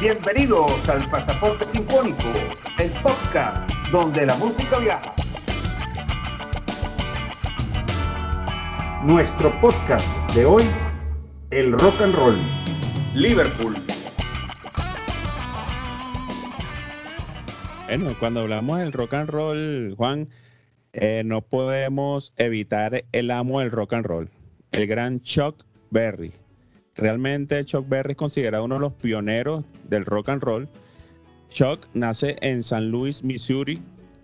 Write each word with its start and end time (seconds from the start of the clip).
Bienvenidos 0.00 0.88
al 0.88 1.10
Pasaporte 1.10 1.64
Sinfónico, 1.72 2.32
el 2.78 2.88
podcast 3.02 3.68
donde 3.90 4.26
la 4.26 4.36
música 4.36 4.78
viaja. 4.78 5.12
Nuestro 9.04 9.50
podcast 9.60 10.06
de 10.36 10.44
hoy, 10.44 10.62
el 11.50 11.72
rock 11.72 12.00
and 12.00 12.14
roll, 12.14 12.36
Liverpool. 13.12 13.74
Bueno, 17.86 18.14
cuando 18.20 18.42
hablamos 18.42 18.78
del 18.78 18.92
rock 18.92 19.14
and 19.14 19.30
roll, 19.30 19.94
Juan, 19.96 20.28
eh, 20.92 21.22
no 21.24 21.40
podemos 21.40 22.32
evitar 22.36 23.04
el 23.10 23.32
amo 23.32 23.58
del 23.58 23.72
rock 23.72 23.94
and 23.94 24.06
roll, 24.06 24.30
el 24.70 24.86
gran 24.86 25.20
Chuck 25.22 25.64
Berry. 25.90 26.32
Realmente 26.98 27.64
Chuck 27.64 27.88
Berry 27.88 28.10
es 28.10 28.16
considerado 28.16 28.64
uno 28.64 28.74
de 28.74 28.80
los 28.80 28.92
pioneros 28.92 29.64
del 29.88 30.04
rock 30.04 30.30
and 30.30 30.42
roll. 30.42 30.68
Chuck 31.48 31.86
nace 31.94 32.36
en 32.40 32.64
San 32.64 32.90
Luis, 32.90 33.22
Missouri, 33.22 33.80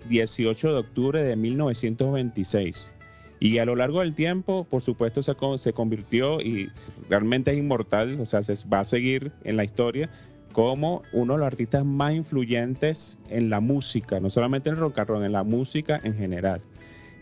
18 0.09 0.73
de 0.73 0.79
octubre 0.81 1.23
de 1.23 1.37
1926. 1.37 2.93
Y 3.39 3.59
a 3.59 3.65
lo 3.65 3.77
largo 3.77 4.01
del 4.01 4.15
tiempo, 4.15 4.65
por 4.65 4.83
supuesto, 4.83 5.23
se, 5.23 5.73
convirtió 5.73 6.41
y 6.41 6.71
realmente 7.09 7.53
es 7.53 7.59
inmortal, 7.59 8.21
o 8.21 8.27
sea, 8.27 8.43
se 8.43 8.55
va 8.69 8.81
a 8.81 8.85
seguir 8.85 9.31
en 9.45 9.57
la 9.57 9.65
historia 9.65 10.11
como 10.53 11.03
uno 11.13 11.35
de 11.35 11.41
los 11.41 11.47
artistas 11.47 11.85
más 11.85 12.15
influyentes 12.15 13.19
en 13.29 13.51
la 13.51 13.61
música, 13.61 14.19
no 14.19 14.31
solamente 14.31 14.69
en 14.69 14.77
el 14.77 14.81
rock 14.81 14.99
and 14.99 15.09
roll, 15.09 15.25
en 15.25 15.33
la 15.33 15.45
música 15.45 16.01
en 16.03 16.15
general. 16.15 16.61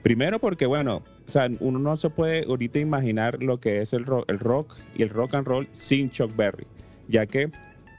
Primero 0.02 0.40
porque, 0.40 0.66
bueno, 0.66 1.02
o 1.26 1.30
sea, 1.30 1.48
uno 1.60 1.78
no 1.78 1.96
se 1.96 2.10
puede 2.10 2.44
ahorita 2.44 2.80
imaginar 2.80 3.40
lo 3.42 3.60
que 3.60 3.82
es 3.82 3.92
el 3.92 4.04
rock, 4.04 4.28
el 4.28 4.40
rock 4.40 4.74
y 4.96 5.02
el 5.02 5.10
rock 5.10 5.34
and 5.34 5.46
roll 5.46 5.68
sin 5.70 6.10
Chuck 6.10 6.34
Berry, 6.34 6.66
ya 7.08 7.26
que 7.26 7.50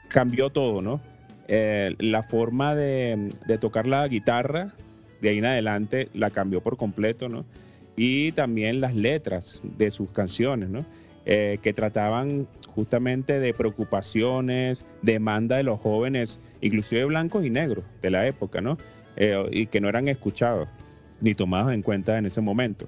cambió 0.10 0.50
todo, 0.50 0.82
¿no? 0.82 1.00
Eh, 1.48 1.96
la 2.00 2.24
forma 2.24 2.76
de, 2.76 3.30
tocar 3.60 3.88
la 3.88 4.08
guitarra 4.08 4.74
de 5.22 5.30
ahí 5.30 5.38
en 5.38 5.46
adelante 5.46 6.10
la 6.14 6.30
cambió 6.30 6.62
por 6.62 6.76
completo, 6.76 7.30
¿no? 7.30 7.46
Y 7.96 8.34
también 8.34 8.82
las 8.82 8.96
letras 8.96 9.62
de 9.64 9.90
sus 9.90 10.10
canciones, 10.10 10.70
¿no? 10.70 10.86
Eh, 11.26 11.60
que 11.62 11.72
trataban 11.72 12.48
justamente 12.68 13.40
de 13.40 13.54
preocupaciones, 13.54 14.86
demanda 15.02 15.56
de 15.56 15.64
los 15.64 15.80
jóvenes, 15.80 16.42
inclusive 16.60 17.06
blancos 17.06 17.46
y 17.46 17.50
negros 17.50 17.86
de 18.02 18.12
la 18.12 18.28
época, 18.28 18.60
¿no? 18.60 18.78
Eh, 19.16 19.42
y 19.52 19.68
que 19.68 19.80
no 19.80 19.88
eran 19.88 20.10
escuchados 20.10 20.68
ni 21.24 21.34
tomados 21.34 21.74
en 21.74 21.82
cuenta 21.82 22.18
en 22.18 22.26
ese 22.26 22.42
momento. 22.42 22.88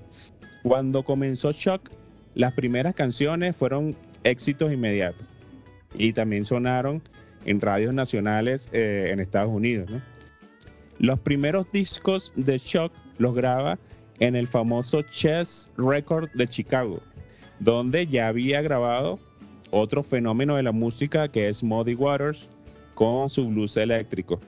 Cuando 0.62 1.04
comenzó 1.04 1.52
Shock, 1.54 1.90
las 2.36 2.54
primeras 2.54 2.94
canciones 2.94 3.56
fueron 3.56 3.96
éxitos 4.24 4.74
inmediatos 4.74 5.26
y 5.94 6.12
también 6.12 6.44
sonaron 6.44 7.02
en 7.46 7.62
radios 7.62 7.94
nacionales 7.94 8.70
eh, 8.74 9.08
en 9.12 9.22
Estados 9.22 9.50
Unidos. 9.50 9.90
Los 11.00 11.20
primeros 11.20 11.72
discos 11.72 12.34
de 12.36 12.58
Shock 12.58 12.92
los 13.18 13.34
graba 13.34 13.80
en 14.20 14.36
el 14.36 14.48
famoso 14.48 15.02
Chess 15.02 15.70
Record 15.78 16.30
de 16.34 16.48
Chicago, 16.48 17.00
donde 17.60 18.06
ya 18.06 18.28
había 18.28 18.62
grabado 18.62 19.18
otro 19.72 20.04
fenómeno 20.04 20.58
de 20.58 20.64
la 20.64 20.74
música 20.74 21.30
que 21.30 21.48
es 21.48 21.64
Muddy 21.64 21.96
Waters 21.96 22.50
con 22.96 23.30
su 23.30 23.48
blues 23.48 23.78
eléctrico. 23.78 24.40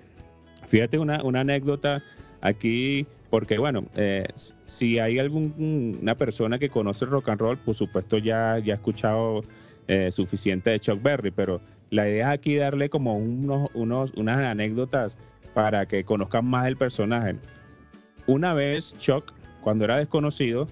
Fíjate 0.67 0.97
una, 0.97 1.23
una 1.23 1.41
anécdota 1.41 2.03
aquí, 2.41 3.05
porque 3.29 3.57
bueno, 3.57 3.85
eh, 3.95 4.25
si 4.65 4.99
hay 4.99 5.19
alguna 5.19 6.15
persona 6.15 6.59
que 6.59 6.69
conoce 6.69 7.05
rock 7.05 7.29
and 7.29 7.41
roll, 7.41 7.57
por 7.57 7.75
supuesto 7.75 8.17
ya, 8.17 8.59
ya 8.59 8.73
ha 8.73 8.77
escuchado 8.77 9.43
eh, 9.87 10.11
suficiente 10.11 10.69
de 10.69 10.79
Chuck 10.79 11.01
Berry, 11.01 11.31
pero 11.31 11.61
la 11.89 12.07
idea 12.07 12.27
es 12.27 12.39
aquí 12.39 12.55
darle 12.55 12.89
como 12.89 13.17
unos, 13.17 13.69
unos, 13.73 14.11
unas 14.15 14.39
anécdotas 14.39 15.17
para 15.53 15.85
que 15.85 16.03
conozcan 16.03 16.45
más 16.45 16.67
el 16.67 16.77
personaje. 16.77 17.35
Una 18.27 18.53
vez 18.53 18.95
Chuck, 18.97 19.33
cuando 19.61 19.85
era 19.85 19.97
desconocido, 19.97 20.67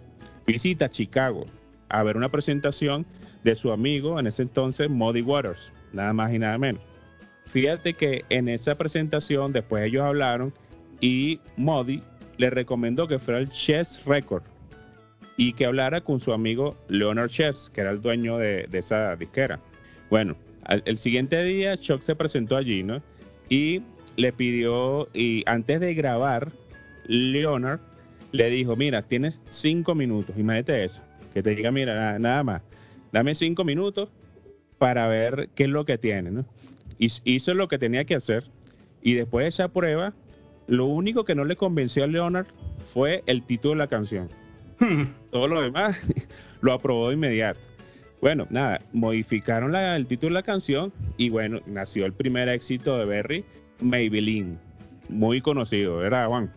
visita 0.46 0.90
Chicago 0.90 1.46
a 1.90 2.04
ver 2.04 2.18
una 2.18 2.30
presentación 2.30 3.06
de 3.44 3.56
su 3.56 3.72
amigo 3.72 4.20
en 4.20 4.28
ese 4.28 4.42
entonces, 4.42 4.90
Muddy 4.90 5.22
Waters, 5.22 5.72
nada 5.94 6.14
más 6.14 6.34
y 6.34 6.40
nada 6.40 6.58
menos. 6.58 6.82
Fíjate 7.46 7.94
que 7.94 8.26
en 8.30 8.50
esa 8.50 8.76
presentación, 8.76 9.54
después 9.54 9.86
ellos 9.86 10.04
hablaron 10.04 10.54
y 11.00 11.40
Muddy 11.58 12.02
le 12.38 12.50
recomendó 12.50 13.08
que 13.08 13.20
fuera 13.20 13.40
el 13.40 13.50
Chess 13.50 14.04
Record 14.06 14.44
y 15.38 15.54
que 15.54 15.66
hablara 15.66 16.02
con 16.02 16.20
su 16.20 16.34
amigo 16.34 16.76
Leonard 16.88 17.30
Chess, 17.30 17.70
que 17.74 17.82
era 17.82 17.92
el 17.92 18.02
dueño 18.02 18.38
de, 18.38 18.68
esa 18.72 19.16
disquera. 19.16 19.60
Bueno, 20.10 20.36
el 20.86 20.98
siguiente 20.98 21.44
día 21.44 21.78
Chuck 21.78 22.02
se 22.02 22.16
presentó 22.16 22.56
allí, 22.56 22.84
¿no? 22.84 23.02
Y 23.50 23.82
le 24.16 24.32
pidió, 24.32 25.10
y 25.14 25.44
antes 25.46 25.80
de 25.80 25.94
grabar, 25.94 26.52
Leonard 27.08 27.80
le 28.32 28.50
dijo, 28.50 28.76
mira, 28.76 29.02
tienes 29.02 29.42
cinco 29.50 29.96
minutos, 29.96 30.36
imagínate 30.38 30.86
eso, 30.86 31.02
que 31.34 31.44
te 31.44 31.56
diga, 31.56 31.72
mira, 31.72 32.18
nada, 32.18 32.44
más, 32.44 32.62
dame 33.12 33.34
cinco 33.34 33.64
minutos 33.64 34.10
para 34.78 35.08
ver 35.08 35.50
qué 35.56 35.64
es 35.64 35.70
lo 35.70 35.86
que 35.86 35.98
tiene, 35.98 36.32
¿no? 36.32 36.46
Hizo 36.98 37.54
lo 37.54 37.68
que 37.68 37.78
tenía 37.78 38.06
que 38.06 38.16
hacer, 38.16 38.46
y 39.02 39.14
después 39.14 39.44
de 39.44 39.50
esa 39.50 39.68
prueba, 39.68 40.14
lo 40.68 40.86
único 40.86 41.24
que 41.24 41.36
no 41.36 41.46
le 41.46 41.56
convenció 41.56 42.04
a 42.04 42.08
Leonard 42.08 42.48
fue 42.94 43.24
el 43.26 43.44
título 43.44 43.74
de 43.74 43.80
la 43.80 43.88
canción. 43.88 44.30
Todo 45.32 45.48
lo 45.48 45.62
demás 45.62 46.06
lo 46.62 46.74
aprobó 46.74 47.10
de 47.10 47.16
inmediato. 47.16 47.60
Bueno, 48.22 48.48
nada, 48.50 48.82
modificaron 48.94 49.76
el 49.76 50.08
título 50.08 50.34
de 50.34 50.42
la 50.42 50.44
canción 50.44 50.92
y 51.18 51.30
bueno, 51.30 51.60
nació 51.66 52.06
el 52.06 52.14
primer 52.14 52.50
éxito 52.50 52.98
de 52.98 53.06
Berry, 53.06 53.46
Maybelline. 53.82 54.58
Muy 55.10 55.42
conocido, 55.42 55.98
¿verdad, 55.98 56.28
Juan? 56.28 56.52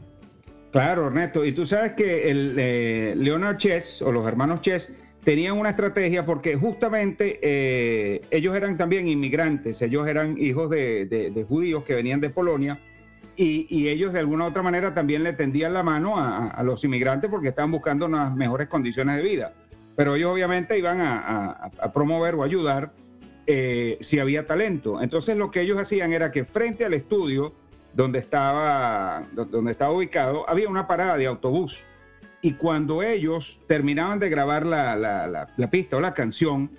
Claro, 0.72 1.08
Ernesto. 1.08 1.44
Y 1.44 1.52
tú 1.52 1.66
sabes 1.66 1.92
que 1.92 2.30
el 2.30 2.54
eh, 2.58 3.14
Leonard 3.16 3.58
Chess 3.58 4.00
o 4.02 4.12
los 4.12 4.26
hermanos 4.26 4.62
Chess 4.62 4.92
tenían 5.24 5.58
una 5.58 5.70
estrategia 5.70 6.24
porque 6.24 6.56
justamente 6.56 7.38
eh, 7.42 8.22
ellos 8.30 8.56
eran 8.56 8.78
también 8.78 9.08
inmigrantes, 9.08 9.82
ellos 9.82 10.08
eran 10.08 10.38
hijos 10.38 10.70
de, 10.70 11.04
de, 11.06 11.44
judíos 11.44 11.84
que 11.84 11.94
venían 11.94 12.20
de 12.20 12.30
Polonia 12.30 12.78
y, 13.38 13.66
y, 13.70 13.88
ellos 13.88 14.12
de 14.12 14.18
alguna 14.18 14.44
u 14.44 14.48
otra 14.48 14.62
manera 14.62 14.92
también 14.92 15.22
le 15.22 15.32
tendían 15.32 15.72
la 15.72 15.82
mano 15.82 16.18
a, 16.18 16.48
a 16.48 16.62
los 16.62 16.84
inmigrantes 16.84 17.30
porque 17.30 17.48
estaban 17.48 17.70
buscando 17.70 18.06
unas 18.06 18.34
mejores 18.34 18.68
condiciones 18.68 19.16
de 19.16 19.22
vida 19.22 19.52
pero 19.98 20.14
ellos 20.14 20.32
obviamente 20.32 20.78
iban 20.78 21.00
a, 21.00 21.72
promover 21.92 22.36
o 22.36 22.44
ayudar 22.44 22.92
eh, 23.48 23.98
si 24.00 24.20
había 24.20 24.46
talento. 24.46 25.02
Entonces 25.02 25.36
lo 25.36 25.50
que 25.50 25.62
ellos 25.62 25.76
hacían 25.76 26.12
era 26.12 26.30
que 26.30 26.44
frente 26.44 26.84
al 26.84 26.94
estudio 26.94 27.52
donde 27.94 28.20
estaba, 28.20 29.24
donde 29.32 29.72
estaba 29.72 29.92
ubicado 29.92 30.48
había 30.48 30.68
una 30.68 30.86
parada 30.86 31.16
de 31.16 31.26
autobús. 31.26 31.80
Y 32.42 32.52
cuando 32.52 33.02
ellos 33.02 33.58
terminaban 33.66 34.20
de 34.20 34.28
grabar 34.30 34.64
la, 34.66 35.48
pista 35.68 35.96
o 35.96 36.00
la 36.00 36.14
canción, 36.14 36.70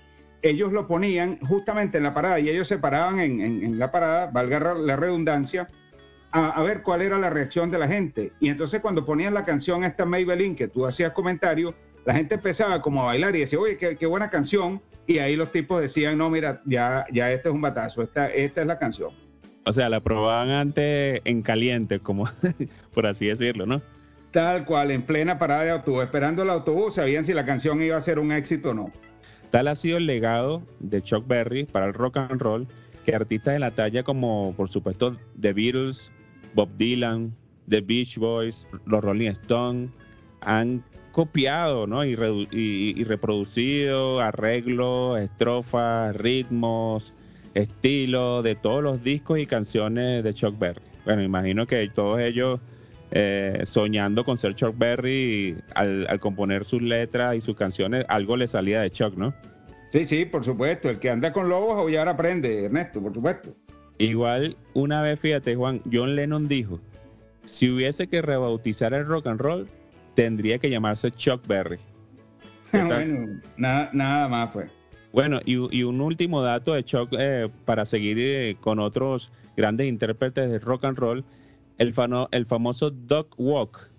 ellos 0.42 0.72
lo 0.72 0.88
ponían 0.88 1.40
justamente 1.42 1.98
en 1.98 2.04
la 2.04 2.14
parada 2.14 2.40
y 2.40 2.48
ellos 2.48 2.70
se 2.70 2.78
paraban 2.78 3.20
en, 3.20 3.78
la 3.78 3.92
parada, 3.92 4.28
valga 4.28 4.76
la 4.76 4.96
redundancia, 4.96 5.68
a, 6.32 6.50
a, 6.50 6.64
ver 6.64 6.82
cuál 6.82 7.02
era 7.02 7.18
la 7.18 7.30
reacción 7.30 7.72
de 7.72 7.80
la 7.80 7.88
gente. 7.88 8.32
Y 8.40 8.50
entonces 8.50 8.82
cuando 8.82 9.06
ponían 9.06 9.34
la 9.34 9.46
canción 9.46 9.84
esta 9.84 10.06
Maybelline, 10.06 10.56
que 10.56 10.68
tú 10.68 10.86
hacías 10.86 11.14
comentario, 11.14 11.74
la 12.06 12.14
gente 12.14 12.36
empezaba 12.36 12.82
como 12.82 13.02
a 13.02 13.06
bailar 13.06 13.36
y 13.36 13.42
decía, 13.42 13.60
oye, 13.60 13.78
qué, 13.78 14.06
buena 14.06 14.30
canción. 14.30 14.82
Y 15.06 15.20
ahí 15.20 15.36
los 15.36 15.52
tipos 15.52 15.82
decían, 15.82 16.18
no, 16.18 16.30
mira, 16.30 16.62
ya, 16.66 17.06
ya 17.12 17.32
este 17.32 17.50
es 17.50 17.56
un 17.56 17.62
batazo, 17.62 18.04
esta, 18.04 18.28
esta 18.28 18.62
es 18.62 18.68
la 18.68 18.78
canción. 18.78 19.12
O 19.66 19.74
sea, 19.74 19.90
la 19.90 20.00
probaban 20.00 20.50
antes 20.50 21.22
en 21.26 21.42
caliente, 21.42 22.00
como 22.00 22.26
por 22.94 23.06
así 23.06 23.28
decirlo, 23.28 23.66
¿no? 23.66 23.82
Tal 24.32 24.66
cual, 24.66 24.92
en 24.92 25.02
plena 25.02 25.40
parada 25.40 25.64
de 25.64 25.70
autobús, 25.72 26.04
esperando 26.04 26.44
el 26.44 26.50
autobús, 26.50 26.96
sabían 26.96 27.26
si 27.26 27.34
la 27.34 27.46
canción 27.46 27.82
iba 27.82 27.98
a 27.98 28.02
ser 28.02 28.20
un 28.20 28.32
éxito 28.32 28.72
o 28.72 28.74
no. 28.74 28.92
Tal 29.50 29.68
ha 29.68 29.76
sido 29.76 29.98
el 29.98 30.06
legado 30.06 30.62
de 30.80 31.02
Chuck 31.02 31.28
Berry 31.28 31.66
para 31.66 31.88
el 31.88 31.94
rock 31.94 32.18
and 32.18 32.40
roll, 32.40 32.68
que 33.06 33.16
artistas 33.16 33.54
de 33.54 33.60
la 33.60 33.72
talla 33.72 34.04
como, 34.04 34.54
por 34.56 34.70
supuesto, 34.70 35.18
The 35.40 35.54
Beatles, 35.54 36.12
Bob 36.54 36.70
Dylan, 36.78 37.34
The 37.68 37.82
Beach 37.82 38.18
Boys, 38.18 38.68
los 38.86 39.04
Rolling 39.04 39.30
Stones, 39.30 39.92
han 40.42 40.84
copiado 41.12 41.88
¿no? 41.88 42.06
y, 42.06 42.16
reproducido 43.04 44.20
arreglos, 44.20 45.20
estrofas, 45.20 46.16
ritmos, 46.16 47.14
estilo 47.54 48.42
de 48.42 48.56
todos 48.56 48.84
los 48.84 49.04
discos 49.04 49.40
y 49.40 49.46
canciones 49.46 50.24
de 50.24 50.34
Chuck 50.34 50.58
Berry. 50.58 50.82
Bueno, 51.06 51.24
imagino 51.24 51.66
que 51.66 51.90
todos 51.90 52.20
ellos 52.20 52.60
eh, 53.12 53.64
soñando 53.66 54.24
con 54.24 54.38
ser 54.38 54.56
Chuck 54.56 54.78
Berry, 54.78 55.58
al, 55.74 56.06
al, 56.08 56.20
componer 56.20 56.64
sus 56.64 56.82
letras 56.82 57.36
y 57.36 57.42
sus 57.42 57.56
canciones, 57.56 58.06
algo 58.08 58.38
le 58.38 58.48
salía 58.48 58.82
de 58.82 58.92
Chuck, 58.92 59.16
¿no? 59.16 59.34
Sí, 59.90 60.06
sí, 60.06 60.26
por 60.26 60.44
supuesto. 60.44 60.90
El 60.90 61.00
que 61.00 61.10
anda 61.10 61.34
con 61.34 61.50
lobos 61.50 61.92
ya 61.92 62.04
aprende, 62.04 62.66
Ernesto, 62.66 63.02
por 63.02 63.14
supuesto. 63.14 63.56
Igual, 64.00 64.56
una 64.74 65.02
vez, 65.02 65.20
fíjate, 65.20 65.56
Juan, 65.56 65.82
John 65.92 66.16
Lennon 66.16 66.48
dijo, 66.48 66.80
si 67.44 67.70
hubiese 67.70 68.08
que 68.08 68.22
rebautizar 68.22 68.94
el 68.94 69.06
rock 69.06 69.28
and 69.28 69.42
roll, 69.42 69.68
tendría 70.16 70.58
que 70.58 70.70
llamarse 70.70 71.12
Chuck 71.12 71.46
Berry. 71.46 71.80
bueno, 72.72 73.42
nada, 73.58 73.90
nada 73.94 74.28
más 74.28 74.52
pues. 74.52 74.72
Bueno, 75.12 75.40
y, 75.44 75.84
un 75.84 76.02
último 76.02 76.42
dato 76.42 76.74
de 76.74 76.86
Chuck 76.86 77.10
eh, 77.18 77.50
para 77.66 77.86
seguir 77.86 78.18
eh, 78.20 78.56
con 78.60 78.80
otros 78.80 79.32
grandes 79.58 79.88
intérpretes 79.88 80.50
de 80.50 80.60
rock 80.60 80.86
and 80.86 80.98
roll, 80.98 81.26
el, 81.78 81.94
el 82.32 82.46
famoso 82.46 82.92
Dog 82.92 83.28
Walk, 83.38 83.90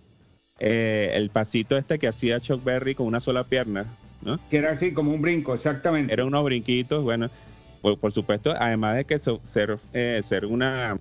eh, 0.61 1.11
el 1.15 1.31
pasito 1.31 1.77
este 1.77 1.99
que 1.99 2.09
hacía 2.09 2.41
Chuck 2.41 2.63
Berry 2.63 2.95
con 2.95 3.07
una 3.07 3.21
sola 3.21 3.45
pierna, 3.45 3.87
¿no? 4.23 4.39
Que 4.51 4.59
era 4.59 4.71
así 4.71 4.93
como 4.93 5.13
un 5.13 5.21
brinco, 5.21 5.53
exactamente. 5.53 6.13
Eran 6.13 6.29
unos 6.29 6.45
brinquitos, 6.45 7.03
bueno, 7.03 7.29
por, 7.83 8.13
supuesto, 8.13 8.55
además 8.59 8.97
de 8.97 9.05
que 9.05 9.19
ser, 9.19 9.79
ser 10.23 10.47
una, 10.47 10.99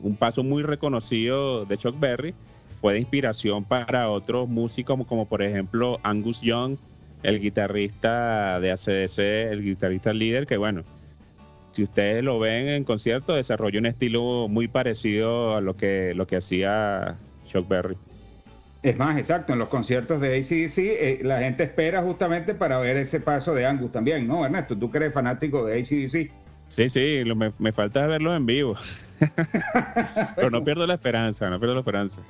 un 0.00 0.16
paso 0.16 0.42
muy 0.42 0.62
reconocido 0.62 1.64
de 1.64 1.78
Chuck 1.78 1.98
Berry, 1.98 2.34
fue 2.80 2.94
de 2.94 3.00
inspiración 3.00 3.64
para 3.64 4.10
otros 4.10 4.48
músicos 4.48 4.94
como, 4.94 5.06
como 5.06 5.26
por 5.26 5.42
ejemplo 5.42 5.98
Angus 6.02 6.40
Young, 6.40 6.76
el 7.22 7.40
guitarrista 7.40 8.60
de 8.60 8.70
ACDC, 8.70 9.18
el 9.52 9.62
guitarrista 9.62 10.12
líder, 10.12 10.46
que 10.46 10.56
bueno, 10.56 10.84
si 11.72 11.82
ustedes 11.82 12.22
lo 12.22 12.38
ven 12.38 12.68
en 12.68 12.84
concierto, 12.84 13.34
desarrolla 13.34 13.78
un 13.78 13.86
estilo 13.86 14.48
muy 14.48 14.68
parecido 14.68 15.56
a 15.56 15.60
lo 15.60 15.76
que, 15.76 16.14
lo 16.14 16.26
que 16.26 16.36
hacía 16.36 17.16
Chuck 17.46 17.68
Berry. 17.68 17.96
Es 18.86 18.96
más, 18.96 19.18
exacto, 19.18 19.52
en 19.52 19.58
los 19.58 19.68
conciertos 19.68 20.20
de 20.20 20.36
ACDC 20.38 20.78
eh, 20.78 21.20
la 21.24 21.40
gente 21.40 21.64
espera 21.64 22.02
justamente 22.02 22.54
para 22.54 22.78
ver 22.78 22.96
ese 22.96 23.18
paso 23.18 23.52
de 23.52 23.66
Angus 23.66 23.90
también, 23.90 24.28
¿no, 24.28 24.44
Ernesto? 24.44 24.78
Tú 24.78 24.92
que 24.92 24.98
eres 24.98 25.12
fanático 25.12 25.66
de 25.66 25.80
ACDC. 25.80 26.30
Sí, 26.68 26.88
sí, 26.88 27.24
me, 27.58 27.72
falta 27.72 28.06
verlo 28.06 28.36
en 28.36 28.46
vivo. 28.46 28.76
Pero 30.36 30.50
no 30.50 30.62
pierdo 30.62 30.86
la 30.86 30.94
esperanza, 30.94 31.50
no 31.50 31.58
pierdo 31.58 31.74
la 31.74 31.80
esperanza. 31.80 32.20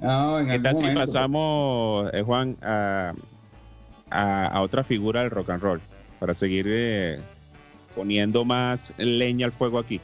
No, 0.00 0.44
¿Qué 0.44 0.58
tal 0.58 0.74
si 0.74 0.90
pasamos, 0.90 2.10
eh, 2.12 2.22
Juan, 2.22 2.56
a, 2.60 3.12
a, 4.10 4.60
otra 4.62 4.82
figura 4.82 5.20
del 5.20 5.30
rock 5.30 5.50
and 5.50 5.62
roll 5.62 5.80
para 6.18 6.34
seguir 6.34 6.66
eh, 6.68 7.20
poniendo 7.94 8.44
más 8.44 8.92
leña 8.98 9.46
al 9.46 9.52
fuego 9.52 9.78
aquí. 9.78 10.00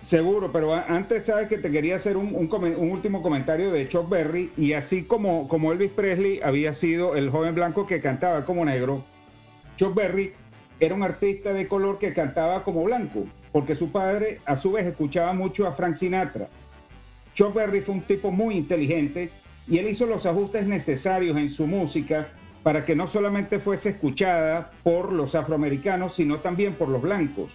Seguro, 0.00 0.52
pero 0.52 0.72
antes 0.74 1.26
sabes 1.26 1.48
que 1.48 1.58
te 1.58 1.70
quería 1.70 1.96
hacer 1.96 2.16
un, 2.16 2.34
último 2.34 3.20
comentario 3.20 3.72
de 3.72 3.88
Chuck 3.88 4.08
Berry 4.08 4.50
y 4.56 4.72
así 4.72 5.02
como, 5.02 5.48
Elvis 5.72 5.90
Presley 5.90 6.40
había 6.42 6.72
sido 6.72 7.16
el 7.16 7.30
joven 7.30 7.54
blanco 7.54 7.86
que 7.86 8.00
cantaba 8.00 8.44
como 8.44 8.64
negro, 8.64 9.04
Chuck 9.76 9.94
Berry 9.94 10.32
era 10.80 10.94
un 10.94 11.02
artista 11.02 11.52
de 11.52 11.66
color 11.66 11.98
que 11.98 12.14
cantaba 12.14 12.62
como 12.62 12.84
blanco, 12.84 13.24
porque 13.52 13.74
su 13.74 13.90
padre 13.90 14.40
a 14.46 14.56
su 14.56 14.72
vez 14.72 14.86
escuchaba 14.86 15.32
mucho 15.32 15.66
a 15.66 15.72
Frank 15.72 15.96
Sinatra. 15.96 16.48
Chuck 17.34 17.52
Berry 17.54 17.80
fue 17.80 17.96
un 17.96 18.02
tipo 18.02 18.30
muy 18.30 18.56
inteligente 18.56 19.30
y 19.66 19.78
él 19.78 19.88
hizo 19.88 20.06
los 20.06 20.26
ajustes 20.26 20.66
necesarios 20.66 21.36
en 21.36 21.50
su 21.50 21.66
música 21.66 22.28
para 22.62 22.84
que 22.84 22.96
no 22.96 23.08
solamente 23.08 23.58
fuese 23.58 23.90
escuchada 23.90 24.70
por 24.82 25.12
los 25.12 25.34
afroamericanos, 25.34 26.14
sino 26.14 26.38
también 26.38 26.74
por 26.74 26.88
los 26.88 27.02
blancos. 27.02 27.50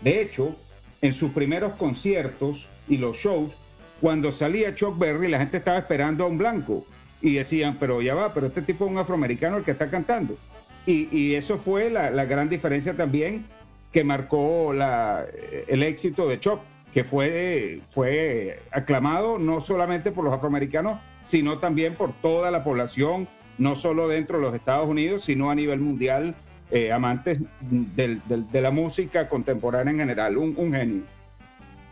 De 0.00 0.20
hecho, 0.20 0.56
en 1.04 1.12
sus 1.12 1.32
primeros 1.32 1.74
conciertos 1.74 2.66
y 2.88 2.96
los 2.96 3.18
shows, 3.18 3.52
cuando 4.00 4.32
salía 4.32 4.74
Chuck 4.74 4.98
Berry, 4.98 5.28
la 5.28 5.38
gente 5.38 5.58
estaba 5.58 5.76
esperando 5.76 6.24
a 6.24 6.28
un 6.28 6.38
blanco 6.38 6.86
y 7.20 7.34
decían, 7.34 7.76
pero 7.78 8.00
ya 8.00 8.14
va, 8.14 8.32
pero 8.32 8.46
este 8.46 8.62
tipo 8.62 8.86
es 8.86 8.90
un 8.90 8.96
afroamericano 8.96 9.58
el 9.58 9.64
que 9.64 9.72
está 9.72 9.90
cantando. 9.90 10.38
Y, 10.86 11.34
eso 11.34 11.58
fue 11.58 11.90
la, 11.90 12.10
gran 12.24 12.48
diferencia 12.48 12.96
también 12.96 13.44
que 13.92 14.02
marcó 14.02 14.72
el 14.72 15.82
éxito 15.82 16.26
de 16.26 16.40
Chuck, 16.40 16.60
que 16.94 17.04
fue, 17.04 17.82
fue 17.90 18.62
aclamado 18.72 19.38
no 19.38 19.60
solamente 19.60 20.10
por 20.10 20.24
los 20.24 20.32
afroamericanos, 20.32 21.00
sino 21.20 21.58
también 21.58 21.96
por 21.96 22.14
toda 22.22 22.50
la 22.50 22.64
población 22.64 23.28
no 23.58 23.76
solo 23.76 24.08
dentro 24.08 24.38
de 24.38 24.44
los 24.44 24.54
Estados 24.54 24.88
Unidos, 24.88 25.24
sino 25.24 25.50
a 25.50 25.54
nivel 25.54 25.80
mundial, 25.80 26.34
eh, 26.74 26.90
amantes 26.90 27.38
de 27.60 28.60
la 28.60 28.72
música 28.72 29.28
contemporánea 29.28 29.92
en 29.92 29.98
general, 30.00 30.36
un, 30.36 30.72
genio. 30.72 31.04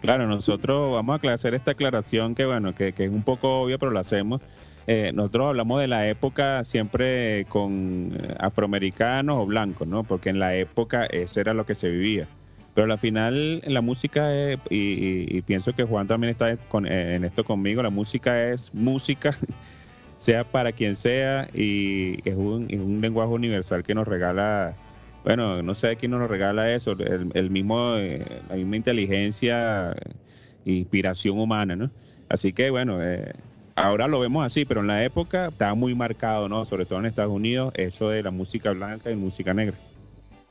Claro, 0.00 0.26
nosotros 0.26 0.94
vamos 0.94 1.22
a 1.22 1.32
hacer 1.32 1.54
esta 1.54 1.70
aclaración 1.70 2.34
que, 2.34 2.46
bueno, 2.46 2.72
que, 2.72 2.88
es 2.88 3.08
un 3.08 3.22
poco 3.22 3.60
obvia, 3.60 3.78
pero 3.78 3.92
lo 3.92 4.00
hacemos. 4.00 4.40
Eh, 4.88 5.12
nosotros 5.14 5.50
hablamos 5.50 5.80
de 5.80 5.86
la 5.86 6.08
época 6.08 6.64
siempre 6.64 7.46
con 7.48 8.10
eh, 8.12 8.34
afroamericanos 8.40 9.36
o 9.38 9.46
blancos, 9.46 9.86
¿no? 9.86 10.02
Porque 10.02 10.30
en 10.30 10.40
la 10.40 10.56
época 10.56 11.06
eso 11.06 11.38
era 11.38 11.54
lo 11.54 11.64
que 11.64 11.76
se 11.76 11.88
vivía. 11.88 12.26
Pero 12.74 12.92
al 12.92 12.98
final 12.98 13.62
la 13.64 13.82
música, 13.82 14.34
es, 14.34 14.58
y, 14.68 15.42
pienso 15.42 15.74
que 15.74 15.84
Juan 15.84 16.08
también 16.08 16.32
está 16.32 16.50
en 16.50 17.24
esto 17.24 17.44
conmigo, 17.44 17.84
la 17.84 17.90
música 17.90 18.48
es 18.50 18.74
música 18.74 19.30
sea 20.22 20.44
para 20.44 20.70
quien 20.70 20.94
sea, 20.94 21.48
y 21.52 22.18
es 22.24 22.36
un, 22.36 23.00
lenguaje 23.00 23.32
universal 23.32 23.82
que 23.82 23.92
nos 23.92 24.06
regala, 24.06 24.76
bueno, 25.24 25.62
no 25.62 25.74
sé 25.74 25.96
quién 25.96 26.12
nos 26.12 26.30
regala 26.30 26.72
eso, 26.72 26.92
el, 26.92 27.50
mismo, 27.50 27.96
eh, 27.96 28.24
la 28.48 28.54
misma 28.54 28.76
inteligencia, 28.76 29.90
eh, 29.90 30.12
inspiración 30.64 31.40
humana, 31.40 31.74
¿no? 31.74 31.90
Así 32.28 32.52
que 32.52 32.70
bueno, 32.70 33.02
eh, 33.02 33.32
ahora 33.74 34.06
lo 34.06 34.20
vemos 34.20 34.46
así, 34.46 34.64
pero 34.64 34.82
en 34.82 34.86
la 34.86 35.04
época 35.04 35.48
estaba 35.48 35.74
muy 35.74 35.92
marcado, 35.96 36.48
¿no? 36.48 36.64
Sobre 36.66 36.86
todo 36.86 37.00
en 37.00 37.06
Estados 37.06 37.32
Unidos, 37.32 37.72
eso 37.76 38.08
de 38.08 38.22
la 38.22 38.30
música 38.30 38.70
blanca 38.70 39.10
y 39.10 39.16
música 39.16 39.52
negra. 39.52 39.76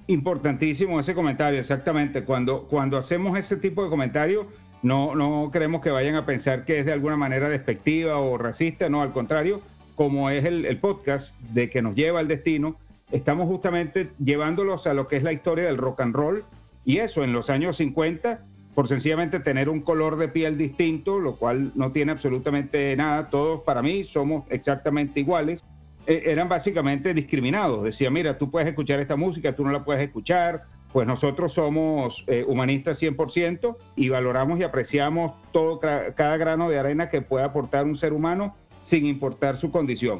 Importantísimo 0.07 0.99
ese 0.99 1.15
comentario, 1.15 1.57
exactamente. 1.57 2.25
Cuando, 2.25 2.63
cuando 2.63 2.97
hacemos 2.97 3.37
ese 3.39 3.55
tipo 3.55 3.85
de 3.85 3.89
comentario, 3.89 4.47
no, 4.83 5.15
no 5.15 5.49
creemos 5.51 5.81
que 5.81 5.91
vayan 5.91 6.15
a 6.15 6.25
pensar 6.25 6.65
que 6.65 6.79
es 6.79 6.85
de 6.85 6.93
alguna 6.93 7.17
manera 7.17 7.49
despectiva 7.49 8.17
o 8.19 8.37
racista, 8.37 8.89
no, 8.89 9.01
al 9.01 9.11
contrario, 9.11 9.61
como 9.95 10.29
es 10.29 10.45
el, 10.45 10.77
podcast 10.77 11.39
de 11.53 11.69
que 11.69 11.81
nos 11.81 11.95
lleva 11.95 12.19
al 12.19 12.27
destino, 12.27 12.77
estamos 13.11 13.47
justamente 13.47 14.09
llevándolos 14.23 14.87
a 14.87 14.93
lo 14.93 15.07
que 15.07 15.17
es 15.17 15.23
la 15.23 15.33
historia 15.33 15.65
del 15.65 15.77
rock 15.77 16.01
and 16.01 16.15
roll 16.15 16.43
y 16.85 16.97
eso 16.97 17.23
en 17.23 17.33
los 17.33 17.49
años 17.49 17.77
50 17.77 18.43
por 18.73 18.87
sencillamente 18.87 19.39
tener 19.39 19.69
un 19.69 19.81
color 19.81 20.15
de 20.15 20.29
piel 20.29 20.57
distinto, 20.57 21.19
lo 21.19 21.35
cual 21.35 21.71
no 21.75 21.91
tiene 21.91 22.13
absolutamente 22.13 22.95
nada. 22.95 23.29
Todos 23.29 23.61
para 23.61 23.81
mí 23.81 24.03
somos 24.05 24.45
exactamente 24.49 25.19
iguales. 25.19 25.63
E, 26.07 26.23
eran 26.27 26.47
básicamente 26.47 27.13
discriminados. 27.13 27.83
Decía, 27.83 28.09
mira, 28.09 28.37
tú 28.37 28.49
puedes 28.49 28.69
escuchar 28.69 28.99
esta 29.01 29.17
música, 29.17 29.53
tú 29.53 29.65
no 29.65 29.71
la 29.71 29.83
puedes 29.83 30.01
escuchar, 30.01 30.63
pues 30.93 31.07
nosotros 31.07 31.53
somos 31.53 32.23
eh, 32.27 32.43
humanistas 32.47 33.01
100% 33.01 33.77
y 33.95 34.09
valoramos 34.09 34.59
y 34.59 34.63
apreciamos 34.63 35.33
todo 35.51 35.79
cada 35.79 36.37
grano 36.37 36.69
de 36.69 36.79
arena 36.79 37.09
que 37.09 37.21
pueda 37.21 37.45
aportar 37.45 37.85
un 37.85 37.95
ser 37.95 38.13
humano 38.13 38.55
sin 38.83 39.05
importar 39.05 39.57
su 39.57 39.71
condición. 39.71 40.19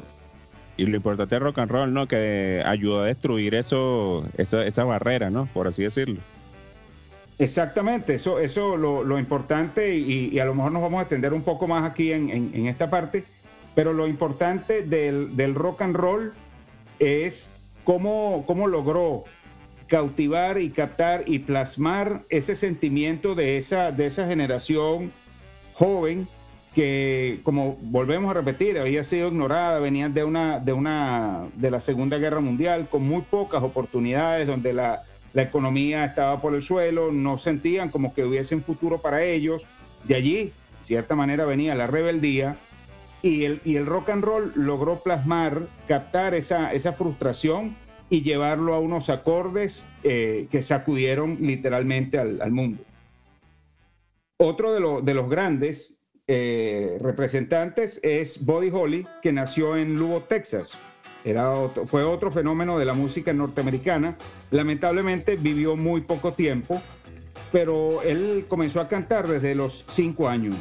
Y 0.76 0.86
lo 0.86 0.96
importante 0.96 1.36
es 1.36 1.42
rock 1.42 1.58
and 1.58 1.70
roll, 1.70 1.92
¿no? 1.92 2.08
Que 2.08 2.62
ayudó 2.64 3.02
a 3.02 3.06
destruir 3.06 3.54
eso, 3.54 4.24
esa 4.38 4.84
barrera, 4.84 5.28
¿no? 5.28 5.46
Por 5.52 5.68
así 5.68 5.82
decirlo. 5.82 6.20
Exactamente, 7.38 8.14
eso 8.14 8.38
eso 8.38 8.76
lo, 8.76 9.02
lo 9.02 9.18
importante 9.18 9.96
y, 9.96 10.38
a 10.38 10.44
lo 10.44 10.54
mejor 10.54 10.72
nos 10.72 10.82
vamos 10.82 11.00
a 11.00 11.02
extender 11.02 11.32
un 11.32 11.42
poco 11.42 11.66
más 11.66 11.90
aquí 11.90 12.12
en, 12.12 12.30
en, 12.30 12.66
esta 12.66 12.88
parte, 12.88 13.24
pero 13.74 13.92
lo 13.92 14.06
importante 14.06 14.82
del, 14.82 15.34
del 15.34 15.54
rock 15.54 15.82
and 15.82 15.96
roll 15.96 16.32
es 17.00 17.50
cómo, 17.84 18.44
cómo 18.46 18.68
logró 18.68 19.24
cautivar 19.92 20.58
y 20.58 20.70
captar 20.70 21.24
y 21.26 21.40
plasmar 21.40 22.22
ese 22.30 22.56
sentimiento 22.56 23.34
de 23.34 23.58
esa, 23.58 23.92
de 23.92 24.06
esa 24.06 24.26
generación 24.26 25.12
joven 25.74 26.26
que, 26.74 27.40
como 27.42 27.76
volvemos 27.82 28.30
a 28.30 28.32
repetir, 28.32 28.78
había 28.78 29.04
sido 29.04 29.28
ignorada, 29.28 29.78
venían 29.80 30.14
de 30.14 30.24
una, 30.24 30.60
de 30.60 30.72
una, 30.72 31.46
de 31.56 31.70
la 31.70 31.82
Segunda 31.82 32.16
Guerra 32.16 32.40
Mundial 32.40 32.88
con 32.90 33.06
muy 33.06 33.20
pocas 33.20 33.62
oportunidades, 33.62 34.46
donde 34.46 34.72
la, 34.72 35.02
la 35.34 35.42
economía 35.42 36.06
estaba 36.06 36.40
por 36.40 36.54
el 36.54 36.62
suelo, 36.62 37.12
no 37.12 37.36
sentían 37.36 37.90
como 37.90 38.14
que 38.14 38.24
hubiese 38.24 38.54
un 38.54 38.62
futuro 38.62 38.96
para 39.02 39.22
ellos. 39.22 39.66
De 40.04 40.14
allí, 40.14 40.44
de 40.44 40.52
cierta 40.80 41.14
manera, 41.14 41.44
venía 41.44 41.74
la 41.74 41.86
rebeldía 41.86 42.56
y 43.20 43.44
el, 43.44 43.60
y 43.62 43.76
el 43.76 43.84
rock 43.84 44.08
and 44.08 44.24
roll 44.24 44.52
logró 44.56 45.02
plasmar, 45.02 45.66
captar 45.86 46.34
esa, 46.34 46.72
esa 46.72 46.94
frustración 46.94 47.76
y 48.12 48.20
llevarlo 48.20 48.74
a 48.74 48.78
unos 48.78 49.08
acordes 49.08 49.88
eh, 50.04 50.46
que 50.50 50.60
sacudieron 50.60 51.38
literalmente 51.40 52.18
al, 52.18 52.50
mundo. 52.50 52.82
Otro 54.36 55.00
de, 55.00 55.14
los 55.14 55.30
grandes 55.30 55.96
eh, 56.26 56.98
representantes 57.00 57.98
es 58.02 58.44
Buddy 58.44 58.68
Holly, 58.70 59.06
que 59.22 59.32
nació 59.32 59.78
en 59.78 59.96
Lubbock, 59.96 60.28
Texas. 60.28 60.72
Era 61.24 61.54
fue 61.86 62.04
otro 62.04 62.30
fenómeno 62.30 62.78
de 62.78 62.84
la 62.84 62.92
música 62.92 63.32
norteamericana. 63.32 64.18
Lamentablemente 64.50 65.36
vivió 65.36 65.74
muy 65.74 66.02
poco 66.02 66.34
tiempo, 66.34 66.82
pero 67.50 68.02
él 68.02 68.44
comenzó 68.46 68.82
a 68.82 68.88
cantar 68.88 69.26
desde 69.26 69.54
los 69.54 69.86
5 69.88 70.28
años. 70.28 70.56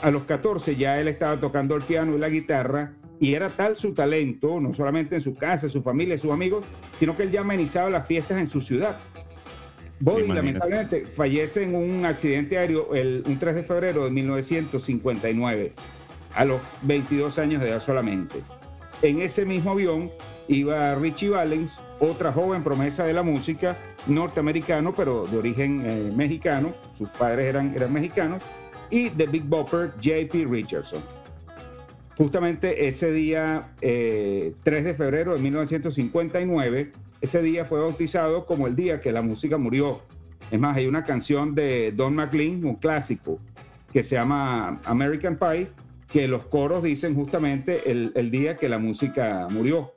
A 0.00 0.10
los 0.10 0.22
14 0.22 0.76
ya 0.76 0.98
él 0.98 1.08
estaba 1.08 1.38
tocando 1.38 1.76
el 1.76 1.82
piano 1.82 2.16
y 2.16 2.18
la 2.18 2.30
guitarra 2.30 2.94
y 3.20 3.34
era 3.34 3.48
tal 3.48 3.76
su 3.76 3.94
talento, 3.94 4.60
no 4.60 4.72
solamente 4.72 5.16
en 5.16 5.20
su 5.20 5.34
casa, 5.34 5.68
su 5.68 5.82
familia, 5.82 6.18
sus 6.18 6.30
amigos, 6.30 6.64
sino 6.98 7.16
que 7.16 7.24
él 7.24 7.30
ya 7.30 7.40
amenizaba 7.40 7.90
las 7.90 8.06
fiestas 8.06 8.38
en 8.38 8.48
su 8.48 8.60
ciudad. 8.60 8.98
Bobby 10.00 10.26
lamentablemente 10.26 11.06
fallece 11.06 11.62
en 11.62 11.74
un 11.74 12.04
accidente 12.04 12.58
aéreo 12.58 12.94
el, 12.94 13.22
un 13.26 13.38
3 13.38 13.54
de 13.54 13.62
febrero 13.62 14.04
de 14.04 14.10
1959, 14.10 15.72
a 16.34 16.44
los 16.44 16.60
22 16.82 17.38
años 17.38 17.62
de 17.62 17.70
edad 17.70 17.80
solamente. 17.80 18.42
En 19.00 19.22
ese 19.22 19.46
mismo 19.46 19.70
avión 19.70 20.10
iba 20.48 20.94
Richie 20.96 21.30
Valens, 21.30 21.72
otra 21.98 22.30
joven 22.30 22.62
promesa 22.62 23.04
de 23.04 23.14
la 23.14 23.22
música, 23.22 23.76
norteamericano, 24.06 24.94
pero 24.94 25.26
de 25.26 25.38
origen 25.38 25.82
eh, 25.84 26.12
mexicano, 26.14 26.72
sus 26.96 27.08
padres 27.10 27.46
eran, 27.46 27.72
eran 27.74 27.92
mexicanos, 27.92 28.42
y 28.90 29.08
The 29.10 29.26
Big 29.26 29.44
Bopper, 29.44 29.92
JP 30.00 30.46
Richardson. 30.50 31.02
Justamente 32.16 32.88
ese 32.88 33.12
día, 33.12 33.68
3 33.80 33.90
eh, 33.92 34.54
de 34.64 34.94
febrero 34.94 35.34
de 35.34 35.40
1959, 35.40 36.92
ese 37.20 37.42
día 37.42 37.66
fue 37.66 37.80
bautizado 37.80 38.46
como 38.46 38.66
el 38.66 38.74
día 38.74 39.02
que 39.02 39.12
la 39.12 39.20
música 39.20 39.58
murió. 39.58 40.00
Es 40.50 40.58
más, 40.58 40.76
hay 40.76 40.86
una 40.86 41.04
canción 41.04 41.54
de 41.54 41.92
Don 41.92 42.14
McLean, 42.14 42.64
un 42.64 42.76
clásico, 42.76 43.38
que 43.92 44.02
se 44.02 44.14
llama 44.14 44.80
American 44.84 45.36
Pie, 45.36 45.68
que 46.10 46.26
los 46.26 46.46
coros 46.46 46.82
dicen 46.82 47.14
justamente 47.14 47.90
el, 47.90 48.30
día 48.30 48.56
que 48.56 48.70
la 48.70 48.78
música 48.78 49.46
murió. 49.50 49.92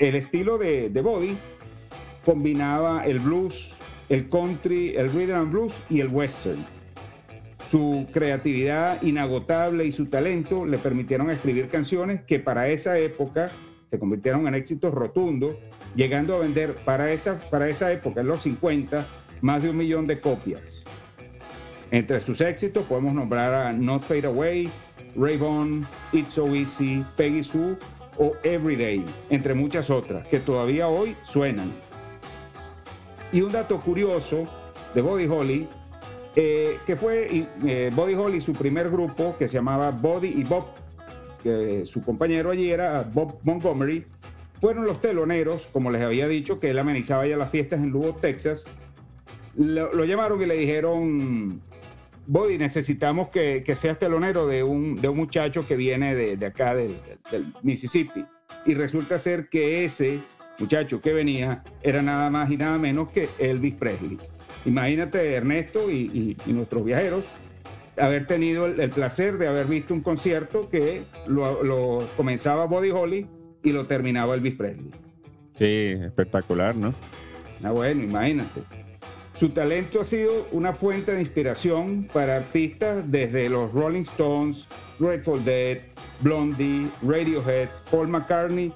El 0.00 0.16
estilo 0.16 0.58
de, 0.58 0.90
de 0.90 1.00
Body 1.00 1.36
combinaba 2.24 3.04
el 3.06 3.20
blues, 3.20 3.72
el 4.08 4.28
country, 4.28 4.96
el 4.96 5.12
rhythm 5.12 5.34
and 5.34 5.52
blues 5.52 5.80
y 5.90 6.00
el 6.00 6.08
western. 6.08 6.64
Su 7.70 8.06
creatividad 8.12 9.02
inagotable 9.02 9.84
y 9.84 9.92
su 9.92 10.06
talento 10.06 10.64
le 10.64 10.78
permitieron 10.78 11.30
escribir 11.30 11.68
canciones 11.68 12.22
que 12.22 12.40
para 12.40 12.68
esa 12.68 12.98
época 12.98 13.50
se 13.90 13.98
convirtieron 13.98 14.48
en 14.48 14.54
éxitos 14.54 14.94
rotundos, 14.94 15.54
llegando 15.94 16.34
a 16.34 16.38
vender 16.38 16.74
para 16.86 17.12
esa, 17.12 17.38
para 17.50 17.68
esa 17.68 17.92
época, 17.92 18.22
en 18.22 18.26
los 18.26 18.40
50, 18.40 19.06
más 19.42 19.62
de 19.62 19.68
un 19.70 19.76
millón 19.76 20.06
de 20.06 20.18
copias. 20.18 20.62
Entre 21.90 22.20
sus 22.22 22.40
éxitos 22.40 22.86
podemos 22.86 23.12
nombrar 23.12 23.52
a 23.52 23.72
Not 23.72 24.02
Fade 24.02 24.26
Away, 24.26 24.70
Rayvon, 25.14 25.86
It's 26.12 26.34
So 26.34 26.54
Easy, 26.54 27.04
Peggy 27.16 27.42
Sue 27.42 27.76
o 28.16 28.32
Everyday, 28.44 29.04
entre 29.28 29.52
muchas 29.52 29.90
otras, 29.90 30.26
que 30.28 30.40
todavía 30.40 30.88
hoy 30.88 31.14
suenan. 31.24 31.70
Y 33.30 33.42
un 33.42 33.52
dato 33.52 33.78
curioso 33.80 34.46
de 34.94 35.02
Body 35.02 35.26
Holly, 35.26 35.68
eh, 36.40 36.78
que 36.86 36.94
fue 36.94 37.46
eh, 37.66 37.90
Body 37.92 38.40
su 38.40 38.52
primer 38.52 38.88
grupo, 38.90 39.34
que 39.36 39.48
se 39.48 39.54
llamaba 39.54 39.90
Body 39.90 40.28
y 40.28 40.44
Bob, 40.44 40.66
que 41.42 41.84
su 41.84 42.00
compañero 42.00 42.52
allí 42.52 42.70
era 42.70 43.02
Bob 43.02 43.40
Montgomery, 43.42 44.06
fueron 44.60 44.84
los 44.84 45.00
teloneros, 45.00 45.68
como 45.72 45.90
les 45.90 46.00
había 46.00 46.28
dicho, 46.28 46.60
que 46.60 46.70
él 46.70 46.78
amenizaba 46.78 47.26
ya 47.26 47.36
las 47.36 47.50
fiestas 47.50 47.80
en 47.80 47.90
Lugo, 47.90 48.14
Texas. 48.14 48.64
Lo, 49.56 50.04
llamaron 50.04 50.40
y 50.40 50.46
le 50.46 50.56
dijeron, 50.58 51.60
Body, 52.28 52.56
necesitamos 52.56 53.30
que, 53.30 53.64
que 53.66 53.74
seas 53.74 53.98
telonero 53.98 54.46
de 54.46 54.62
un, 54.62 54.94
de 54.94 55.08
un 55.08 55.16
muchacho 55.16 55.66
que 55.66 55.74
viene 55.74 56.14
de, 56.14 56.46
acá, 56.46 56.72
del, 56.76 56.94
Mississippi. 57.64 58.24
Y 58.64 58.74
resulta 58.74 59.18
ser 59.18 59.48
que 59.48 59.84
ese 59.84 60.20
muchacho 60.60 61.00
que 61.00 61.12
venía 61.12 61.64
era 61.82 62.00
nada 62.00 62.30
más 62.30 62.48
y 62.48 62.56
nada 62.56 62.78
menos 62.78 63.08
que 63.10 63.28
Elvis 63.40 63.74
Presley. 63.74 64.20
Imagínate, 64.68 65.34
Ernesto 65.34 65.90
y, 65.90 66.36
nuestros 66.46 66.84
viajeros, 66.84 67.24
haber 67.96 68.26
tenido 68.26 68.66
el, 68.66 68.90
placer 68.90 69.38
de 69.38 69.48
haber 69.48 69.66
visto 69.66 69.94
un 69.94 70.02
concierto 70.02 70.68
que 70.68 71.04
lo, 71.26 71.62
lo 71.62 72.06
comenzaba 72.18 72.66
Body 72.66 72.90
Holly 72.90 73.26
y 73.62 73.72
lo 73.72 73.86
terminaba 73.86 74.34
Elvis 74.34 74.54
Presley. 74.56 74.90
Sí, 75.54 75.94
espectacular, 76.04 76.76
¿no? 76.76 76.94
Ah, 77.64 77.70
bueno, 77.70 78.02
imagínate. 78.04 78.62
Su 79.34 79.48
talento 79.48 80.02
ha 80.02 80.04
sido 80.04 80.46
una 80.52 80.74
fuente 80.74 81.12
de 81.12 81.20
inspiración 81.20 82.08
para 82.12 82.36
artistas 82.36 83.10
desde 83.10 83.48
los 83.48 83.72
Rolling 83.72 84.02
Stones, 84.02 84.66
Grateful 84.98 85.42
Dead, 85.44 85.78
Blondie, 86.20 86.88
Radiohead, 87.02 87.68
Paul 87.90 88.08
McCartney 88.08 88.70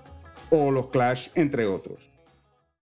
o 0.51 0.71
los 0.71 0.87
Clash, 0.89 1.29
entre 1.35 1.67
otros. 1.67 1.99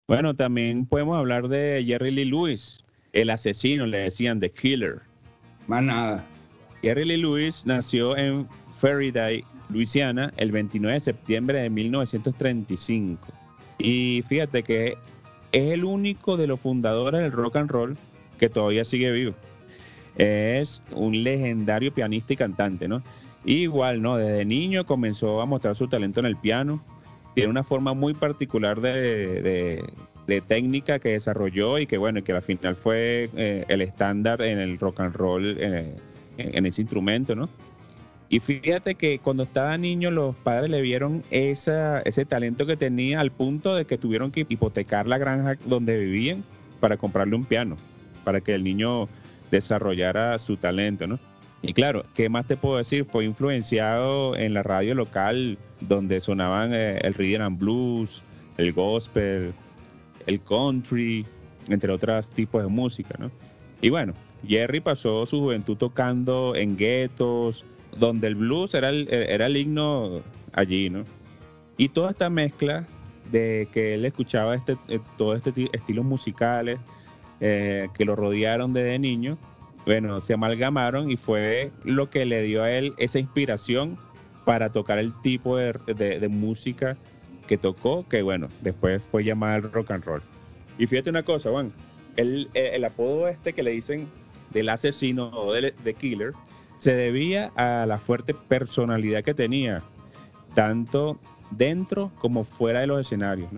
Bueno, 0.08 0.34
también 0.34 0.86
podemos 0.86 1.18
hablar 1.18 1.48
de 1.48 1.82
Jerry 1.86 2.10
Lee 2.10 2.26
Lewis, 2.26 2.83
el 3.14 3.30
asesino, 3.30 3.86
le 3.86 3.98
decían 3.98 4.38
The 4.40 4.50
Killer. 4.50 5.00
Más 5.66 5.82
nada. 5.82 6.24
Jerry 6.82 7.06
Lee 7.06 7.16
Lewis 7.16 7.64
nació 7.64 8.14
en 8.16 8.46
Faraday, 8.78 9.42
Luisiana, 9.70 10.32
el 10.36 10.52
29 10.52 10.92
de 10.92 11.00
septiembre 11.00 11.60
de 11.60 11.70
1935. 11.70 13.26
Y 13.78 14.22
fíjate 14.28 14.62
que 14.62 14.98
es 15.52 15.72
el 15.72 15.84
único 15.84 16.36
de 16.36 16.46
los 16.46 16.60
fundadores 16.60 17.22
del 17.22 17.32
rock 17.32 17.56
and 17.56 17.70
roll 17.70 17.96
que 18.38 18.50
todavía 18.50 18.84
sigue 18.84 19.10
vivo. 19.10 19.34
Es 20.16 20.82
un 20.92 21.24
legendario 21.24 21.92
pianista 21.94 22.34
y 22.34 22.36
cantante, 22.36 22.86
¿no? 22.86 23.02
igual, 23.44 24.02
¿no? 24.02 24.16
Desde 24.16 24.44
niño 24.44 24.86
comenzó 24.86 25.40
a 25.40 25.46
mostrar 25.46 25.76
su 25.76 25.88
talento 25.88 26.20
en 26.20 26.26
el 26.26 26.36
piano. 26.36 26.82
Tiene 27.34 27.50
una 27.50 27.64
forma 27.64 27.94
muy 27.94 28.14
particular 28.14 28.80
de, 28.80 29.84
técnica 30.26 30.98
que 30.98 31.10
desarrolló 31.10 31.78
y 31.78 31.86
que, 31.86 31.98
bueno, 31.98 32.22
que 32.24 32.32
al 32.32 32.42
final 32.42 32.76
fue 32.76 33.28
eh, 33.36 33.64
el 33.68 33.80
estándar 33.82 34.42
en 34.42 34.58
el 34.58 34.78
rock 34.78 35.00
and 35.00 35.14
roll 35.14 35.56
eh, 35.58 35.94
en 36.38 36.66
ese 36.66 36.82
instrumento, 36.82 37.34
¿no? 37.34 37.48
Y 38.28 38.40
fíjate 38.40 38.94
que 38.94 39.18
cuando 39.18 39.42
estaba 39.42 39.76
niño 39.76 40.10
los 40.10 40.34
padres 40.34 40.70
le 40.70 40.80
vieron 40.80 41.22
esa, 41.30 42.00
ese 42.00 42.24
talento 42.24 42.66
que 42.66 42.76
tenía 42.76 43.20
al 43.20 43.30
punto 43.30 43.74
de 43.74 43.84
que 43.84 43.98
tuvieron 43.98 44.30
que 44.30 44.46
hipotecar 44.48 45.06
la 45.06 45.18
granja 45.18 45.56
donde 45.66 45.98
vivían 45.98 46.42
para 46.80 46.96
comprarle 46.96 47.36
un 47.36 47.44
piano, 47.44 47.76
para 48.24 48.40
que 48.40 48.54
el 48.54 48.64
niño 48.64 49.08
desarrollara 49.50 50.38
su 50.38 50.56
talento, 50.56 51.06
¿no? 51.06 51.18
Y 51.62 51.72
claro, 51.72 52.04
¿qué 52.14 52.28
más 52.28 52.46
te 52.46 52.56
puedo 52.56 52.76
decir? 52.76 53.04
Fue 53.04 53.24
influenciado 53.24 54.36
en 54.36 54.52
la 54.52 54.62
radio 54.62 54.94
local 54.94 55.56
donde 55.80 56.20
sonaban 56.20 56.74
eh, 56.74 56.98
el 57.02 57.14
rhythm 57.14 57.42
and 57.42 57.58
blues, 57.58 58.22
el 58.58 58.72
gospel, 58.72 59.54
el 60.26 60.40
country, 60.42 61.26
entre 61.68 61.92
otros 61.92 62.28
tipos 62.28 62.62
de 62.62 62.68
música, 62.68 63.14
¿no? 63.18 63.30
Y 63.80 63.90
bueno, 63.90 64.14
Jerry 64.46 64.80
pasó 64.80 65.26
su 65.26 65.40
juventud 65.40 65.76
tocando 65.76 66.54
en 66.54 66.76
guetos, 66.76 67.64
donde 67.98 68.28
el 68.28 68.34
blues 68.34 68.74
era 68.74 68.90
el, 68.90 69.08
era 69.10 69.46
el 69.46 69.56
himno 69.56 70.22
allí, 70.52 70.90
¿no? 70.90 71.04
Y 71.76 71.88
toda 71.88 72.10
esta 72.10 72.30
mezcla 72.30 72.86
de 73.30 73.68
que 73.72 73.94
él 73.94 74.04
escuchaba 74.04 74.54
este, 74.54 74.76
eh, 74.88 75.00
todo 75.16 75.34
este 75.34 75.68
estilos 75.72 76.04
musicales 76.04 76.78
eh, 77.40 77.88
que 77.94 78.04
lo 78.04 78.14
rodearon 78.16 78.72
desde 78.72 78.98
niño, 78.98 79.38
bueno, 79.84 80.20
se 80.20 80.34
amalgamaron 80.34 81.10
y 81.10 81.16
fue 81.16 81.70
lo 81.84 82.08
que 82.10 82.24
le 82.24 82.42
dio 82.42 82.62
a 82.62 82.70
él 82.70 82.94
esa 82.96 83.18
inspiración 83.18 83.98
para 84.44 84.70
tocar 84.70 84.98
el 84.98 85.12
tipo 85.20 85.56
de, 85.56 86.28
música 86.30 86.96
que 87.46 87.58
tocó, 87.58 88.06
que 88.08 88.22
bueno, 88.22 88.48
después 88.62 89.02
fue 89.10 89.24
llamada 89.24 89.56
el 89.56 89.72
rock 89.72 89.90
and 89.90 90.04
roll. 90.04 90.22
Y 90.78 90.86
fíjate 90.86 91.10
una 91.10 91.22
cosa, 91.22 91.50
Juan, 91.50 91.72
el, 92.16 92.48
el 92.54 92.84
apodo 92.84 93.28
este 93.28 93.52
que 93.52 93.62
le 93.62 93.72
dicen 93.72 94.08
del 94.52 94.68
asesino 94.68 95.28
o 95.28 95.52
de, 95.52 95.72
de 95.72 95.94
killer, 95.94 96.32
se 96.78 96.94
debía 96.94 97.52
a 97.56 97.86
la 97.86 97.98
fuerte 97.98 98.34
personalidad 98.34 99.22
que 99.22 99.34
tenía, 99.34 99.82
tanto 100.54 101.18
dentro 101.50 102.10
como 102.18 102.44
fuera 102.44 102.80
de 102.80 102.86
los 102.86 103.00
escenarios. 103.00 103.48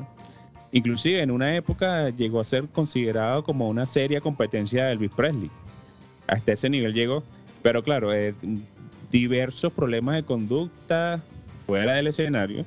Inclusive 0.72 1.22
en 1.22 1.30
una 1.30 1.54
época 1.56 2.10
llegó 2.10 2.40
a 2.40 2.44
ser 2.44 2.68
considerado 2.68 3.42
como 3.42 3.68
una 3.68 3.86
seria 3.86 4.20
competencia 4.20 4.86
de 4.86 4.92
Elvis 4.92 5.12
Presley. 5.12 5.50
Hasta 6.26 6.52
ese 6.52 6.68
nivel 6.68 6.92
llegó. 6.92 7.22
Pero 7.62 7.82
claro, 7.82 8.12
eh, 8.12 8.34
diversos 9.10 9.72
problemas 9.72 10.16
de 10.16 10.22
conducta 10.24 11.22
fuera 11.66 11.94
del 11.94 12.08
escenario 12.08 12.64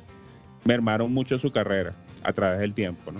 mermaron 0.65 1.13
mucho 1.13 1.39
su 1.39 1.51
carrera 1.51 1.93
a 2.23 2.33
través 2.33 2.59
del 2.59 2.73
tiempo. 2.73 3.11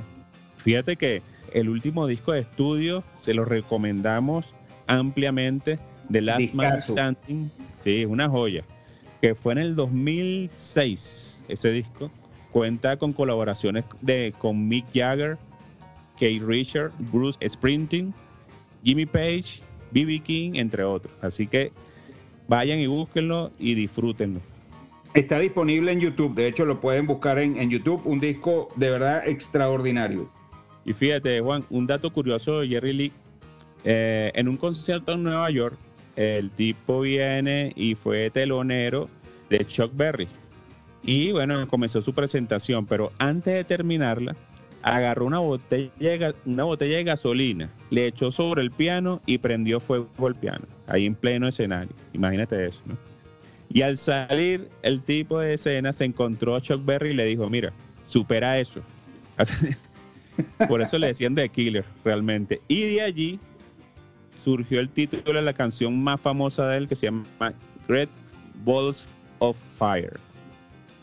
Fíjate 0.57 0.95
que 0.95 1.21
el 1.53 1.69
último 1.69 2.07
disco 2.07 2.31
de 2.31 2.41
estudio 2.41 3.03
se 3.15 3.33
lo 3.33 3.45
recomendamos 3.45 4.53
ampliamente 4.87 5.79
The 6.11 6.21
Last 6.21 6.53
Man 6.53 6.79
Standing, 6.79 7.51
sí, 7.77 8.05
una 8.05 8.27
joya, 8.27 8.63
que 9.21 9.35
fue 9.35 9.53
en 9.53 9.59
el 9.59 9.75
2006 9.75 11.43
ese 11.47 11.71
disco. 11.71 12.11
Cuenta 12.51 12.97
con 12.97 13.13
colaboraciones 13.13 13.85
de, 14.01 14.33
con 14.39 14.67
Mick 14.67 14.85
Jagger, 14.93 15.37
Kate 16.13 16.41
Richard, 16.41 16.91
Bruce 17.11 17.37
Sprinting, 17.47 18.11
Jimmy 18.83 19.05
Page, 19.05 19.61
B.B. 19.91 20.19
King, 20.19 20.51
entre 20.55 20.83
otros. 20.83 21.13
Así 21.21 21.45
que 21.45 21.71
vayan 22.47 22.79
y 22.79 22.87
búsquenlo 22.87 23.51
y 23.59 23.75
disfrútenlo. 23.75 24.41
Está 25.13 25.39
disponible 25.39 25.91
en 25.91 25.99
YouTube, 25.99 26.35
de 26.35 26.47
hecho 26.47 26.65
lo 26.65 26.79
pueden 26.79 27.07
buscar 27.07 27.39
en, 27.39 27.69
YouTube, 27.69 28.01
un 28.05 28.19
disco 28.19 28.67
de 28.75 28.91
verdad 28.91 29.27
extraordinario. 29.27 30.29
Y 30.85 30.93
fíjate, 30.93 31.41
Juan, 31.41 31.65
un 31.71 31.87
dato 31.87 32.13
curioso 32.13 32.59
de 32.59 32.67
Jerry 32.67 32.93
Lee, 32.93 33.11
eh, 33.85 34.31
en 34.35 34.47
un 34.47 34.55
concierto 34.55 35.13
en 35.13 35.23
Nueva 35.23 35.49
York, 35.49 35.77
el 36.15 36.51
tipo 36.51 37.01
viene 37.01 37.73
y 37.75 37.95
fue 37.95 38.29
telonero 38.29 39.09
de 39.49 39.65
Chuck 39.65 39.91
Berry. 39.95 40.27
Y 41.01 41.31
bueno, 41.31 41.67
comenzó 41.67 42.03
su 42.03 42.13
presentación, 42.13 42.85
pero 42.85 43.11
antes 43.17 43.53
de 43.53 43.63
terminarla, 43.63 44.35
agarró 44.83 45.25
una 45.25 45.39
botella, 45.39 46.35
una 46.45 46.65
botella 46.65 46.97
de 46.97 47.03
gasolina, 47.03 47.69
le 47.89 48.07
echó 48.07 48.31
sobre 48.31 48.61
el 48.61 48.69
piano 48.69 49.21
y 49.25 49.39
prendió 49.39 49.79
fuego 49.79 50.07
al 50.27 50.35
piano, 50.35 50.65
ahí 50.85 51.07
en 51.07 51.15
pleno 51.15 51.47
escenario. 51.47 51.95
Imagínate 52.13 52.67
eso, 52.67 52.81
¿no? 52.85 53.08
Y 53.71 53.81
al 53.83 53.97
salir 53.97 54.67
el 54.81 55.01
tipo 55.01 55.39
de 55.39 55.53
escena 55.53 55.93
se 55.93 56.05
encontró 56.05 56.55
a 56.55 56.61
Chuck 56.61 56.83
Berry 56.83 57.11
y 57.11 57.13
le 57.13 57.25
dijo, 57.25 57.49
mira, 57.49 57.71
supera 58.05 58.59
eso. 58.59 58.81
Por 60.67 60.81
eso 60.81 60.97
le 60.97 61.07
decían 61.07 61.35
The 61.35 61.49
Killer, 61.49 61.85
realmente. 62.03 62.61
Y 62.67 62.95
de 62.95 63.01
allí 63.01 63.39
surgió 64.33 64.79
el 64.79 64.89
título 64.89 65.39
de 65.39 65.41
la 65.41 65.53
canción 65.53 66.01
más 66.03 66.19
famosa 66.19 66.67
de 66.67 66.77
él 66.77 66.87
que 66.87 66.95
se 66.95 67.07
llama 67.07 67.25
Great 67.87 68.09
Balls 68.65 69.05
of 69.39 69.57
Fire. 69.77 70.19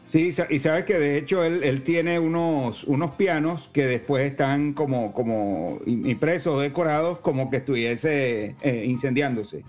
Sí, 0.08 0.30
y 0.50 0.58
sabes 0.60 0.84
que 0.84 0.98
de 0.98 1.18
hecho 1.18 1.42
él, 1.42 1.82
tiene 1.82 2.18
unos, 2.20 2.84
unos 2.84 3.12
pianos 3.16 3.68
que 3.72 3.86
después 3.86 4.30
están 4.30 4.72
como, 4.72 5.12
como 5.12 5.80
impresos, 5.84 6.62
decorados, 6.62 7.18
como 7.18 7.50
que 7.50 7.56
estuviese 7.58 8.54
eh, 8.62 8.84
incendiándose. 8.86 9.64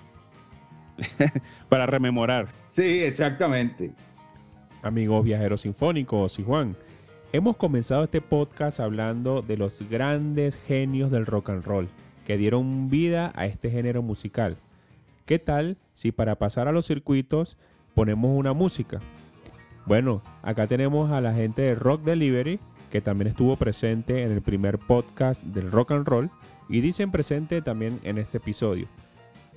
Para 1.70 1.88
rememorar. 1.88 2.50
Sí, 2.78 3.02
exactamente. 3.02 3.90
Amigos 4.84 5.26
viajeros 5.26 5.62
sinfónicos 5.62 6.38
y 6.38 6.44
Juan, 6.44 6.76
hemos 7.34 7.58
comenzado 7.58 8.04
este 8.04 8.22
podcast 8.22 8.80
hablando 8.80 9.42
de 9.42 9.58
los 9.58 9.82
grandes 9.90 10.56
genios 10.56 11.10
del 11.10 11.26
rock 11.26 11.50
and 11.50 11.66
roll 11.66 11.90
que 12.24 12.38
dieron 12.38 12.88
vida 12.92 13.32
a 13.34 13.48
este 13.48 13.72
género 13.72 14.04
musical. 14.04 14.58
¿Qué 15.26 15.40
tal 15.40 15.78
si 15.96 16.12
para 16.12 16.36
pasar 16.36 16.68
a 16.68 16.72
los 16.72 16.86
circuitos 16.86 17.58
ponemos 17.96 18.30
una 18.38 18.54
música? 18.54 19.00
Bueno, 19.88 20.22
acá 20.44 20.68
tenemos 20.68 21.12
a 21.12 21.20
la 21.20 21.34
gente 21.34 21.64
de 21.64 21.74
Rock 21.74 22.04
Delivery, 22.04 22.60
que 22.92 23.02
también 23.02 23.30
estuvo 23.30 23.56
presente 23.56 24.22
en 24.22 24.32
el 24.34 24.44
primer 24.44 24.78
podcast 24.78 25.42
del 25.46 25.72
rock 25.72 25.94
and 25.94 26.08
roll 26.08 26.30
y 26.70 26.82
dicen 26.82 27.10
presente 27.10 27.64
también 27.64 28.00
en 28.04 28.20
este 28.20 28.38
episodio. 28.38 28.88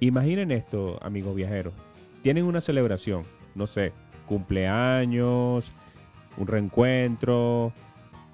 Imaginen 0.00 0.50
esto, 0.53 0.99
amigos 1.03 1.37
viajeros. 1.37 1.75
Tienen 2.23 2.45
una 2.45 2.61
celebración, 2.61 3.23
no 3.55 3.67
sé, 3.67 3.93
cumpleaños, 4.27 5.71
un 6.37 6.47
reencuentro, 6.47 7.73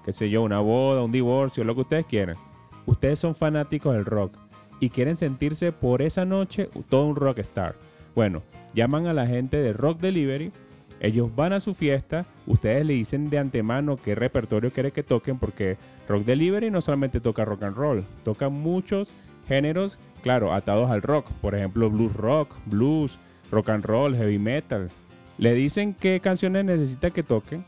qué 0.05 0.13
sé 0.13 0.29
yo, 0.29 0.43
una 0.43 0.59
boda, 0.59 1.03
un 1.03 1.11
divorcio, 1.11 1.63
lo 1.63 1.75
que 1.75 1.81
ustedes 1.81 2.05
quieran. 2.05 2.37
Ustedes 2.85 3.19
son 3.19 3.35
fanáticos 3.35 3.93
del 3.93 4.05
rock 4.05 4.37
y 4.79 4.89
quieren 4.89 5.15
sentirse 5.15 5.71
por 5.71 6.01
esa 6.01 6.25
noche 6.25 6.69
todo 6.89 7.05
un 7.05 7.15
rockstar. 7.15 7.75
Bueno, 8.15 8.43
llaman 8.73 9.07
a 9.07 9.13
la 9.13 9.27
gente 9.27 9.57
de 9.57 9.73
Rock 9.73 9.99
Delivery 9.99 10.51
ellos 10.99 11.35
van 11.35 11.53
a 11.53 11.59
su 11.59 11.73
fiesta, 11.73 12.25
ustedes 12.47 12.85
le 12.85 12.93
dicen 12.93 13.29
de 13.29 13.37
antemano 13.37 13.97
qué 13.97 14.15
repertorio 14.15 14.71
quiere 14.71 14.91
que 14.91 15.03
toquen, 15.03 15.37
porque 15.37 15.77
Rock 16.07 16.23
Delivery 16.23 16.71
no 16.71 16.81
solamente 16.81 17.19
toca 17.19 17.45
rock 17.45 17.63
and 17.63 17.75
roll, 17.75 18.03
toca 18.23 18.49
muchos 18.49 19.13
géneros, 19.47 19.99
claro, 20.23 20.53
atados 20.53 20.89
al 20.89 21.03
rock, 21.03 21.27
por 21.41 21.53
ejemplo, 21.53 21.89
blues 21.89 22.13
rock, 22.13 22.55
blues, 22.65 23.19
rock 23.51 23.69
and 23.69 23.83
roll, 23.83 24.15
heavy 24.15 24.39
metal. 24.39 24.89
Le 25.37 25.53
dicen 25.53 25.93
qué 25.93 26.19
canciones 26.19 26.65
necesita 26.65 27.11
que 27.11 27.23
toquen 27.23 27.63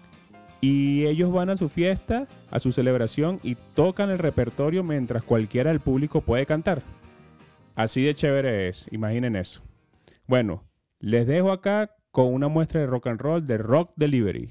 y 0.62 1.06
ellos 1.06 1.32
van 1.32 1.50
a 1.50 1.56
su 1.56 1.70
fiesta, 1.70 2.28
a 2.52 2.60
su 2.60 2.72
celebración 2.72 3.40
y 3.44 3.56
tocan 3.76 4.10
el 4.10 4.18
repertorio 4.18 4.84
mientras 4.84 5.24
cualquiera 5.24 5.72
del 5.72 5.80
público 5.80 6.22
puede 6.22 6.46
cantar. 6.46 6.82
Así 7.76 8.04
de 8.04 8.14
chévere 8.14 8.68
es, 8.68 8.88
imaginen 8.92 9.36
eso. 9.36 9.62
Bueno, 10.28 10.64
les 11.00 11.26
dejo 11.28 11.52
acá 11.52 11.96
con 12.12 12.34
una 12.34 12.48
muestra 12.48 12.82
de 12.82 12.88
rock 12.88 13.08
and 13.08 13.22
roll 13.22 13.46
de 13.46 13.58
Rock 13.58 13.92
Delivery. 13.96 14.50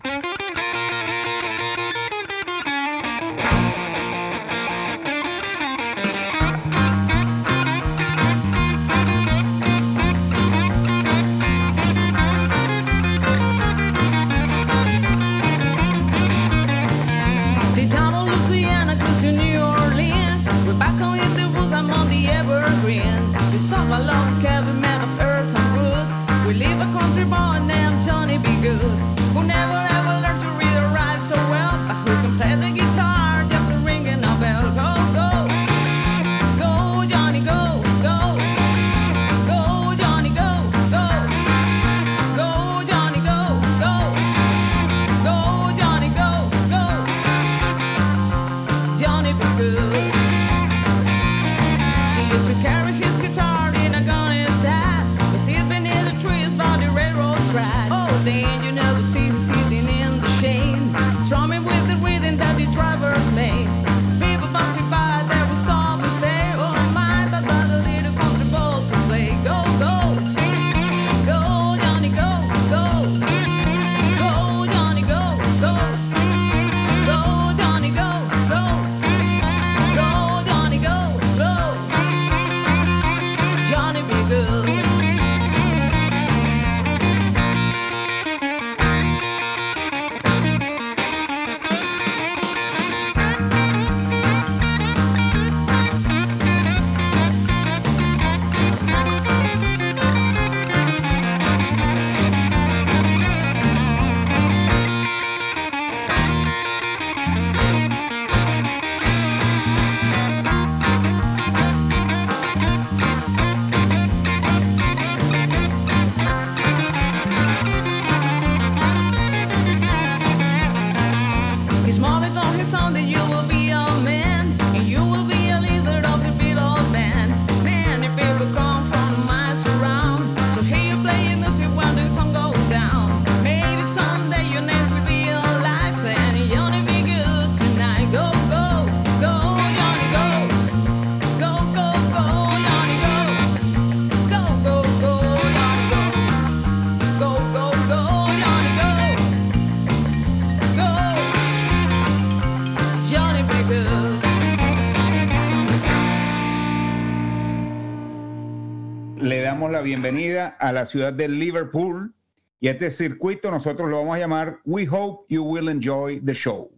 Bienvenida 159.81 160.57
a 160.59 160.73
la 160.73 160.85
ciudad 160.85 161.13
de 161.13 161.29
Liverpool 161.29 162.15
y 162.61 162.69
este 162.69 162.91
circuito 162.91 163.51
nosotros 163.51 163.89
lo 163.89 163.99
vamos 163.99 164.17
a 164.17 164.19
llamar 164.19 164.59
We 164.65 164.89
Hope 164.91 165.27
You 165.29 165.45
Will 165.45 165.69
Enjoy 165.69 166.21
the 166.21 166.35
Show. 166.35 166.71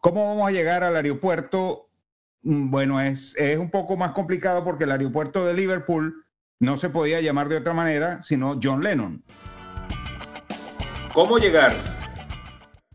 ¿Cómo 0.00 0.26
vamos 0.26 0.48
a 0.48 0.52
llegar 0.52 0.82
al 0.82 0.96
aeropuerto? 0.96 1.90
Mm, 2.42 2.70
bueno, 2.70 3.00
es, 3.00 3.34
es 3.36 3.58
un 3.58 3.70
poco 3.70 3.96
más 3.96 4.12
complicado 4.12 4.64
porque 4.64 4.84
el 4.84 4.92
aeropuerto 4.92 5.44
de 5.44 5.54
Liverpool 5.54 6.24
no 6.58 6.76
se 6.76 6.88
podía 6.88 7.20
llamar 7.20 7.48
de 7.48 7.56
otra 7.56 7.74
manera 7.74 8.22
sino 8.22 8.58
John 8.62 8.82
Lennon. 8.82 9.22
¿Cómo 11.12 11.38
llegar? 11.38 11.72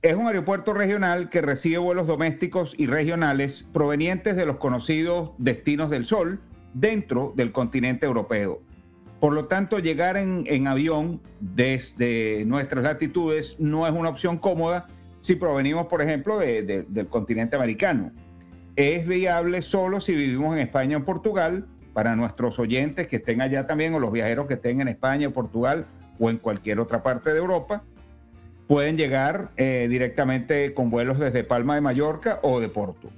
Es 0.01 0.15
un 0.15 0.27
aeropuerto 0.27 0.73
regional 0.73 1.29
que 1.29 1.41
recibe 1.41 1.77
vuelos 1.77 2.07
domésticos 2.07 2.73
y 2.77 2.87
regionales 2.87 3.67
provenientes 3.73 4.35
de 4.35 4.45
los 4.45 4.57
conocidos 4.57 5.31
destinos 5.37 5.89
del 5.89 6.05
Sol 6.05 6.39
dentro 6.73 7.33
del 7.35 7.51
continente 7.51 8.05
europeo. 8.05 8.61
Por 9.25 9.33
lo 9.33 9.45
tanto, 9.45 9.79
llegar 9.79 10.17
en, 10.17 10.67
avión 10.67 11.19
desde 11.39 12.45
nuestras 12.45 12.83
latitudes 12.83 13.55
no 13.57 13.87
es 13.87 13.91
una 13.91 14.09
opción 14.09 14.37
cómoda 14.37 14.85
si 15.19 15.33
provenimos, 15.33 15.87
por 15.87 16.03
ejemplo, 16.03 16.37
del 16.37 17.07
continente 17.09 17.55
americano. 17.55 18.11
Es 18.75 19.07
viable 19.07 19.63
solo 19.63 19.99
si 19.99 20.13
vivimos 20.13 20.55
en 20.55 20.61
España 20.61 20.97
o 20.97 21.03
Portugal, 21.03 21.65
para 21.93 22.15
nuestros 22.15 22.59
oyentes 22.59 23.07
que 23.07 23.15
estén 23.15 23.41
allá 23.41 23.65
también 23.65 23.95
o 23.95 23.99
los 23.99 24.11
viajeros 24.11 24.45
que 24.45 24.53
estén 24.53 24.79
en 24.79 24.89
España, 24.89 25.31
Portugal 25.31 25.87
o 26.19 26.29
en 26.29 26.37
cualquier 26.37 26.79
otra 26.79 27.01
parte 27.01 27.33
de 27.33 27.39
Europa, 27.39 27.81
pueden 28.67 28.95
llegar 28.95 29.49
eh, 29.57 29.87
directamente 29.89 30.75
con 30.75 30.91
vuelos 30.91 31.17
desde 31.17 31.43
Palma 31.43 31.73
de 31.73 31.81
Mallorca 31.81 32.37
o 32.43 32.59
de 32.59 32.69
Porto. 32.69 33.09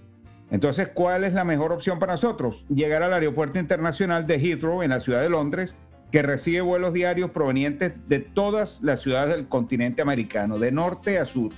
Entonces, 0.52 0.88
¿cuál 0.88 1.26
es 1.26 1.34
la 1.34 1.44
mejor 1.44 1.74
opción 1.74 2.00
para 2.00 2.14
nosotros? 2.14 2.66
Llegar 2.70 3.04
al 3.04 3.12
Aeropuerto 3.12 3.60
Internacional 3.60 4.26
de 4.26 4.40
Heathrow 4.40 4.82
en 4.82 4.92
la 4.92 5.02
ciudad 5.02 5.22
de 5.22 5.30
Londres, 5.30 5.76
que 6.12 6.22
recibe 6.22 6.62
vuelos 6.62 6.94
diarios 6.94 7.32
provenientes 7.32 7.94
de 8.08 8.20
todas 8.20 8.82
las 8.82 9.02
ciudades 9.02 9.36
del 9.36 9.48
continente 9.48 10.02
americano, 10.02 10.58
de 10.60 10.72
norte 10.72 11.20
a 11.20 11.26
sur. 11.26 11.52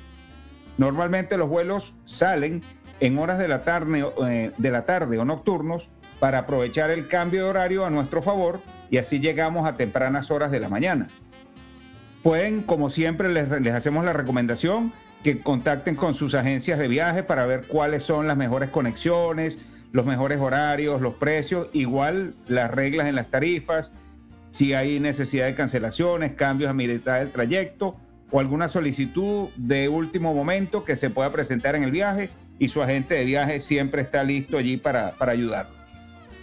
Normalmente 0.78 1.38
los 1.38 1.50
vuelos 1.50 1.94
salen 2.06 2.64
en 3.00 3.18
horas 3.18 3.38
de 3.38 3.48
la 3.48 3.64
tarde, 3.64 4.06
eh, 4.28 4.52
de 4.58 4.72
la 4.72 4.86
tarde 4.86 5.18
o 5.20 5.26
nocturnos 5.26 5.90
para 6.20 6.40
aprovechar 6.40 6.90
el 6.90 7.08
cambio 7.08 7.44
de 7.44 7.50
horario 7.50 7.86
a 7.86 7.90
nuestro 7.90 8.22
favor 8.22 8.60
y 8.90 8.98
así 8.98 9.20
llegamos 9.20 9.68
a 9.68 9.78
tempranas 9.78 10.32
horas 10.32 10.52
de 10.52 10.60
la 10.60 10.70
mañana. 10.70 11.08
Pueden, 12.24 12.64
como 12.64 12.90
siempre, 12.90 13.30
les, 13.30 13.50
les 13.62 13.74
hacemos 13.74 14.04
la 14.04 14.14
recomendación 14.14 14.92
que 15.24 15.40
contacten 15.40 15.96
con 15.96 16.14
sus 16.14 16.34
agencias 16.34 16.80
de 16.80 16.88
viaje 16.88 17.24
para 17.24 17.46
ver 17.46 17.68
cuáles 17.68 18.04
son 18.04 18.28
las 18.28 18.38
mejores 18.38 18.70
conexiones, 18.70 19.58
los 19.92 20.06
mejores 20.06 20.40
horarios, 20.40 21.02
los 21.02 21.16
precios, 21.16 21.68
igual 21.74 22.34
las 22.48 22.72
reglas 22.72 23.08
en 23.08 23.16
las 23.16 23.28
tarifas, 23.28 23.94
si 24.60 24.74
hay 24.74 25.00
necesidad 25.00 25.46
de 25.46 25.56
cancelaciones, 25.56 26.34
cambios 26.34 26.70
a 26.70 26.74
mitad 26.74 27.20
del 27.20 27.32
trayecto 27.32 27.96
o 28.30 28.42
alguna 28.42 28.68
solicitud 28.68 29.48
de 29.56 29.88
último 29.88 30.34
momento 30.34 30.84
que 30.84 30.98
se 30.98 31.10
pueda 31.10 31.32
presentar 31.32 31.78
en 31.78 31.84
el 31.86 31.92
viaje 31.92 32.30
y 32.60 32.68
su 32.68 32.84
agente 32.84 33.14
de 33.14 33.24
viaje 33.24 33.62
siempre 33.62 34.02
está 34.02 34.22
listo 34.26 34.58
allí 34.58 34.76
para, 34.76 35.14
para. 35.14 35.32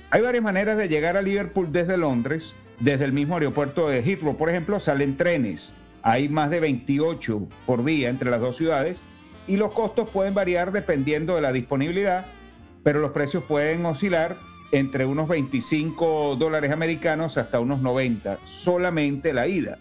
Hay 0.08 0.22
varias 0.22 0.42
maneras 0.42 0.78
de 0.78 0.88
llegar 0.88 1.18
a 1.18 1.20
Liverpool 1.20 1.70
desde 1.70 1.98
Londres, 1.98 2.54
desde 2.80 3.04
el 3.04 3.12
mismo 3.12 3.34
aeropuerto 3.34 3.86
de 3.90 4.02
Heathrow, 4.02 4.34
por 4.34 4.48
ejemplo, 4.48 4.80
salen 4.80 5.18
trenes 5.18 5.74
hay 6.00 6.30
más 6.30 6.48
de 6.48 6.60
28 6.60 7.46
por 7.66 7.84
día 7.84 8.08
entre 8.08 8.30
las 8.30 8.40
dos 8.40 8.56
ciudades 8.56 8.98
y 9.46 9.58
los 9.58 9.74
costos 9.74 10.08
pueden 10.08 10.32
variar 10.32 10.72
dependiendo 10.72 11.34
de 11.34 11.42
la 11.42 11.52
disponibilidad, 11.52 12.24
pero 12.82 13.00
los 13.00 13.10
precios 13.10 13.44
pueden 13.44 13.84
oscilar 13.84 14.38
entre 14.72 15.06
unos 15.06 15.28
25 15.28 16.36
dólares 16.36 16.72
americanos 16.72 17.38
hasta 17.38 17.60
unos 17.60 17.80
90, 17.80 18.38
solamente 18.44 19.32
la 19.32 19.46
ida. 19.46 19.78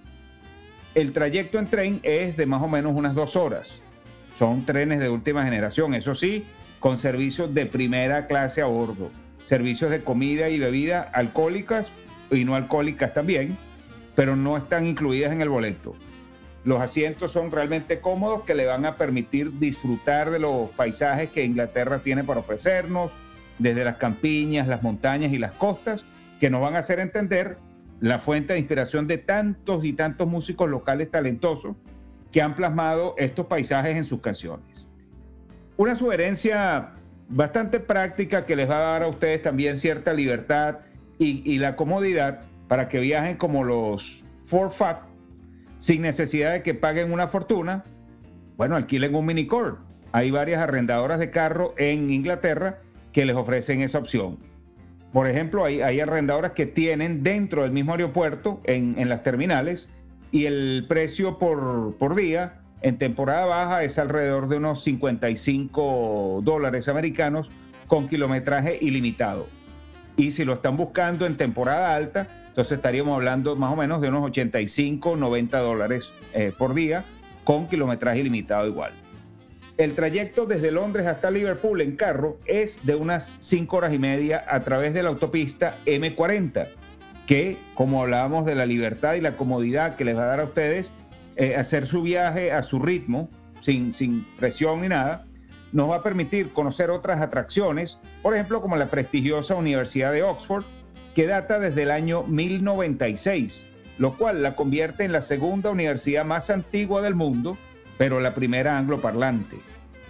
El 0.93 1.11
trayecto 1.11 1.59
en 1.59 1.67
tren 1.67 1.99
es 2.03 2.37
de 2.37 2.45
más 2.45 2.61
o 2.61 2.67
menos 2.67 2.93
unas 2.95 3.15
dos 3.15 3.35
horas. 3.35 3.69
Son 4.37 4.65
trenes 4.65 4.99
de 4.99 5.09
última 5.09 5.43
generación, 5.43 5.93
eso 5.93 6.15
sí, 6.15 6.45
con 6.79 6.97
servicios 6.97 7.53
de 7.53 7.65
primera 7.65 8.27
clase 8.27 8.61
a 8.61 8.65
bordo, 8.65 9.09
servicios 9.45 9.91
de 9.91 10.03
comida 10.03 10.49
y 10.49 10.59
bebida 10.59 11.01
alcohólicas 11.01 11.89
y 12.31 12.45
no 12.45 12.55
alcohólicas 12.55 13.13
también, 13.13 13.57
pero 14.15 14.35
no 14.35 14.57
están 14.57 14.85
incluidas 14.85 15.31
en 15.31 15.41
el 15.41 15.49
boleto. 15.49 15.95
Los 16.63 16.81
asientos 16.81 17.31
son 17.31 17.51
realmente 17.51 17.99
cómodos 17.99 18.43
que 18.43 18.55
le 18.55 18.65
van 18.65 18.85
a 18.85 18.95
permitir 18.95 19.59
disfrutar 19.59 20.31
de 20.31 20.39
los 20.39 20.69
paisajes 20.71 21.29
que 21.29 21.43
Inglaterra 21.43 21.99
tiene 21.99 22.23
para 22.23 22.39
ofrecernos, 22.39 23.11
desde 23.59 23.83
las 23.83 23.97
campiñas, 23.97 24.67
las 24.67 24.83
montañas 24.83 25.31
y 25.31 25.37
las 25.37 25.51
costas, 25.53 26.03
que 26.39 26.49
nos 26.49 26.61
van 26.61 26.75
a 26.75 26.79
hacer 26.79 26.99
entender 26.99 27.57
la 28.01 28.19
fuente 28.19 28.53
de 28.53 28.59
inspiración 28.59 29.07
de 29.07 29.17
tantos 29.17 29.85
y 29.85 29.93
tantos 29.93 30.27
músicos 30.27 30.69
locales 30.69 31.09
talentosos 31.09 31.75
que 32.31 32.41
han 32.41 32.55
plasmado 32.55 33.15
estos 33.17 33.45
paisajes 33.45 33.95
en 33.95 34.03
sus 34.03 34.21
canciones. 34.21 34.85
Una 35.77 35.95
sugerencia 35.95 36.91
bastante 37.29 37.79
práctica 37.79 38.45
que 38.45 38.55
les 38.55 38.69
va 38.69 38.77
a 38.77 38.91
dar 38.91 39.03
a 39.03 39.07
ustedes 39.07 39.41
también 39.41 39.79
cierta 39.79 40.13
libertad 40.13 40.79
y, 41.17 41.57
la 41.59 41.77
comodidad 41.77 42.41
para 42.67 42.89
que 42.89 42.99
viajen 42.99 43.37
como 43.37 43.63
los 43.63 44.25
Four 44.43 44.71
Fat 44.71 44.99
sin 45.79 46.01
necesidad 46.01 46.51
de 46.51 46.61
que 46.61 46.73
paguen 46.73 47.13
una 47.13 47.27
fortuna, 47.27 47.83
bueno, 48.57 48.75
alquilen 48.75 49.15
un 49.15 49.25
minicord. 49.25 49.77
Hay 50.11 50.31
varias 50.31 50.61
arrendadoras 50.61 51.19
de 51.19 51.31
carro 51.31 51.73
en 51.77 52.09
Inglaterra 52.09 52.79
que 53.15 53.25
les 53.25 53.37
ofrecen 53.37 53.81
esa 53.81 53.97
opción. 53.97 54.37
Por 55.13 55.25
ejemplo, 55.25 55.63
hay, 55.63 55.79
hay 55.79 56.01
arrendadoras 56.01 56.51
que 56.51 56.65
tienen 56.65 57.23
dentro 57.23 57.63
del 57.63 57.71
mismo 57.71 57.93
aeropuerto, 57.93 58.59
en, 58.65 59.07
las 59.07 59.23
terminales, 59.23 59.89
y 60.33 60.47
el 60.47 60.85
precio 60.89 61.37
por, 61.37 61.95
por 61.97 62.13
día 62.13 62.59
en 62.81 62.97
temporada 62.97 63.45
baja 63.45 63.85
es 63.85 63.97
alrededor 63.97 64.49
de 64.49 64.57
unos 64.57 64.83
55 64.83 66.41
dólares 66.43 66.89
americanos 66.89 67.49
con 67.87 68.09
kilometraje 68.09 68.77
ilimitado. 68.81 69.47
Y 70.17 70.31
si 70.31 70.43
lo 70.43 70.51
están 70.51 70.75
buscando 70.75 71.25
en 71.25 71.37
temporada 71.37 71.95
alta, 71.95 72.27
entonces 72.49 72.73
estaríamos 72.73 73.15
hablando 73.15 73.55
más 73.55 73.71
o 73.71 73.77
menos 73.77 74.01
de 74.01 74.09
unos 74.09 74.25
85, 74.25 75.15
90 75.15 75.57
dólares 75.59 76.11
eh, 76.33 76.51
por 76.57 76.73
día 76.73 77.05
con 77.45 77.69
kilometraje 77.69 78.19
ilimitado 78.19 78.67
igual. 78.67 78.91
El 79.77 79.93
trayecto 79.93 80.45
desde 80.45 80.71
Londres 80.71 81.05
hasta 81.05 81.29
Liverpool 81.29 81.81
en 81.81 81.97
carro 81.97 82.37
es 82.45 82.79
de 82.85 82.95
unas 82.95 83.35
5 83.41 83.75
horas 83.75 83.93
y 83.93 83.99
media 83.99 84.45
a 84.47 84.61
través 84.61 84.93
de 84.93 85.03
la 85.03 85.09
autopista 85.09 85.75
M40, 85.85 86.69
que 87.27 87.57
como 87.73 88.01
hablábamos 88.01 88.45
de 88.45 88.55
la 88.55 88.65
libertad 88.65 89.15
y 89.15 89.21
la 89.21 89.35
comodidad 89.35 89.97
que 89.97 90.05
les 90.05 90.15
va 90.15 90.23
a 90.23 90.27
dar 90.27 90.39
a 90.39 90.45
ustedes, 90.45 90.89
eh, 91.35 91.57
hacer 91.57 91.87
su 91.87 92.03
viaje 92.03 92.53
a 92.53 92.63
su 92.63 92.79
ritmo, 92.79 93.29
sin, 93.59 93.93
sin 93.93 94.25
presión 94.39 94.79
ni 94.79 94.87
nada, 94.87 95.25
nos 95.73 95.89
va 95.89 95.97
a 95.97 96.03
permitir 96.03 96.53
conocer 96.53 96.89
otras 96.89 97.19
atracciones, 97.19 97.97
por 98.21 98.33
ejemplo 98.33 98.61
como 98.61 98.77
la 98.77 98.87
prestigiosa 98.87 99.55
Universidad 99.55 100.13
de 100.13 100.23
Oxford, 100.23 100.63
que 101.15 101.27
data 101.27 101.59
desde 101.59 101.83
el 101.83 101.91
año 101.91 102.23
1096, 102.23 103.65
lo 103.97 104.17
cual 104.17 104.41
la 104.41 104.55
convierte 104.55 105.03
en 105.03 105.11
la 105.11 105.21
segunda 105.21 105.69
universidad 105.69 106.23
más 106.23 106.49
antigua 106.49 107.01
del 107.01 107.15
mundo, 107.15 107.57
pero 107.97 108.19
la 108.19 108.35
primera 108.35 108.77
angloparlante. 108.77 109.57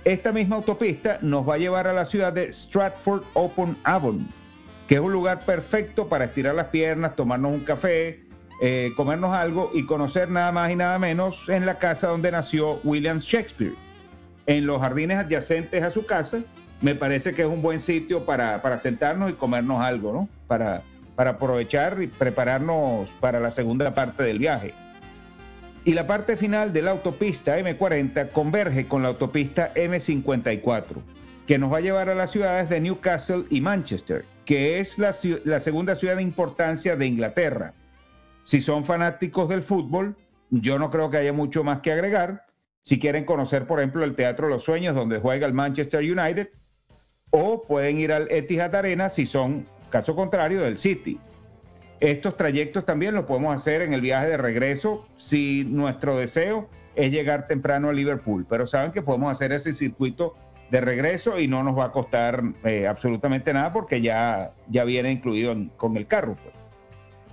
Esta 0.04 0.32
misma 0.32 0.58
autopista 0.58 1.18
nos 1.22 1.48
va 1.48 1.56
a 1.56 1.58
llevar 1.58 1.88
a 1.88 1.94
la 1.94 2.06
ciudad 2.06 2.32
de 2.32 2.54
Stratford 2.54 3.24
upon 3.34 3.76
Avon, 3.84 4.28
que 4.88 4.96
es 4.96 5.02
un 5.02 5.12
lugar 5.12 5.42
perfecto 5.46 6.08
para 6.08 6.26
estirar 6.26 6.56
las 6.56 6.68
piernas, 6.68 7.16
tomarnos 7.16 7.54
un 7.54 7.62
café, 7.62 8.20
eh, 8.62 8.92
comernos 8.96 9.36
algo 9.36 9.72
y 9.74 9.86
conocer 9.86 10.30
nada 10.30 10.52
más 10.52 10.72
y 10.72 10.76
nada 10.76 11.00
menos 11.00 11.50
en 11.50 11.66
la 11.66 11.80
casa 11.80 12.08
donde 12.08 12.32
nació 12.32 12.80
William 12.84 13.18
Shakespeare. 13.18 13.74
En 14.46 14.68
los 14.68 14.80
jardines 14.80 15.18
adyacentes 15.18 15.84
a 15.84 15.90
su 15.90 16.06
casa, 16.06 16.40
me 16.82 16.94
parece 16.94 17.34
que 17.34 17.42
es 17.42 17.48
un 17.48 17.62
buen 17.62 17.80
sitio 17.80 18.26
para, 18.26 18.62
para 18.62 18.78
sentarnos 18.78 19.32
y 19.32 19.34
comernos 19.34 19.82
algo, 19.82 20.14
¿no? 20.14 20.30
Para, 20.48 20.84
para 21.16 21.32
aprovechar 21.32 22.02
y 22.02 22.08
prepararnos 22.08 23.10
para 23.20 23.40
la 23.40 23.50
segunda 23.50 23.94
parte 23.94 24.24
del 24.24 24.38
viaje. 24.38 24.74
Y 25.86 25.94
la 25.94 26.08
parte 26.08 26.36
final 26.36 26.74
de 26.74 26.82
la 26.82 26.92
autopista 26.92 27.60
M40 27.60 28.32
converge 28.32 28.88
con 28.88 29.04
la 29.04 29.10
autopista 29.10 29.72
M54, 29.76 30.96
que 31.46 31.60
nos 31.60 31.72
va 31.72 31.78
a 31.78 31.82
llevar 31.82 32.10
a 32.10 32.16
las 32.16 32.32
ciudades 32.32 32.70
de 32.70 32.82
Newcastle 32.82 33.46
y 33.52 33.62
Manchester, 33.62 34.26
que 34.46 34.80
es 34.80 34.98
la, 34.98 35.14
segunda 35.14 35.96
ciudad 35.96 36.16
de 36.16 36.24
importancia 36.24 36.96
de 36.96 37.06
Inglaterra. 37.06 37.76
Si 38.42 38.62
son 38.62 38.84
fanáticos 38.84 39.48
del 39.48 39.62
fútbol, 39.62 40.16
yo 40.50 40.80
no 40.80 40.90
creo 40.90 41.12
que 41.12 41.18
haya 41.18 41.34
mucho 41.34 41.64
más 41.64 41.82
que 41.82 41.92
agregar. 41.92 42.48
Si 42.82 42.98
quieren 43.00 43.24
conocer, 43.24 43.68
por 43.68 43.80
ejemplo, 43.80 44.04
el 44.04 44.16
Teatro 44.16 44.50
los 44.50 44.64
Sueños, 44.64 44.96
donde 44.96 45.20
juega 45.20 45.46
el 45.46 45.54
Manchester 45.54 46.00
United, 46.00 46.50
o 47.30 47.62
pueden 47.62 48.00
ir 48.00 48.12
al 48.12 48.28
Etihad 48.32 48.74
Arena 48.74 49.10
si 49.10 49.28
son 49.28 49.68
Caso 49.92 50.16
contrario 50.16 50.62
del 50.62 50.80
City. 50.80 51.20
Estos 52.00 52.36
trayectos 52.36 52.86
también 52.86 53.16
los 53.16 53.26
podemos 53.26 53.56
hacer 53.56 53.82
en 53.82 53.94
el 53.94 54.02
viaje 54.02 54.28
de 54.28 54.38
regreso 54.38 55.06
si 55.18 55.64
nuestro 55.66 56.18
deseo 56.18 56.70
es 56.96 57.12
llegar 57.12 57.48
temprano 57.48 57.90
a 57.90 57.94
Liverpool, 57.94 58.46
pero 58.50 58.68
saben 58.68 58.92
que 58.92 59.02
podemos 59.02 59.32
hacer 59.32 59.52
ese 59.52 59.74
circuito 59.74 60.36
de 60.72 60.82
regreso 60.82 61.40
y 61.40 61.48
no 61.48 61.64
nos 61.64 61.78
va 61.78 61.86
a 61.86 61.92
costar 61.92 62.44
eh, 62.64 62.88
absolutamente 62.88 63.54
nada 63.54 63.72
porque 63.72 64.02
ya, 64.02 64.52
ya 64.70 64.84
viene 64.84 65.12
incluido 65.12 65.56
con 65.78 65.96
el 65.96 66.08
carro. 66.08 66.36
Pues. 66.42 66.56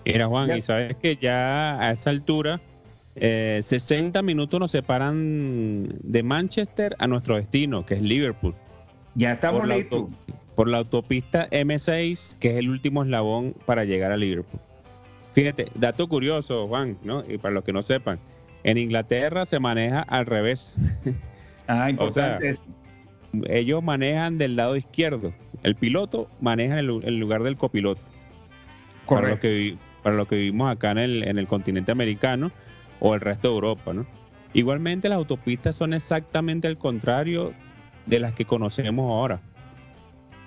Mira 0.04 0.26
Juan, 0.26 0.56
y 0.56 0.60
sabes 0.60 0.96
que 0.96 1.16
ya 1.16 1.80
a 1.80 1.92
esa 1.92 2.10
altura 2.10 2.60
60 3.14 4.18
eh, 4.18 4.22
minutos 4.22 4.58
nos 4.58 4.70
separan 4.70 5.88
de 6.02 6.22
Manchester 6.22 6.94
a 6.98 7.06
nuestro 7.06 7.36
destino, 7.36 7.84
que 7.84 7.94
es 7.94 8.02
Liverpool. 8.02 8.54
Ya 9.14 9.32
estamos 9.32 9.66
listos 9.66 10.04
por 10.54 10.68
la 10.68 10.78
autopista 10.78 11.48
M6, 11.50 12.38
que 12.38 12.50
es 12.50 12.56
el 12.56 12.70
último 12.70 13.02
eslabón 13.02 13.54
para 13.66 13.84
llegar 13.84 14.12
a 14.12 14.16
Liverpool. 14.16 14.60
Fíjate, 15.32 15.68
dato 15.74 16.08
curioso, 16.08 16.68
Juan, 16.68 16.98
¿no? 17.02 17.24
Y 17.26 17.38
para 17.38 17.54
los 17.54 17.64
que 17.64 17.72
no 17.72 17.82
sepan, 17.82 18.18
en 18.64 18.78
Inglaterra 18.78 19.46
se 19.46 19.58
maneja 19.58 20.00
al 20.00 20.26
revés. 20.26 20.74
Ah, 21.68 21.88
importante. 21.88 22.50
o 22.50 22.54
sea, 22.54 22.64
ellos 23.48 23.84
manejan 23.84 24.36
del 24.36 24.56
lado 24.56 24.76
izquierdo. 24.76 25.32
El 25.62 25.76
piloto 25.76 26.28
maneja 26.40 26.80
en 26.80 26.90
el 27.04 27.18
lugar 27.18 27.44
del 27.44 27.56
copiloto. 27.56 28.00
Para 29.08 29.28
lo, 29.28 29.38
que, 29.38 29.76
para 30.02 30.16
lo 30.16 30.26
que 30.26 30.34
vivimos 30.34 30.70
acá 30.70 30.90
en 30.90 30.98
el, 30.98 31.22
en 31.22 31.38
el 31.38 31.46
continente 31.46 31.92
americano 31.92 32.50
o 32.98 33.14
el 33.14 33.20
resto 33.20 33.48
de 33.48 33.54
Europa, 33.54 33.94
¿no? 33.94 34.06
Igualmente 34.54 35.08
las 35.08 35.16
autopistas 35.16 35.76
son 35.76 35.94
exactamente 35.94 36.66
el 36.66 36.76
contrario 36.76 37.52
de 38.06 38.18
las 38.18 38.34
que 38.34 38.44
conocemos 38.44 39.08
ahora. 39.08 39.40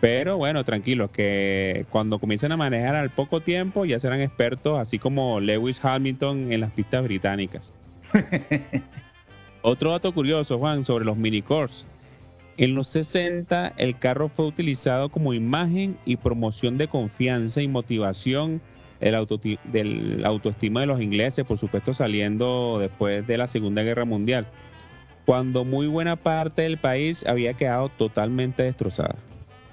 Pero 0.02 0.38
bueno, 0.38 0.64
tranquilos, 0.64 1.10
que 1.12 1.86
cuando 1.90 2.20
comiencen 2.20 2.52
a 2.52 2.58
manejar 2.58 2.96
al 2.96 3.10
poco 3.10 3.42
tiempo 3.42 3.86
ya 3.86 4.00
serán 4.00 4.22
expertos, 4.22 4.78
así 4.78 5.00
como 5.00 5.40
Lewis 5.40 5.80
Hamilton 5.84 6.52
en 6.52 6.62
las 6.62 6.72
pistas 6.72 7.04
británicas. 7.04 7.72
Otro 9.62 9.92
dato 9.92 10.14
curioso, 10.14 10.60
Juan, 10.60 10.86
sobre 10.86 11.06
los 11.06 11.18
minicores. 11.18 11.86
En 12.58 12.76
los 12.76 12.88
60 12.90 13.74
el 13.78 13.98
carro 13.98 14.30
fue 14.30 14.46
utilizado 14.46 15.10
como 15.10 15.34
imagen 15.34 15.98
y 16.06 16.18
promoción 16.18 16.78
de 16.78 16.88
confianza 16.88 17.62
y 17.62 17.68
motivación 17.68 18.62
del, 19.00 20.26
autoestima 20.26 20.82
de 20.82 20.86
los 20.86 21.02
ingleses, 21.02 21.46
por 21.46 21.58
supuesto 21.58 21.94
saliendo 21.94 22.78
después 22.80 23.28
de 23.28 23.38
la 23.38 23.48
Segunda 23.48 23.84
Guerra 23.84 24.06
Mundial, 24.06 24.48
cuando 25.26 25.66
muy 25.66 25.88
buena 25.88 26.16
parte 26.16 26.62
del 26.62 26.78
país 26.78 27.26
había 27.28 27.56
quedado 27.56 27.90
totalmente 27.90 28.64
destrozada. 28.64 29.16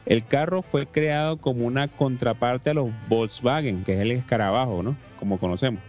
El 0.06 0.24
carro 0.24 0.62
fue 0.62 0.86
creado 0.86 1.36
como 1.36 1.66
una 1.66 1.88
contraparte 1.88 2.70
a 2.70 2.74
los 2.74 2.90
Volkswagen, 3.08 3.84
que 3.84 3.94
es 3.94 4.00
el 4.00 4.10
escarabajo, 4.12 4.82
¿no? 4.82 4.96
Como 5.18 5.38
conocemos. 5.38 5.82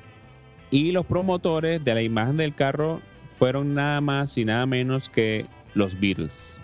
Y 0.69 0.91
los 0.91 1.05
promotores 1.05 1.83
de 1.83 1.93
la 1.93 2.01
imagen 2.01 2.37
del 2.37 2.53
carro 2.53 3.01
fueron 3.37 3.73
nada 3.73 4.01
más 4.01 4.37
y 4.37 4.45
nada 4.45 4.65
menos 4.65 5.09
que 5.09 5.45
los 5.73 5.99
Beatles. 5.99 6.59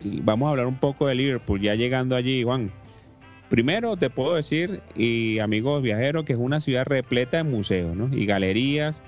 Y 0.00 0.20
vamos 0.20 0.46
a 0.46 0.50
hablar 0.50 0.66
un 0.66 0.76
poco 0.76 1.06
de 1.06 1.14
Liverpool, 1.14 1.60
ya 1.60 1.74
llegando 1.74 2.16
allí, 2.16 2.42
Juan. 2.42 2.70
Primero 3.48 3.96
te 3.96 4.10
puedo 4.10 4.34
decir, 4.34 4.82
y 4.94 5.38
amigos 5.38 5.82
viajeros, 5.82 6.24
que 6.24 6.34
es 6.34 6.38
una 6.38 6.60
ciudad 6.60 6.84
repleta 6.84 7.38
de 7.38 7.44
museos 7.44 7.96
¿no? 7.96 8.14
y 8.14 8.26
galerías 8.26 9.00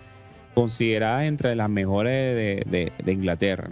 consideradas 0.55 1.25
entre 1.25 1.55
las 1.55 1.69
mejores 1.69 2.67
de, 2.67 2.93
Inglaterra. 3.07 3.69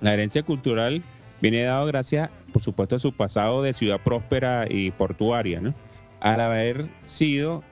La 0.00 0.12
herencia 0.14 0.42
cultural 0.42 1.02
viene 1.40 1.62
dado 1.62 1.86
gracias, 1.86 2.30
por 2.52 2.62
supuesto, 2.62 2.98
su 2.98 3.12
pasado 3.12 3.62
de 3.62 3.72
ciudad 3.72 4.00
próspera 4.02 4.66
y 4.68 4.90
portuaria, 4.90 5.74
al 6.20 6.40
haber 6.40 6.86
sido 7.04 7.62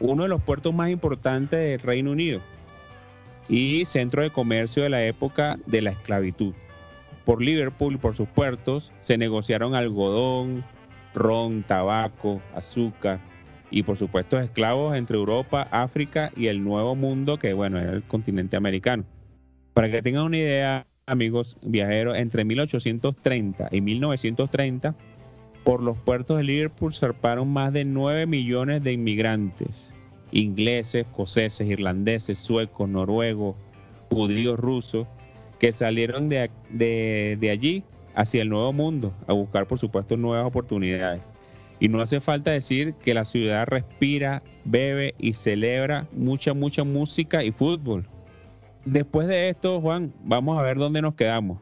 uno 0.00 0.22
de 0.22 0.28
los 0.28 0.42
puertos 0.42 0.74
más 0.74 0.90
importantes 0.90 1.58
del 1.58 1.80
Reino 1.80 2.12
Unido 2.12 2.40
y 3.48 3.84
centro 3.86 4.22
de 4.22 4.30
comercio 4.30 4.82
de 4.82 4.90
la 4.90 5.04
época 5.04 5.58
de 5.66 5.82
la 5.82 5.90
esclavitud. 5.90 6.54
Por 7.24 7.42
Liverpool 7.42 7.94
y 7.94 7.98
por 7.98 8.14
sus 8.14 8.28
puertos 8.28 8.92
se 9.00 9.18
negociaron 9.18 9.74
algodón, 9.74 10.64
ron, 11.14 11.62
tabaco, 11.62 12.40
azúcar 12.54 13.20
y 13.70 13.82
por 13.82 13.98
supuesto 13.98 14.38
esclavos 14.38 14.96
entre 14.96 15.16
Europa, 15.16 15.68
África 15.70 16.30
y 16.36 16.46
el 16.46 16.62
Nuevo 16.64 16.94
Mundo, 16.94 17.38
que 17.38 17.52
bueno, 17.52 17.78
era 17.78 17.92
el 17.92 18.02
continente 18.02 18.56
americano. 18.56 19.04
Para 19.74 19.90
que 19.90 20.02
tengan 20.02 20.24
una 20.24 20.38
idea, 20.38 20.86
amigos 21.08 21.56
viajeros, 21.62 22.16
entre 22.16 22.44
1830 22.44 23.68
y 23.72 23.80
1930, 23.80 24.94
por 25.64 25.82
los 25.82 25.98
puertos 25.98 26.38
de 26.38 26.44
Liverpool 26.44 26.92
zarparon 26.92 27.52
más 27.52 27.72
de 27.72 27.84
9 27.84 28.26
millones 28.26 28.82
de 28.84 28.92
inmigrantes, 28.92 29.92
ingleses, 30.30 31.06
escoceses, 31.06 31.68
irlandeses, 31.68 32.38
suecos, 32.38 32.88
noruegos, 32.88 33.56
judíos, 34.10 34.58
rusos, 34.58 35.06
que 35.58 35.72
salieron 35.72 36.28
de, 36.28 36.50
de 36.70 37.50
allí 37.50 37.82
hacia 38.14 38.42
el 38.42 38.48
nuevo 38.48 38.72
mundo, 38.72 39.12
a 39.26 39.32
buscar 39.32 39.66
por 39.66 39.78
supuesto 39.78 40.16
nuevas 40.16 40.46
oportunidades. 40.46 41.22
Y 41.80 41.88
no 41.88 42.00
hace 42.00 42.20
falta 42.20 42.50
decir 42.50 42.94
que 42.94 43.14
la 43.14 43.24
ciudad 43.24 43.66
respira, 43.66 44.42
bebe 44.64 45.14
y 45.18 45.34
celebra 45.34 46.08
mucha, 46.12 46.52
mucha 46.52 46.84
música 46.84 47.44
y 47.44 47.52
fútbol. 47.52 48.04
Después 48.90 49.28
de 49.28 49.50
esto, 49.50 49.82
Juan, 49.82 50.14
vamos 50.24 50.58
a 50.58 50.62
ver 50.62 50.78
dónde 50.78 51.02
nos 51.02 51.14
quedamos. 51.14 51.58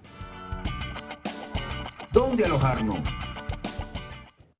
¿Dónde 2.12 2.44
alojarnos? 2.44 2.98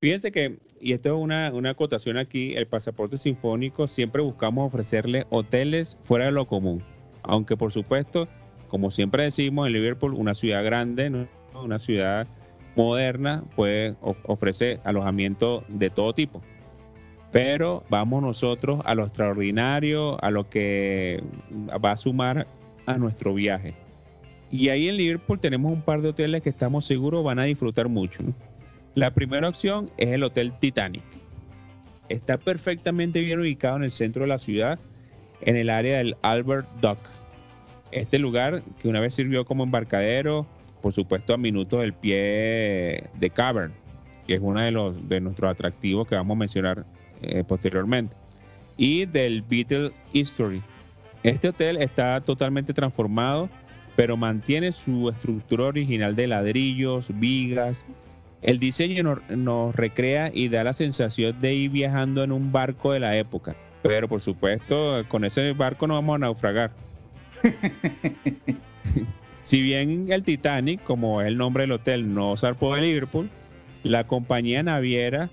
Fíjense 0.01 0.33
que, 0.33 0.59
y 0.81 0.93
esto 0.93 1.11
es 1.11 1.15
una, 1.15 1.53
una 1.55 1.71
acotación 1.71 2.17
aquí, 2.17 2.55
el 2.57 2.67
pasaporte 2.67 3.19
sinfónico 3.19 3.87
siempre 3.87 4.21
buscamos 4.21 4.67
ofrecerle 4.67 5.27
hoteles 5.31 5.97
fuera 6.03 6.25
de 6.25 6.33
lo 6.33 6.47
común. 6.47 6.83
Aunque 7.23 7.57
por 7.57 7.71
supuesto, 7.71 8.27
como 8.67 8.91
siempre 8.91 9.23
decimos, 9.23 9.69
en 9.69 9.73
Liverpool, 9.73 10.15
una 10.15 10.35
ciudad 10.35 10.65
grande, 10.65 11.09
¿no? 11.09 11.29
una 11.63 11.79
ciudad 11.79 12.27
moderna 12.75 13.45
puede 13.55 13.97
ofrecer 14.01 14.81
alojamiento 14.83 15.63
de 15.69 15.89
todo 15.89 16.13
tipo. 16.15 16.43
Pero 17.31 17.85
vamos 17.91 18.23
nosotros 18.23 18.81
a 18.85 18.95
lo 18.97 19.05
extraordinario, 19.05 20.23
a 20.25 20.31
lo 20.33 20.49
que 20.49 21.23
va 21.85 21.93
a 21.93 21.97
sumar 21.97 22.47
a 22.87 22.97
nuestro 22.99 23.35
viaje. 23.35 23.75
Y 24.51 24.69
ahí 24.69 24.89
en 24.89 24.97
Liverpool 24.97 25.41
tenemos 25.41 25.73
un 25.73 25.83
par 25.83 26.01
de 26.01 26.09
hoteles 26.09 26.43
que 26.43 26.51
estamos 26.51 26.87
seguros 26.87 27.25
van 27.25 27.39
a 27.39 27.45
disfrutar 27.45 27.89
mucho. 27.89 28.21
La 28.95 29.13
primera 29.13 29.49
opción 29.49 29.91
es 29.99 30.11
el 30.11 30.23
Hotel 30.23 30.53
Titanic. 30.59 31.03
Está 32.09 32.39
perfectamente 32.39 33.21
bien 33.21 33.41
ubicado 33.41 33.77
en 33.77 33.85
el 33.85 33.91
centro 33.91 34.23
de 34.23 34.29
la 34.29 34.39
ciudad, 34.39 34.79
en 35.41 35.57
el 35.57 35.69
área 35.69 35.99
del 35.99 36.17
Albert 36.23 36.69
Dock. 36.81 36.99
Este 37.91 38.19
lugar 38.19 38.63
que 38.81 38.89
una 38.89 39.01
vez 39.01 39.15
sirvió 39.15 39.45
como 39.45 39.65
embarcadero, 39.65 40.47
por 40.81 40.93
supuesto 40.93 41.35
a 41.35 41.37
minutos 41.37 41.81
del 41.81 41.93
pie 41.93 43.05
de 43.15 43.31
Cavern, 43.35 43.73
que 44.27 44.35
es 44.35 44.41
uno 44.41 44.61
de, 44.61 44.71
los, 44.71 45.09
de 45.09 45.21
nuestros 45.21 45.51
atractivos 45.51 46.07
que 46.07 46.15
vamos 46.15 46.37
a 46.37 46.39
mencionar 46.39 46.87
eh, 47.23 47.45
posteriormente, 47.47 48.17
y 48.77 49.07
del 49.07 49.43
Beatle 49.43 49.91
History. 50.13 50.63
Este 51.23 51.49
hotel 51.49 51.79
está 51.79 52.21
totalmente 52.21 52.73
transformado, 52.73 53.49
pero 53.97 54.17
mantiene 54.17 54.73
su 54.73 55.09
estructura 55.09 55.65
original 55.65 56.15
de 56.15 56.27
ladrillos, 56.27 57.07
vigas. 57.09 57.85
El 58.43 58.59
diseño 58.59 59.21
nos 59.29 59.75
recrea 59.75 60.31
y 60.33 60.49
da 60.49 60.63
la 60.63 60.75
sensación 60.75 61.41
de 61.41 61.55
ir 61.55 61.71
viajando 61.71 62.23
en 62.23 62.33
un 62.33 62.53
barco 62.53 62.93
de 62.93 63.01
la 63.01 63.17
época. 63.17 63.57
Pero 63.83 64.09
por 64.09 64.21
supuesto, 64.21 65.05
con 65.09 65.25
ese 65.25 65.53
barco 65.53 65.87
no 65.87 65.95
vamos 65.95 66.17
a 66.17 66.19
naufragar. 66.19 66.71
Si 69.47 69.63
bien 69.63 70.11
el 70.11 70.25
Titanic, 70.25 70.83
como 70.83 71.21
es 71.21 71.29
el 71.29 71.37
nombre 71.37 71.63
del 71.63 71.71
hotel, 71.71 72.13
no 72.13 72.37
zarpó 72.37 72.75
de 72.75 72.83
Liverpool, 72.83 73.31
la 73.85 74.03
compañía 74.03 74.65
naviera, 74.65 75.31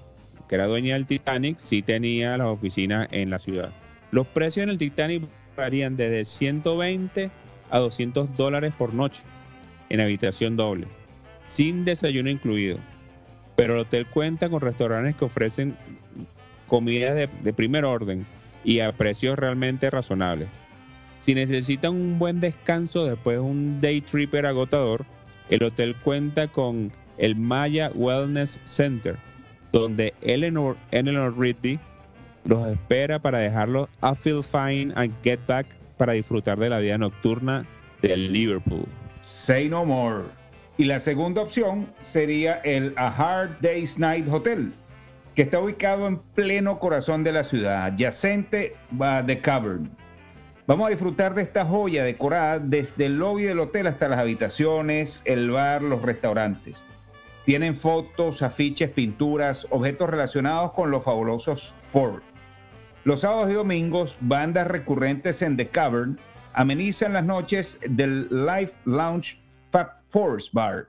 que 0.47 0.53
era 0.53 0.67
dueña 0.67 0.93
del 0.93 1.07
Titanic, 1.07 1.57
sí 1.57 1.81
tenía 1.81 2.37
las 2.37 2.45
oficinas 2.45 3.07
en 3.09 3.31
la 3.31 3.39
ciudad. 3.39 3.71
Los 4.11 4.27
precios 4.27 4.65
en 4.65 4.69
el 4.69 4.77
Titanic 4.77 5.23
varían 5.55 5.95
desde 5.95 6.25
120 6.25 7.31
a 7.69 7.79
200 7.79 8.35
dólares 8.37 8.73
por 8.77 8.93
noche 8.93 9.21
en 9.89 10.01
habitación 10.01 10.55
doble, 10.55 10.87
sin 11.47 11.85
desayuno 11.85 12.29
incluido. 12.29 12.77
Pero 13.55 13.75
el 13.75 13.81
hotel 13.81 14.05
cuenta 14.07 14.49
con 14.49 14.61
restaurantes 14.61 15.15
que 15.15 15.25
ofrecen 15.25 15.75
comidas 16.67 17.15
de, 17.15 17.53
primer 17.53 17.85
orden 17.85 18.25
y 18.63 18.79
a 18.79 18.91
precios 18.91 19.37
realmente 19.37 19.89
razonables. 19.89 20.49
Si 21.19 21.35
necesitan 21.35 21.93
un 21.93 22.19
buen 22.19 22.39
descanso 22.39 23.05
después 23.05 23.37
de 23.37 23.41
un 23.41 23.79
day 23.79 24.01
tripper 24.01 24.45
agotador, 24.45 25.05
el 25.49 25.63
hotel 25.63 25.95
cuenta 26.03 26.47
con 26.47 26.91
el 27.17 27.35
Maya 27.35 27.91
Wellness 27.93 28.59
Center, 28.65 29.17
donde 29.71 30.13
Eleanor, 30.21 30.75
Eleanor 30.91 31.37
Rigby 31.37 31.79
los 32.45 32.67
espera 32.67 33.19
para 33.19 33.39
dejarlos 33.39 33.89
a 34.01 34.15
feel 34.15 34.43
fine 34.43 34.93
and 34.95 35.13
get 35.23 35.39
back 35.47 35.65
para 35.97 36.13
disfrutar 36.13 36.57
de 36.57 36.69
la 36.69 36.79
vida 36.79 36.97
nocturna 36.97 37.65
de 38.01 38.17
Liverpool. 38.17 38.85
Say 39.23 39.69
no 39.69 39.85
more. 39.85 40.23
Y 40.77 40.85
la 40.85 40.99
segunda 40.99 41.41
opción 41.41 41.87
sería 42.01 42.55
el 42.63 42.93
A 42.97 43.07
Hard 43.07 43.59
Day's 43.61 43.99
Night 43.99 44.27
Hotel, 44.27 44.73
que 45.35 45.43
está 45.43 45.59
ubicado 45.59 46.07
en 46.07 46.17
pleno 46.17 46.79
corazón 46.79 47.23
de 47.23 47.31
la 47.31 47.43
ciudad, 47.43 47.85
adyacente 47.85 48.75
a 48.99 49.23
The 49.25 49.39
Cavern. 49.39 49.89
Vamos 50.65 50.87
a 50.87 50.89
disfrutar 50.89 51.35
de 51.35 51.43
esta 51.43 51.65
joya 51.65 52.03
decorada 52.03 52.57
desde 52.57 53.05
el 53.05 53.17
lobby 53.17 53.43
del 53.43 53.59
hotel 53.59 53.87
hasta 53.87 54.07
las 54.07 54.19
habitaciones, 54.19 55.21
el 55.25 55.51
bar, 55.51 55.81
los 55.81 56.01
restaurantes. 56.01 56.83
Tienen 57.45 57.75
fotos, 57.75 58.41
afiches, 58.41 58.89
pinturas, 58.89 59.67
objetos 59.69 60.09
relacionados 60.09 60.71
con 60.71 60.89
los 60.89 61.03
fabulosos 61.03 61.75
Ford. 61.91 62.21
Los 63.05 63.19
sábados 63.19 63.51
y 63.51 63.55
domingos, 63.55 64.17
bandas 64.21 64.65
recurrentes 64.67 65.41
en 65.41 65.57
The 65.57 65.67
Cavern 65.67 66.17
amenizan 66.53 67.11
las 67.11 67.25
noches 67.25 67.77
del 67.85 68.29
Live 68.29 68.71
Lounge 68.85 69.37
Fab 69.71 69.89
Force 70.07 70.49
Bar, 70.53 70.87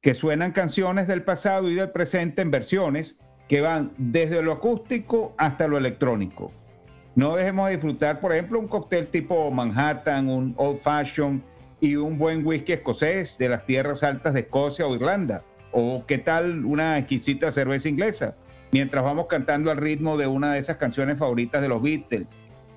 que 0.00 0.14
suenan 0.14 0.52
canciones 0.52 1.06
del 1.06 1.22
pasado 1.22 1.68
y 1.68 1.74
del 1.74 1.90
presente 1.90 2.40
en 2.40 2.50
versiones 2.50 3.18
que 3.46 3.60
van 3.60 3.92
desde 3.98 4.40
lo 4.40 4.52
acústico 4.52 5.34
hasta 5.36 5.68
lo 5.68 5.76
electrónico. 5.76 6.50
No 7.14 7.36
dejemos 7.36 7.66
de 7.66 7.74
disfrutar, 7.74 8.20
por 8.20 8.32
ejemplo, 8.32 8.58
un 8.58 8.66
cóctel 8.66 9.08
tipo 9.08 9.50
Manhattan, 9.50 10.30
un 10.30 10.54
Old 10.56 10.80
Fashion 10.80 11.42
y 11.78 11.96
un 11.96 12.16
buen 12.16 12.46
whisky 12.46 12.72
escocés 12.72 13.36
de 13.36 13.50
las 13.50 13.66
tierras 13.66 14.02
altas 14.02 14.32
de 14.32 14.40
Escocia 14.40 14.86
o 14.86 14.94
Irlanda. 14.94 15.44
O 15.72 16.04
qué 16.06 16.16
tal 16.16 16.64
una 16.64 16.98
exquisita 16.98 17.50
cerveza 17.50 17.88
inglesa, 17.88 18.34
mientras 18.74 19.04
vamos 19.04 19.28
cantando 19.28 19.70
al 19.70 19.76
ritmo 19.76 20.16
de 20.16 20.26
una 20.26 20.52
de 20.52 20.58
esas 20.58 20.78
canciones 20.78 21.16
favoritas 21.16 21.62
de 21.62 21.68
los 21.68 21.80
Beatles 21.80 22.26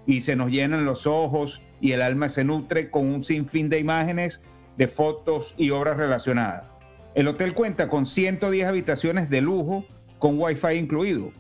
y 0.06 0.22
se 0.22 0.36
nos 0.36 0.52
llenan 0.52 0.86
los 0.86 1.08
ojos 1.08 1.64
y 1.82 1.94
el 1.94 2.04
alma 2.04 2.30
se 2.30 2.44
nutre 2.44 2.92
con 2.92 3.08
un 3.08 3.24
sinfín 3.24 3.68
de 3.68 3.80
imágenes, 3.80 4.40
de 4.78 4.88
fotos 4.88 5.56
y 5.58 5.72
obras 5.72 5.98
relacionadas. 5.98 6.72
El 7.16 7.28
hotel 7.28 7.56
cuenta 7.56 7.90
con 7.90 8.06
110 8.06 8.68
habitaciones 8.68 9.28
de 9.32 9.42
lujo 9.42 9.86
con 10.20 10.40
Wi-Fi 10.40 10.76
incluido. 10.76 11.32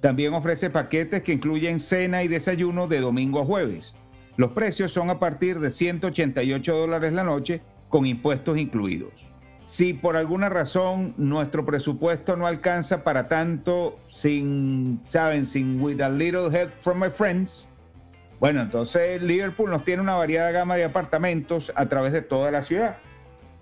También 0.00 0.34
ofrece 0.34 0.68
paquetes 0.68 1.22
que 1.22 1.34
incluyen 1.34 1.78
cena 1.78 2.24
y 2.24 2.28
desayuno 2.28 2.88
de 2.88 2.98
domingo 2.98 3.40
a 3.40 3.44
jueves. 3.44 3.94
Los 4.36 4.50
precios 4.50 4.92
son 4.92 5.10
a 5.10 5.20
partir 5.20 5.60
de 5.60 5.70
188 5.70 6.76
dólares 6.76 7.12
la 7.12 7.22
noche 7.22 7.62
con 7.88 8.04
impuestos 8.04 8.58
incluidos. 8.58 9.31
Si 9.72 9.94
por 9.94 10.18
alguna 10.18 10.50
razón 10.50 11.14
nuestro 11.16 11.64
presupuesto 11.64 12.36
no 12.36 12.46
alcanza 12.46 13.02
para 13.04 13.26
tanto 13.26 13.98
sin, 14.06 15.00
saben, 15.08 15.46
sin 15.46 15.80
with 15.80 16.02
a 16.02 16.10
little 16.10 16.50
help 16.54 16.70
from 16.82 17.00
my 17.00 17.08
friends, 17.08 17.66
bueno, 18.38 18.60
entonces 18.60 19.22
Liverpool 19.22 19.70
nos 19.70 19.82
tiene 19.82 20.02
una 20.02 20.14
variada 20.14 20.50
gama 20.50 20.76
de 20.76 20.84
apartamentos 20.84 21.72
a 21.74 21.86
través 21.86 22.12
de 22.12 22.20
toda 22.20 22.50
la 22.50 22.64
ciudad. 22.64 22.98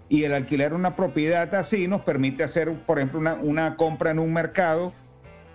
Y 0.09 0.25
el 0.25 0.35
alquilar 0.35 0.75
una 0.75 0.97
propiedad 0.97 1.55
así 1.55 1.87
nos 1.87 2.01
permite 2.01 2.43
hacer, 2.43 2.73
por 2.87 2.99
ejemplo, 2.99 3.37
una, 3.43 3.77
compra 3.77 4.11
en 4.11 4.19
un 4.19 4.33
mercado. 4.33 4.93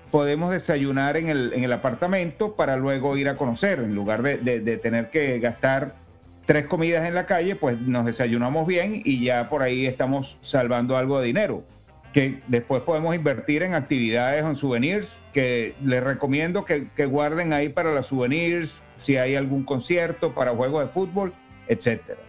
Podemos 0.10 0.54
desayunar 0.54 1.18
en 1.18 1.28
el, 1.28 1.74
apartamento 1.74 2.56
para 2.56 2.78
luego 2.78 3.18
ir 3.18 3.28
a 3.28 3.36
conocer, 3.36 3.80
en 3.80 3.94
lugar 3.94 4.22
de, 4.22 4.38
de 4.38 4.78
tener 4.78 5.10
que 5.10 5.38
gastar 5.40 6.05
tres 6.46 6.66
comidas 6.66 7.06
en 7.08 7.16
la 7.16 7.26
calle, 7.26 7.56
pues 7.56 7.80
nos 7.82 8.06
desayunamos 8.06 8.68
bien 8.68 9.02
y 9.04 9.24
ya 9.24 9.50
por 9.50 9.62
ahí 9.64 9.86
estamos 9.86 10.38
salvando 10.42 10.98
algo 10.98 11.20
de 11.20 11.28
dinero 11.28 11.64
que 12.16 12.40
después 12.48 12.82
podemos 12.84 13.14
invertir 13.14 13.62
en 13.62 13.74
actividades 13.74 14.42
o 14.42 14.48
en 14.48 14.56
souvenirs, 14.56 15.14
que 15.34 15.76
les 15.84 16.02
recomiendo 16.02 16.64
que, 16.64 16.88
guarden 17.08 17.52
ahí 17.52 17.68
para 17.68 17.94
los 17.94 18.08
souvenirs, 18.08 18.82
si 19.02 19.18
hay 19.18 19.36
algún 19.36 19.66
concierto, 19.66 20.32
para 20.34 20.56
juegos 20.56 20.86
de 20.86 20.94
fútbol, 20.94 21.34
etcétera. 21.68 22.22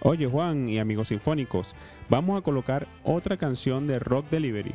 Oye 0.00 0.26
Juan 0.26 0.66
y 0.70 0.78
amigos 0.78 1.08
sinfónicos, 1.08 1.74
vamos 2.08 2.40
a 2.40 2.42
colocar 2.42 2.86
otra 3.04 3.36
canción 3.36 3.86
de 3.86 3.98
Rock 3.98 4.30
Delivery. 4.30 4.74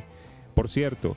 Por 0.54 0.68
cierto, 0.68 1.16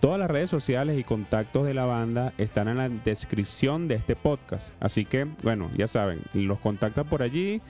todas 0.00 0.18
las 0.18 0.30
redes 0.30 0.50
sociales 0.50 0.98
y 0.98 1.04
contactos 1.04 1.66
de 1.66 1.74
la 1.74 1.84
banda 1.84 2.32
están 2.38 2.68
en 2.68 2.78
la 2.78 2.88
descripción 2.88 3.86
de 3.86 3.94
este 3.94 4.16
podcast. 4.16 4.72
Así 4.80 5.04
que, 5.04 5.26
bueno, 5.42 5.70
ya 5.76 5.86
saben, 5.86 6.22
los 6.32 6.58
contactan 6.58 7.06
por 7.06 7.22
allí 7.22 7.60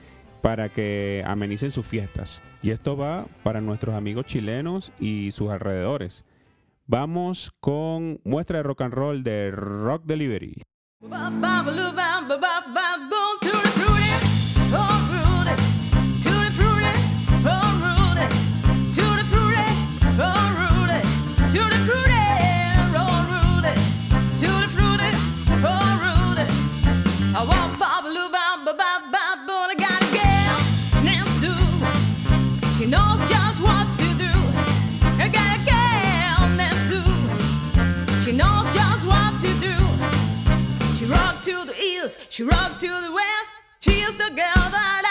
para 0.41 0.69
que 0.69 1.23
amenicen 1.27 1.71
sus 1.71 1.85
fiestas. 1.85 2.41
Y 2.63 2.71
esto 2.71 2.97
va 2.97 3.25
para 3.43 3.61
nuestros 3.61 3.95
amigos 3.95 4.25
chilenos 4.25 4.91
y 4.99 5.31
sus 5.31 5.49
alrededores. 5.49 6.25
Vamos 6.87 7.51
con 7.59 8.19
muestra 8.23 8.57
de 8.57 8.63
rock 8.63 8.81
and 8.81 8.93
roll 8.93 9.23
de 9.23 9.51
Rock 9.51 10.03
Delivery. 10.05 10.63
She 42.31 42.43
rocked 42.43 42.79
to 42.79 42.87
the 42.87 43.11
west. 43.11 43.51
She's 43.81 44.17
the 44.17 44.29
girl 44.29 44.63
that 44.71 45.03
I 45.03 45.10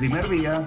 primer 0.00 0.30
día. 0.30 0.64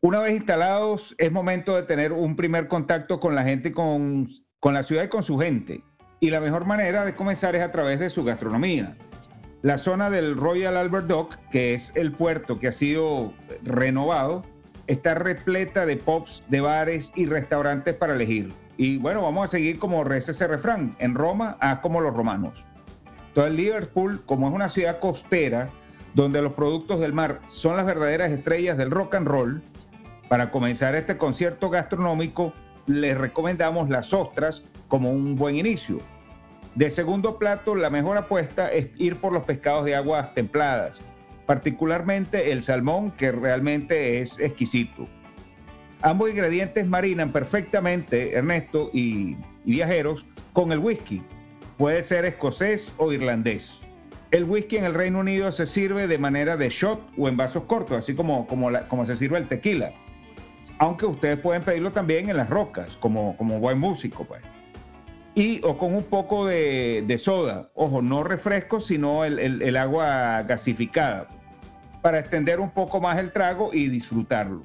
Una 0.00 0.20
vez 0.20 0.36
instalados, 0.36 1.12
es 1.18 1.32
momento 1.32 1.74
de 1.74 1.82
tener 1.82 2.12
un 2.12 2.36
primer 2.36 2.68
contacto 2.68 3.18
con 3.18 3.34
la 3.34 3.42
gente, 3.42 3.72
con, 3.72 4.28
con 4.60 4.74
la 4.74 4.84
ciudad 4.84 5.02
y 5.02 5.08
con 5.08 5.24
su 5.24 5.38
gente. 5.38 5.82
Y 6.20 6.30
la 6.30 6.38
mejor 6.38 6.64
manera 6.64 7.04
de 7.04 7.16
comenzar 7.16 7.56
es 7.56 7.64
a 7.64 7.72
través 7.72 7.98
de 7.98 8.10
su 8.10 8.22
gastronomía. 8.22 8.96
La 9.62 9.76
zona 9.76 10.08
del 10.08 10.36
Royal 10.36 10.76
Albert 10.76 11.08
Dock, 11.08 11.34
que 11.50 11.74
es 11.74 11.92
el 11.96 12.12
puerto 12.12 12.60
que 12.60 12.68
ha 12.68 12.72
sido 12.72 13.32
renovado, 13.64 14.44
está 14.86 15.16
repleta 15.16 15.84
de 15.84 15.96
pubs, 15.96 16.44
de 16.48 16.60
bares 16.60 17.10
y 17.16 17.26
restaurantes 17.26 17.96
para 17.96 18.14
elegir. 18.14 18.52
Y 18.76 18.98
bueno, 18.98 19.22
vamos 19.22 19.46
a 19.46 19.48
seguir 19.48 19.80
como 19.80 20.04
reza 20.04 20.30
ese 20.30 20.46
refrán, 20.46 20.94
en 21.00 21.16
Roma, 21.16 21.56
haz 21.58 21.80
como 21.80 22.00
los 22.00 22.14
romanos. 22.14 22.64
El 23.34 23.56
Liverpool, 23.56 24.22
como 24.26 24.48
es 24.48 24.54
una 24.54 24.68
ciudad 24.68 25.00
costera, 25.00 25.70
donde 26.14 26.42
los 26.42 26.52
productos 26.52 27.00
del 27.00 27.12
mar 27.12 27.40
son 27.46 27.76
las 27.76 27.86
verdaderas 27.86 28.30
estrellas 28.30 28.76
del 28.78 28.90
rock 28.90 29.14
and 29.14 29.26
roll, 29.26 29.62
para 30.28 30.50
comenzar 30.50 30.94
este 30.94 31.16
concierto 31.16 31.70
gastronómico 31.70 32.52
les 32.86 33.16
recomendamos 33.16 33.88
las 33.88 34.12
ostras 34.12 34.62
como 34.88 35.10
un 35.10 35.36
buen 35.36 35.56
inicio. 35.56 35.98
De 36.74 36.90
segundo 36.90 37.38
plato, 37.38 37.74
la 37.74 37.90
mejor 37.90 38.16
apuesta 38.16 38.70
es 38.72 38.88
ir 38.98 39.16
por 39.16 39.32
los 39.32 39.44
pescados 39.44 39.84
de 39.84 39.96
aguas 39.96 40.34
templadas, 40.34 40.98
particularmente 41.46 42.52
el 42.52 42.62
salmón, 42.62 43.10
que 43.12 43.32
realmente 43.32 44.20
es 44.20 44.38
exquisito. 44.38 45.08
Ambos 46.02 46.30
ingredientes 46.30 46.86
marinan 46.86 47.32
perfectamente, 47.32 48.34
Ernesto 48.34 48.90
y, 48.92 49.36
y 49.64 49.72
viajeros, 49.72 50.24
con 50.52 50.70
el 50.72 50.78
whisky. 50.78 51.22
Puede 51.76 52.02
ser 52.02 52.24
escocés 52.24 52.92
o 52.98 53.12
irlandés. 53.12 53.78
El 54.30 54.44
whisky 54.44 54.76
en 54.76 54.84
el 54.84 54.94
Reino 54.94 55.20
Unido 55.20 55.50
se 55.52 55.64
sirve 55.64 56.06
de 56.06 56.18
manera 56.18 56.56
de 56.56 56.68
shot 56.68 57.00
o 57.16 57.28
en 57.28 57.36
vasos 57.36 57.64
cortos, 57.64 57.96
así 57.96 58.14
como, 58.14 58.46
como, 58.46 58.70
como 58.88 59.06
se 59.06 59.16
sirve 59.16 59.38
el 59.38 59.48
tequila. 59.48 59.92
Aunque 60.78 61.06
ustedes 61.06 61.38
pueden 61.38 61.62
pedirlo 61.62 61.92
también 61.92 62.28
en 62.28 62.36
las 62.36 62.50
rocas, 62.50 62.96
como, 63.00 63.36
como 63.36 63.58
buen 63.58 63.78
músico, 63.78 64.24
pues. 64.24 64.42
Y 65.34 65.60
o 65.64 65.78
con 65.78 65.94
un 65.94 66.04
poco 66.04 66.46
de, 66.46 67.16
soda, 67.18 67.70
ojo, 67.74 68.02
no 68.02 68.22
refresco, 68.22 68.80
sino 68.80 69.24
el, 69.24 69.38
el 69.38 69.76
agua 69.76 70.42
gasificada, 70.42 71.28
para 72.02 72.18
extender 72.18 72.60
un 72.60 72.70
poco 72.70 73.00
más 73.00 73.18
el 73.18 73.32
trago 73.32 73.70
y 73.72 73.88
disfrutarlo. 73.88 74.62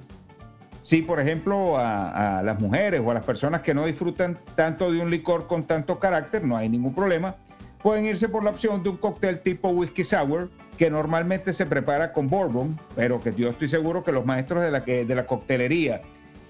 Si, 0.83 1.01
por 1.01 1.21
ejemplo, 1.21 1.77
a, 1.77 2.41
las 2.43 2.59
mujeres 2.59 3.01
o 3.03 3.09
a 3.09 3.13
las 3.13 3.25
personas 3.25 3.61
que 3.61 3.73
no 3.73 3.85
disfrutan 3.85 4.37
tanto 4.55 4.91
de 4.91 5.01
un 5.01 5.09
licor 5.09 5.47
con 5.47 5.63
tanto 5.63 5.97
carácter, 5.97 6.43
no 6.43 6.57
hay 6.57 6.67
ningún 6.67 6.93
problema, 6.93 7.37
pueden 7.83 8.05
irse 8.05 8.29
por 8.29 8.43
la 8.43 8.51
opción 8.51 8.81
de 8.81 8.89
un 8.89 8.97
cóctel 8.97 9.41
tipo 9.41 9.69
whisky 9.69 10.03
sour, 10.03 10.49
que 10.77 10.89
normalmente 10.89 11.53
se 11.53 11.65
prepara 11.65 12.13
con 12.13 12.29
bourbon, 12.29 12.79
pero 12.95 13.21
que 13.21 13.33
yo 13.35 13.49
estoy 13.49 13.67
seguro 13.67 14.03
que 14.03 14.11
los 14.11 14.25
maestros 14.25 14.63
de 14.63 14.71
la, 14.71 14.79
de 14.79 15.15
la 15.15 15.27
coctelería 15.27 16.01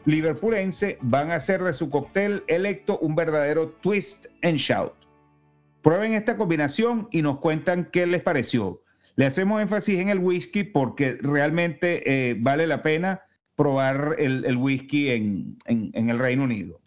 liverpoolense 0.05 0.97
van 1.01 1.31
a 1.31 1.35
hacer 1.35 1.63
de 1.63 1.73
su 1.73 1.89
cóctel 1.89 2.43
electo 2.47 2.99
un 2.99 3.15
verdadero 3.15 3.69
twist 3.81 4.27
and 4.41 4.57
shout. 4.57 4.93
Prueben 5.81 6.13
esta 6.13 6.37
combinación 6.37 7.07
y 7.11 7.21
nos 7.21 7.39
cuentan 7.39 7.89
qué 7.91 8.05
les 8.05 8.21
pareció. 8.21 8.81
Le 9.15 9.25
hacemos 9.25 9.61
énfasis 9.61 9.99
en 9.99 10.09
el 10.09 10.19
whisky 10.19 10.63
porque 10.63 11.17
realmente 11.21 12.03
eh, 12.05 12.35
vale 12.39 12.67
la 12.67 12.81
pena 12.81 13.21
probar 13.55 14.15
el, 14.17 14.57
whisky 14.57 15.11
en, 15.11 15.57
el 15.65 16.19
Reino 16.19 16.43
Unido. 16.43 16.79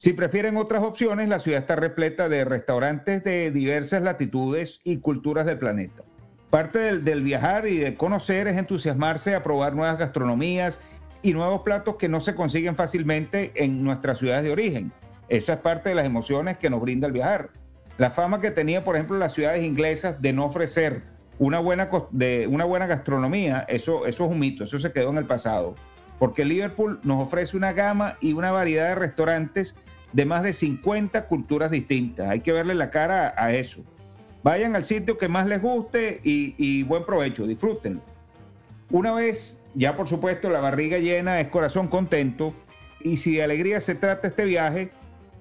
Si 0.00 0.12
prefieren 0.12 0.56
otras 0.56 0.84
opciones, 0.84 1.28
la 1.28 1.40
ciudad 1.40 1.62
está 1.62 1.74
repleta 1.74 2.28
de 2.28 2.44
restaurantes 2.44 3.24
de 3.24 3.50
diversas 3.50 4.00
latitudes 4.00 4.78
y 4.84 4.98
culturas 4.98 5.44
del 5.44 5.58
planeta. 5.58 6.04
Parte 6.50 6.78
del, 6.98 7.24
viajar 7.24 7.66
y 7.66 7.78
de 7.78 7.96
conocer 7.96 8.46
es 8.46 8.56
entusiasmarse 8.56 9.34
a 9.34 9.42
probar 9.42 9.74
nuevas 9.74 9.98
gastronomías 9.98 10.78
y 11.20 11.32
nuevos 11.32 11.62
platos 11.62 11.96
que 11.96 12.08
no 12.08 12.20
se 12.20 12.36
consiguen 12.36 12.76
fácilmente 12.76 13.50
en 13.56 13.82
nuestras 13.82 14.18
ciudades 14.18 14.44
de 14.44 14.52
origen. 14.52 14.92
Esa 15.28 15.54
es 15.54 15.58
parte 15.58 15.88
de 15.88 15.96
las 15.96 16.06
emociones 16.06 16.58
que 16.58 16.70
nos 16.70 16.80
brinda 16.80 17.08
el 17.08 17.12
viajar. 17.12 17.50
La 17.96 18.12
fama 18.12 18.40
que 18.40 18.52
tenía, 18.52 18.84
por 18.84 18.94
ejemplo, 18.94 19.18
las 19.18 19.32
ciudades 19.32 19.64
inglesas 19.64 20.22
de 20.22 20.32
no 20.32 20.44
ofrecer 20.44 21.02
una 21.40 21.58
buena, 21.58 21.90
de, 22.12 22.46
una 22.46 22.64
buena 22.64 22.86
gastronomía, 22.86 23.64
eso, 23.66 24.06
eso 24.06 24.26
es 24.26 24.30
un 24.30 24.38
mito, 24.38 24.62
eso 24.62 24.78
se 24.78 24.92
quedó 24.92 25.10
en 25.10 25.18
el 25.18 25.26
pasado 25.26 25.74
porque 26.18 26.44
Liverpool 26.44 27.00
nos 27.02 27.26
ofrece 27.26 27.56
una 27.56 27.72
gama 27.72 28.16
y 28.20 28.32
una 28.32 28.50
variedad 28.50 28.88
de 28.88 28.94
restaurantes 28.96 29.76
de 30.12 30.24
más 30.24 30.42
de 30.42 30.52
50 30.52 31.26
culturas 31.26 31.70
distintas. 31.70 32.30
Hay 32.30 32.40
que 32.40 32.52
verle 32.52 32.74
la 32.74 32.90
cara 32.90 33.34
a 33.36 33.52
eso. 33.52 33.82
Vayan 34.42 34.76
al 34.76 34.84
sitio 34.84 35.18
que 35.18 35.28
más 35.28 35.46
les 35.46 35.60
guste 35.60 36.20
y, 36.22 36.82
buen 36.84 37.04
provecho, 37.04 37.46
disfrútenlo. 37.46 38.00
Una 38.90 39.12
vez, 39.12 39.62
ya 39.74 39.96
por 39.96 40.08
supuesto, 40.08 40.48
la 40.48 40.60
barriga 40.60 40.98
llena 40.98 41.40
es 41.40 41.48
corazón 41.48 41.88
contento 41.88 42.54
y 43.00 43.18
si 43.18 43.36
de 43.36 43.42
alegría 43.42 43.80
se 43.80 43.94
trata 43.94 44.28
este 44.28 44.44
viaje, 44.44 44.90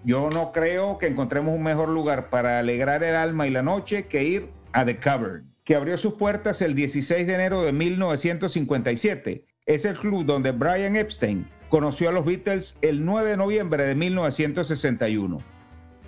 yo 0.03 0.29
no 0.29 0.51
creo 0.51 0.97
que 0.97 1.07
encontremos 1.07 1.55
un 1.55 1.63
mejor 1.63 1.89
lugar 1.89 2.29
para 2.29 2.59
alegrar 2.59 3.03
el 3.03 3.15
alma 3.15 3.47
y 3.47 3.51
la 3.51 3.61
noche 3.61 4.07
que 4.07 4.23
ir 4.23 4.49
a 4.73 4.83
The 4.83 4.97
Cavern, 4.97 5.49
que 5.63 5.75
abrió 5.75 5.97
sus 5.97 6.15
puertas 6.15 6.61
el 6.61 6.75
16 6.75 7.25
de 7.25 7.33
enero 7.33 7.63
de 7.63 7.71
1957 7.71 9.45
es 9.67 9.83
el 9.85 9.97
club 9.97 10.25
donde 10.25 10.51
Brian 10.51 10.95
Epstein 10.95 11.45
conoció 11.69 12.09
a 12.09 12.11
los 12.11 12.25
Beatles 12.25 12.77
el 12.81 13.03
9 13.05 13.31
de 13.31 13.37
noviembre 13.37 13.83
de 13.83 13.95
1961. 13.95 15.39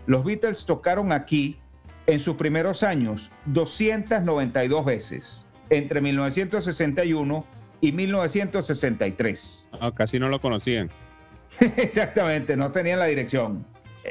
Los 0.05 0.23
Beatles 0.23 0.65
tocaron 0.65 1.11
aquí 1.11 1.59
en 2.07 2.19
sus 2.19 2.35
primeros 2.35 2.83
años 2.83 3.31
292 3.45 4.85
veces, 4.85 5.45
entre 5.69 6.01
1961 6.01 7.45
y 7.81 7.91
1963. 7.91 9.67
Ah, 9.79 9.91
casi 9.93 10.19
no 10.19 10.29
lo 10.29 10.41
conocían. 10.41 10.89
Exactamente, 11.77 12.57
no 12.57 12.71
tenían 12.71 12.99
la 12.99 13.05
dirección. 13.05 13.65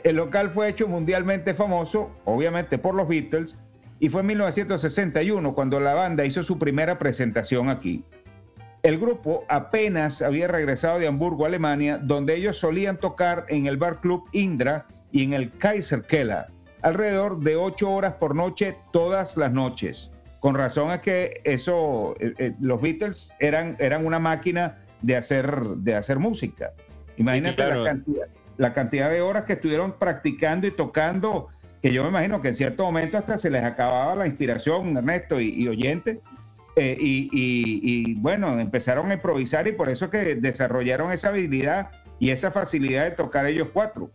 El 0.04 0.16
local 0.16 0.50
fue 0.50 0.68
hecho 0.68 0.86
mundialmente 0.86 1.54
famoso, 1.54 2.10
obviamente 2.24 2.78
por 2.78 2.94
los 2.94 3.08
Beatles, 3.08 3.58
y 4.00 4.08
fue 4.08 4.20
en 4.20 4.28
1961 4.28 5.54
cuando 5.54 5.80
la 5.80 5.94
banda 5.94 6.24
hizo 6.24 6.42
su 6.42 6.58
primera 6.58 6.98
presentación 6.98 7.68
aquí. 7.68 8.04
El 8.82 8.98
grupo 8.98 9.44
apenas 9.48 10.22
había 10.22 10.46
regresado 10.46 10.98
de 10.98 11.08
Hamburgo, 11.08 11.46
Alemania, 11.46 11.98
donde 11.98 12.36
ellos 12.36 12.58
solían 12.58 12.96
tocar 12.96 13.44
en 13.48 13.66
el 13.66 13.76
bar 13.76 14.00
club 14.00 14.24
Indra 14.32 14.86
y 15.10 15.24
en 15.24 15.32
el 15.32 15.50
Kaiser 15.58 16.02
Keller, 16.02 16.46
alrededor 16.82 17.40
de 17.40 17.56
ocho 17.56 17.90
horas 17.90 18.14
por 18.14 18.34
noche 18.36 18.76
todas 18.92 19.36
las 19.36 19.52
noches. 19.52 20.10
Con 20.40 20.54
razón 20.54 20.90
a 20.90 21.00
que 21.00 21.40
eso, 21.42 22.14
eh, 22.20 22.32
eh, 22.38 22.54
los 22.60 22.80
Beatles 22.80 23.34
eran, 23.40 23.76
eran 23.80 24.06
una 24.06 24.20
máquina 24.20 24.78
de 25.02 25.16
hacer, 25.16 25.60
de 25.76 25.96
hacer 25.96 26.20
música. 26.20 26.70
Imagínate 27.16 27.66
la, 27.66 27.84
cantidad, 27.84 28.26
la 28.58 28.72
cantidad 28.72 29.10
de 29.10 29.20
horas 29.20 29.44
que 29.44 29.54
estuvieron 29.54 29.92
practicando 29.98 30.68
y 30.68 30.70
tocando, 30.70 31.48
que 31.82 31.92
yo 31.92 32.04
me 32.04 32.10
imagino 32.10 32.40
que 32.40 32.48
en 32.48 32.54
cierto 32.54 32.84
momento 32.84 33.18
hasta 33.18 33.38
se 33.38 33.50
les 33.50 33.64
acababa 33.64 34.14
la 34.14 34.26
inspiración, 34.28 34.96
Ernesto 34.96 35.40
y, 35.40 35.48
y 35.48 35.66
oyentes, 35.66 36.18
eh, 36.78 36.96
y, 37.00 38.14
bueno, 38.14 38.58
empezaron 38.58 39.10
a 39.10 39.14
improvisar 39.14 39.66
y 39.68 39.72
por 39.72 39.88
eso 39.88 40.10
que 40.10 40.36
desarrollaron 40.36 41.12
esa 41.12 41.28
habilidad 41.28 41.90
y 42.18 42.30
esa 42.30 42.50
facilidad 42.50 43.04
de 43.04 43.10
tocar 43.12 43.46
ellos 43.46 43.68
cuatro. 43.72 44.10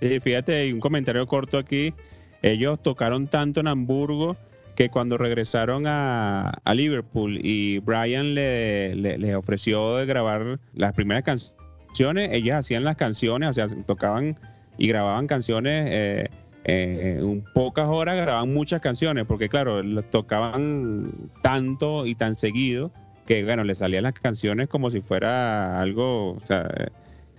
fíjate, 0.00 0.54
hay 0.54 0.72
un 0.72 0.80
comentario 0.80 1.26
corto 1.26 1.58
aquí. 1.58 1.94
Ellos 2.42 2.82
tocaron 2.82 3.26
tanto 3.26 3.60
en 3.60 3.68
Hamburgo 3.68 4.36
que 4.74 4.88
cuando 4.88 5.18
regresaron 5.18 5.84
a, 5.86 6.58
Liverpool 6.72 7.38
y 7.42 7.78
Brian 7.80 8.34
le, 8.34 8.94
les 8.94 9.34
ofreció 9.34 9.96
de 9.96 10.06
grabar 10.06 10.58
las 10.74 10.94
primeras 10.94 11.24
canciones, 11.24 12.30
ellos 12.32 12.56
hacían 12.56 12.84
las 12.84 12.96
canciones, 12.96 13.50
o 13.50 13.52
sea, 13.52 13.66
tocaban 13.86 14.38
y 14.78 14.88
grababan 14.88 15.26
canciones 15.26 15.88
eh, 15.90 16.30
eh, 16.64 17.18
en 17.20 17.44
pocas 17.54 17.86
horas 17.88 18.16
grababan 18.16 18.52
muchas 18.52 18.80
canciones, 18.80 19.24
porque 19.26 19.48
claro, 19.48 19.82
tocaban 20.10 21.10
tanto 21.42 22.06
y 22.06 22.14
tan 22.14 22.34
seguido 22.34 22.90
que 23.26 23.44
bueno, 23.44 23.62
le 23.62 23.74
salían 23.74 24.02
las 24.02 24.14
canciones 24.14 24.68
como 24.68 24.90
si 24.90 25.00
fuera 25.00 25.80
algo, 25.80 26.32
o 26.32 26.40
sea, 26.46 26.68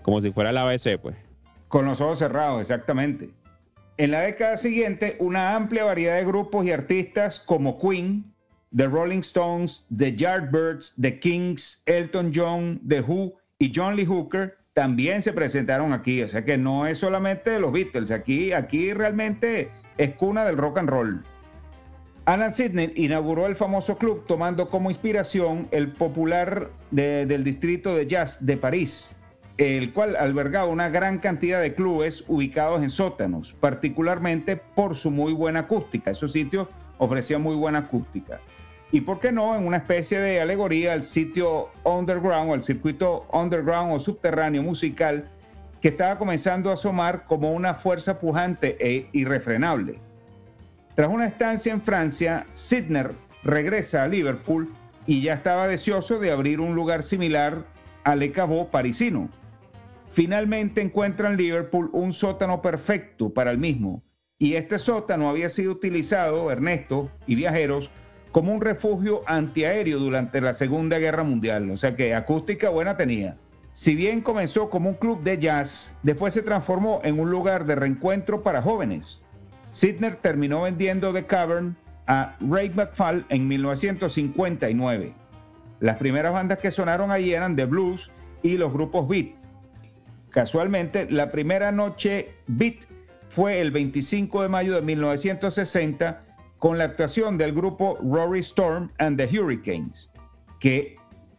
como 0.04 0.22
si 0.22 0.32
fuera 0.32 0.52
la 0.52 0.62
ABC, 0.62 0.98
pues. 0.98 1.16
Con 1.68 1.86
los 1.86 2.00
ojos 2.00 2.20
cerrados, 2.20 2.62
exactamente. 2.62 3.30
En 3.98 4.12
la 4.12 4.22
década 4.22 4.58
siguiente, 4.58 5.18
una 5.20 5.54
amplia 5.56 5.84
variedad 5.84 6.16
de 6.16 6.26
grupos 6.26 6.66
y 6.66 6.72
artistas 6.72 7.40
como 7.40 7.78
Queen, 7.78 8.24
The 8.76 8.88
Rolling 8.88 9.20
Stones, 9.20 9.86
The 9.96 10.16
Yardbirds, 10.16 10.94
The 11.00 11.20
Kings, 11.20 11.84
Elton 11.86 12.32
John, 12.34 12.80
The 12.88 13.02
Who 13.02 13.34
y 13.60 13.72
John 13.76 13.98
Lee 13.98 14.06
Hooker 14.06 14.58
también 14.74 15.22
se 15.22 15.34
presentaron 15.34 15.94
aquí. 15.94 16.22
O 16.24 16.30
sea 16.30 16.46
que 16.46 16.58
no 16.58 16.88
es 16.88 17.00
solamente 17.00 17.60
los 17.60 17.72
Beatles, 17.72 18.12
aquí, 18.12 18.54
aquí 18.54 18.94
realmente 18.94 19.70
es 19.98 20.12
cuna 20.16 20.46
del 20.46 20.58
rock 20.58 20.80
and 20.80 20.90
roll. 20.90 21.24
Alan 22.26 22.54
Sidney 22.54 22.94
inauguró 22.96 23.48
el 23.48 23.56
famoso 23.56 23.98
club 23.98 24.26
tomando 24.28 24.70
como 24.70 24.92
inspiración 24.92 25.68
el 25.72 25.92
popular 25.92 26.70
del 26.92 27.44
distrito 27.44 27.96
de 27.96 28.06
jazz 28.06 28.46
de 28.46 28.58
París, 28.58 29.16
el 29.58 29.92
cual 29.92 30.16
albergaba 30.16 30.68
una 30.68 30.90
gran 30.90 31.18
cantidad 31.18 31.60
de 31.60 31.74
clubes 31.74 32.24
ubicados 32.28 32.84
en 32.84 32.92
sótanos, 32.92 33.54
particularmente 33.54 34.56
por 34.56 34.96
su 34.96 35.10
muy 35.10 35.34
buena 35.34 35.62
acústica. 35.62 36.12
Esos 36.12 36.32
sitios 36.32 36.68
ofrecían 37.00 37.42
muy 37.42 37.56
buena 37.56 37.80
acústica 37.80 38.40
y 38.92 39.02
por 39.02 39.20
qué 39.20 39.32
no 39.32 39.56
en 39.56 39.66
una 39.66 39.78
especie 39.78 40.20
de 40.20 40.42
alegoría 40.42 40.94
al 40.94 41.06
sitio 41.06 41.70
underground 41.84 42.52
o 42.52 42.54
al 42.54 42.64
circuito 42.64 43.26
underground 43.32 43.94
o 43.94 44.00
subterráneo 44.00 44.62
musical 44.62 45.30
que 45.82 45.88
estaba 45.88 46.18
comenzando 46.18 46.70
a 46.70 46.74
asomar 46.74 47.26
como 47.26 47.54
una 47.54 47.74
fuerza 47.74 48.20
pujante 48.20 48.78
e 48.80 49.08
irrefrenable. 49.14 50.00
Tras 50.96 51.10
una 51.10 51.26
estancia 51.26 51.72
en 51.72 51.82
Francia, 51.82 52.46
Sidner 52.54 53.12
regresa 53.44 54.04
a 54.04 54.08
Liverpool 54.08 54.72
y 55.08 55.22
ya 55.22 55.34
estaba 55.34 55.68
deseoso 55.68 56.20
de 56.20 56.32
abrir 56.32 56.60
un 56.60 56.76
lugar 56.76 57.02
similar 57.02 57.66
al 58.04 58.20
Le 58.20 58.34
parisino. 58.72 59.30
Finalmente 60.12 60.82
encuentra 60.82 61.30
en 61.30 61.38
Liverpool 61.38 61.90
un 61.94 62.12
sótano 62.12 62.62
perfecto 62.62 63.34
para 63.34 63.52
el 63.52 63.58
mismo, 63.58 64.04
y 64.38 64.56
este 64.56 64.78
sótano 64.78 65.30
había 65.30 65.50
sido 65.50 65.72
utilizado, 65.72 66.52
Ernesto 66.52 67.10
y 67.28 67.36
viajeros, 67.36 67.90
como 68.32 68.54
un 68.54 68.62
refugio 68.62 69.22
antiaéreo 69.26 70.00
durante 70.00 70.42
la 70.42 70.54
Segunda 70.54 71.00
Guerra 71.00 71.24
Mundial, 71.24 71.70
o 71.70 71.78
sea 71.78 71.96
que 71.96 72.16
acústica 72.16 72.70
buena 72.70 72.96
tenía. 72.98 73.36
Si 73.74 73.96
bien 73.96 74.22
comenzó 74.22 74.70
como 74.70 74.90
un 74.90 74.96
club 74.96 75.24
de 75.24 75.38
jazz, 75.38 75.96
después 76.04 76.34
se 76.34 76.42
transformó 76.42 77.02
en 77.04 77.20
un 77.20 77.30
lugar 77.30 77.66
de 77.66 77.76
reencuentro 77.76 78.44
para 78.44 78.62
jóvenes. 78.62 79.22
Sidner 79.72 80.18
terminó 80.18 80.64
vendiendo 80.64 81.14
The 81.14 81.26
Cavern 81.26 81.76
a 82.08 82.36
Ray 82.42 82.70
McFall 82.70 83.26
en 83.30 83.48
1959. 83.48 85.14
Las 85.80 85.98
primeras 85.98 86.34
bandas 86.34 86.60
que 86.60 86.72
sonaron 86.72 87.12
allí 87.12 87.34
eran 87.34 87.56
The 87.56 87.66
Blues 87.66 88.12
y 88.44 88.58
los 88.58 88.74
grupos 88.74 89.08
Beat. 89.08 89.30
Casualmente, 90.30 91.10
la 91.10 91.32
primera 91.32 91.72
noche 91.72 92.34
Beat 92.48 92.86
fue 93.30 93.62
el 93.62 93.72
25 93.72 94.42
de 94.42 94.50
mayo 94.50 94.76
de 94.76 94.82
1960 94.82 96.24
con 96.62 96.78
la 96.78 96.84
actuación 96.84 97.40
del 97.40 97.54
grupo 97.54 97.98
Rory 98.04 98.42
Storm 98.42 98.92
and 99.00 99.18
the 99.18 99.26
Hurricanes, 99.26 100.12
que, 100.60 100.96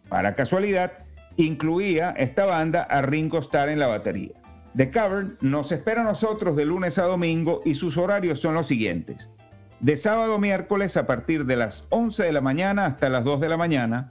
para 0.08 0.34
casualidad, 0.34 0.94
incluía 1.36 2.10
esta 2.18 2.44
banda 2.44 2.82
a 2.82 3.02
Ringo 3.02 3.38
Starr 3.38 3.68
en 3.68 3.78
la 3.78 3.86
batería. 3.86 4.32
The 4.76 4.90
Cavern 4.90 5.38
nos 5.40 5.70
espera 5.70 6.00
a 6.00 6.04
nosotros 6.04 6.56
de 6.56 6.64
lunes 6.64 6.98
a 6.98 7.04
domingo 7.04 7.60
y 7.64 7.76
sus 7.76 7.96
horarios 7.96 8.40
son 8.40 8.54
los 8.54 8.66
siguientes. 8.66 9.30
De 9.78 9.96
sábado 9.96 10.34
a 10.34 10.38
miércoles 10.40 10.96
a 10.96 11.06
partir 11.06 11.46
de 11.46 11.54
las 11.54 11.86
11 11.90 12.24
de 12.24 12.32
la 12.32 12.40
mañana 12.40 12.86
hasta 12.86 13.08
las 13.08 13.22
2 13.22 13.42
de 13.42 13.48
la 13.48 13.56
mañana, 13.56 14.10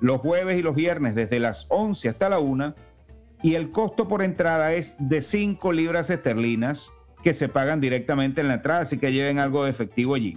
los 0.00 0.20
jueves 0.20 0.58
y 0.58 0.62
los 0.62 0.74
viernes 0.74 1.14
desde 1.14 1.38
las 1.38 1.66
11 1.68 2.08
hasta 2.08 2.30
la 2.30 2.40
1 2.40 2.74
y 3.44 3.54
el 3.54 3.70
costo 3.70 4.08
por 4.08 4.24
entrada 4.24 4.72
es 4.72 4.96
de 4.98 5.22
5 5.22 5.72
libras 5.72 6.10
esterlinas 6.10 6.90
que 7.22 7.32
se 7.32 7.48
pagan 7.48 7.80
directamente 7.80 8.40
en 8.40 8.48
la 8.48 8.54
entrada, 8.54 8.80
así 8.80 8.98
que 8.98 9.12
lleven 9.12 9.38
algo 9.38 9.62
de 9.62 9.70
efectivo 9.70 10.16
allí. 10.16 10.36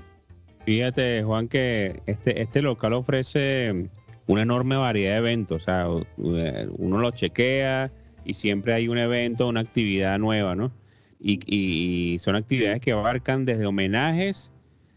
Fíjate, 0.66 1.24
Juan, 1.24 1.48
que 1.48 2.02
este, 2.06 2.42
este 2.42 2.62
local 2.62 2.94
ofrece 2.94 3.90
una 4.28 4.44
enorme 4.44 4.76
variedad 4.76 5.14
de 5.14 5.18
eventos, 5.18 5.64
o 5.64 5.66
sea, 5.66 5.88
uno 6.18 6.98
lo 7.00 7.12
chequea 7.12 7.92
y 8.24 8.34
siempre 8.36 8.74
hay 8.74 8.88
un 8.88 8.98
evento, 8.98 9.48
una 9.48 9.62
actividad 9.62 10.20
nueva, 10.20 10.56
¿no? 10.56 10.72
Y, 11.20 12.18
son 12.20 12.36
actividades 12.36 12.82
que 12.82 12.94
abarcan 12.94 13.46
desde 13.46 13.66
homenajes 13.66 14.52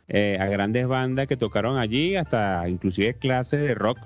eh, 0.08 0.38
a 0.40 0.46
grandes 0.46 0.86
bandas 0.86 1.26
que 1.26 1.36
tocaron 1.36 1.76
allí 1.76 2.16
hasta 2.16 2.66
inclusive 2.68 3.14
clases 3.14 3.60
de 3.60 3.74
rock. 3.74 3.98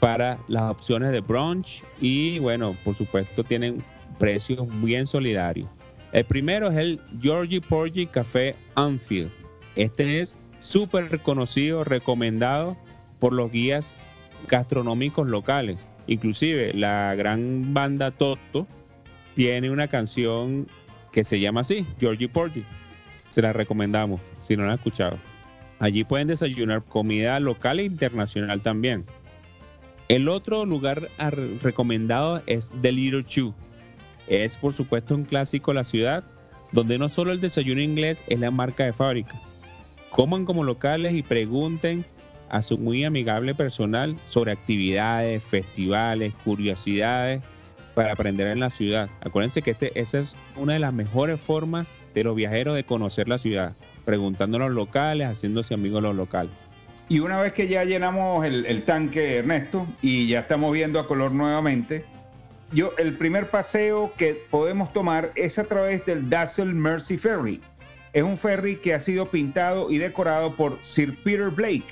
para 0.00 0.38
las 0.48 0.64
opciones 0.64 1.12
de 1.12 1.20
brunch 1.20 1.84
y 2.00 2.40
bueno, 2.40 2.76
por 2.84 2.96
supuesto 2.96 3.44
tienen 3.44 3.82
precios 4.18 4.66
bien 4.82 5.06
solidarios. 5.06 5.68
El 6.16 6.24
primero 6.24 6.70
es 6.70 6.78
el 6.78 7.00
Georgie 7.20 7.60
Porgy 7.60 8.06
Café 8.06 8.54
Anfield. 8.74 9.30
Este 9.74 10.22
es 10.22 10.38
súper 10.60 11.10
reconocido, 11.10 11.84
recomendado 11.84 12.74
por 13.18 13.34
los 13.34 13.52
guías 13.52 13.98
gastronómicos 14.48 15.28
locales. 15.28 15.86
Inclusive 16.06 16.72
la 16.72 17.14
gran 17.16 17.74
banda 17.74 18.12
Toto 18.12 18.66
tiene 19.34 19.70
una 19.70 19.88
canción 19.88 20.66
que 21.12 21.22
se 21.22 21.38
llama 21.38 21.60
así, 21.60 21.86
Georgie 22.00 22.30
Porgy. 22.30 22.64
Se 23.28 23.42
la 23.42 23.52
recomendamos, 23.52 24.18
si 24.42 24.56
no 24.56 24.62
la 24.62 24.70
han 24.70 24.78
escuchado. 24.78 25.18
Allí 25.80 26.02
pueden 26.04 26.28
desayunar 26.28 26.82
comida 26.82 27.38
local 27.40 27.78
e 27.78 27.84
internacional 27.84 28.62
también. 28.62 29.04
El 30.08 30.30
otro 30.30 30.64
lugar 30.64 31.10
recomendado 31.60 32.42
es 32.46 32.72
The 32.80 32.92
Little 32.92 33.24
Chew. 33.24 33.52
Es 34.28 34.56
por 34.56 34.72
supuesto 34.72 35.14
un 35.14 35.24
clásico 35.24 35.72
la 35.72 35.84
ciudad, 35.84 36.24
donde 36.72 36.98
no 36.98 37.08
solo 37.08 37.32
el 37.32 37.40
desayuno 37.40 37.80
inglés 37.80 38.24
es 38.26 38.40
la 38.40 38.50
marca 38.50 38.84
de 38.84 38.92
fábrica. 38.92 39.40
Coman 40.10 40.44
como 40.44 40.64
locales 40.64 41.14
y 41.14 41.22
pregunten 41.22 42.04
a 42.48 42.62
su 42.62 42.78
muy 42.78 43.04
amigable 43.04 43.54
personal 43.54 44.16
sobre 44.26 44.52
actividades, 44.52 45.42
festivales, 45.42 46.32
curiosidades 46.44 47.42
para 47.94 48.12
aprender 48.12 48.48
en 48.48 48.60
la 48.60 48.70
ciudad. 48.70 49.08
Acuérdense 49.20 49.62
que 49.62 49.72
este, 49.72 49.98
esa 49.98 50.18
es 50.18 50.36
una 50.56 50.74
de 50.74 50.78
las 50.78 50.92
mejores 50.92 51.40
formas 51.40 51.86
de 52.14 52.24
los 52.24 52.36
viajeros 52.36 52.74
de 52.74 52.84
conocer 52.84 53.28
la 53.28 53.38
ciudad, 53.38 53.74
preguntando 54.04 54.56
a 54.56 54.60
los 54.60 54.72
locales, 54.72 55.28
haciéndose 55.28 55.74
amigos 55.74 56.02
de 56.02 56.08
los 56.08 56.16
locales. 56.16 56.52
Y 57.08 57.20
una 57.20 57.40
vez 57.40 57.52
que 57.52 57.68
ya 57.68 57.84
llenamos 57.84 58.44
el, 58.44 58.82
tanque, 58.82 59.36
Ernesto, 59.36 59.86
y 60.02 60.26
ya 60.26 60.40
estamos 60.40 60.72
viendo 60.72 60.98
a 60.98 61.06
color 61.06 61.30
nuevamente, 61.32 62.04
yo 62.72 62.92
el 62.98 63.14
primer 63.14 63.48
paseo 63.48 64.12
que 64.16 64.34
podemos 64.50 64.92
tomar 64.92 65.30
es 65.34 65.58
a 65.58 65.64
través 65.64 66.04
del 66.04 66.28
Dazzle 66.28 66.74
Mercy 66.74 67.16
Ferry. 67.16 67.60
Es 68.12 68.22
un 68.22 68.36
ferry 68.36 68.76
que 68.76 68.94
ha 68.94 69.00
sido 69.00 69.26
pintado 69.26 69.90
y 69.90 69.98
decorado 69.98 70.54
por 70.54 70.78
Sir 70.82 71.16
Peter 71.22 71.50
Blake, 71.50 71.84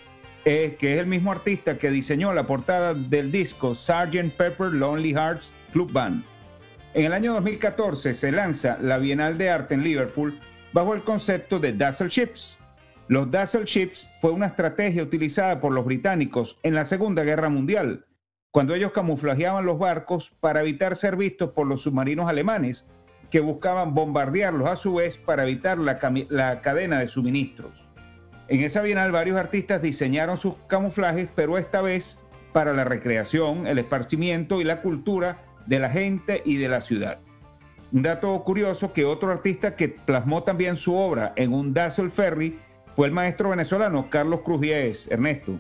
que 0.45 0.77
es 0.81 1.01
el 1.01 1.07
mismo 1.07 1.33
artista 1.33 1.79
que 1.79 1.91
diseñó 1.91 2.33
la 2.33 2.45
portada 2.45 2.95
del 2.95 3.31
disco 3.31 3.75
Sgt. 3.75 4.37
Pepper 4.37 4.73
Lonely 4.73 5.13
Hearts 5.13 5.53
Club 5.73 5.93
Band. 5.93 6.25
En 6.95 7.07
el 7.07 7.13
año 7.13 7.35
2014 7.35 8.15
se 8.15 8.33
lanza 8.33 8.79
la 8.81 8.99
Bienal 8.99 9.37
de 9.37 9.51
Arte 9.51 9.75
en 9.75 9.83
Liverpool 9.83 10.39
bajo 10.73 10.95
el 10.95 11.03
concepto 11.03 11.59
de 11.59 11.73
Dazzle 11.73 12.09
Ships. 12.09 12.57
Los 13.09 13.31
Dazzle 13.31 13.65
Ships 13.65 14.09
fue 14.21 14.31
una 14.31 14.47
estrategia 14.47 15.03
utilizada 15.03 15.61
por 15.61 15.73
los 15.73 15.85
británicos 15.85 16.59
en 16.63 16.75
la 16.75 16.85
Segunda 16.85 17.23
Guerra 17.23 17.49
Mundial, 17.49 18.05
cuando 18.55 18.77
ellos 18.77 18.93
camuflajeaban 18.93 19.67
los 19.67 19.81
barcos 19.81 20.33
para 20.39 20.61
evitar 20.61 20.95
ser 20.95 21.17
vistos 21.17 21.51
por 21.51 21.67
los 21.67 21.83
submarinos 21.83 22.29
alemanes, 22.29 22.87
que 23.29 23.41
buscaban 23.41 23.95
bombardearlos 23.95 24.69
a 24.69 24.77
su 24.77 24.95
vez 24.95 25.17
para 25.17 25.43
evitar 25.43 25.77
la, 25.77 26.61
cadena 26.61 27.01
de 27.01 27.09
suministros. 27.09 27.91
En 28.47 28.61
esa 28.61 28.83
bienal 28.83 29.11
varios 29.11 29.39
artistas 29.39 29.83
diseñaron 29.83 30.37
sus 30.37 30.55
camuflajes, 30.69 31.29
pero 31.35 31.59
esta 31.59 31.83
vez 31.83 32.21
para 32.53 32.73
la 32.73 32.85
recreación, 32.85 33.67
el 33.67 33.79
esparcimiento 33.79 34.61
y 34.61 34.65
la 34.65 34.83
cultura 34.83 35.39
de 35.67 35.81
la 35.81 35.91
gente 35.91 36.41
y 36.45 36.55
de 36.55 36.69
la 36.69 36.81
ciudad. 36.81 37.19
Un 37.91 38.03
dato 38.03 38.41
curioso 38.45 38.93
que 38.93 39.05
otro 39.05 39.33
artista 39.33 39.75
que 39.75 39.89
plasmó 39.89 40.45
también 40.45 40.77
su 40.77 40.95
obra 40.95 41.33
en 41.35 41.53
un 41.53 41.75
Dazzle 41.75 42.09
Ferry 42.09 42.57
fue 42.95 43.09
el 43.09 43.13
maestro 43.13 43.51
venezolano 43.51 44.09
Carlos 44.11 44.43
Cruz 44.45 44.65
Ernesto. 45.11 45.59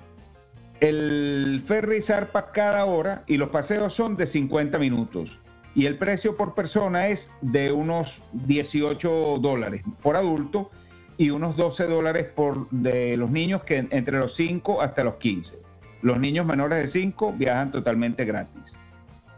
El 0.80 1.62
ferry 1.66 2.02
zarpa 2.02 2.52
cada 2.52 2.84
hora 2.84 3.24
y 3.26 3.36
los 3.36 3.50
paseos 3.50 3.94
son 3.94 4.16
de 4.16 4.26
50 4.26 4.78
minutos 4.78 5.38
y 5.74 5.86
el 5.86 5.96
precio 5.96 6.36
por 6.36 6.54
persona 6.54 7.08
es 7.08 7.32
de 7.40 7.72
unos 7.72 8.22
18 8.32 9.38
dólares 9.40 9.82
por 10.02 10.16
adulto 10.16 10.70
y 11.16 11.30
unos 11.30 11.56
12 11.56 11.86
dólares 11.86 12.26
por 12.34 12.68
de 12.70 13.16
los 13.16 13.30
niños 13.30 13.62
que 13.62 13.86
entre 13.90 14.18
los 14.18 14.34
5 14.34 14.82
hasta 14.82 15.04
los 15.04 15.14
15. 15.14 15.56
Los 16.02 16.20
niños 16.20 16.44
menores 16.46 16.82
de 16.82 16.88
5 16.88 17.34
viajan 17.36 17.72
totalmente 17.72 18.24
gratis. 18.24 18.76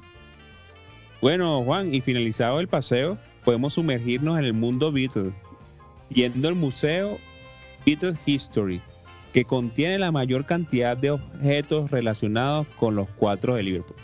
Bueno, 1.20 1.62
Juan, 1.62 1.94
y 1.94 2.00
finalizado 2.00 2.60
el 2.60 2.66
paseo, 2.66 3.18
podemos 3.44 3.74
sumergirnos 3.74 4.38
en 4.38 4.44
el 4.44 4.54
mundo 4.54 4.90
Beatles, 4.90 5.34
yendo 6.12 6.48
al 6.48 6.54
museo 6.54 7.18
Beatles 7.84 8.18
History, 8.26 8.80
que 9.32 9.44
contiene 9.44 9.98
la 9.98 10.12
mayor 10.12 10.46
cantidad 10.46 10.96
de 10.96 11.10
objetos 11.10 11.90
relacionados 11.90 12.66
con 12.76 12.94
los 12.94 13.08
cuatro 13.10 13.54
de 13.54 13.62
Liverpool. 13.62 13.96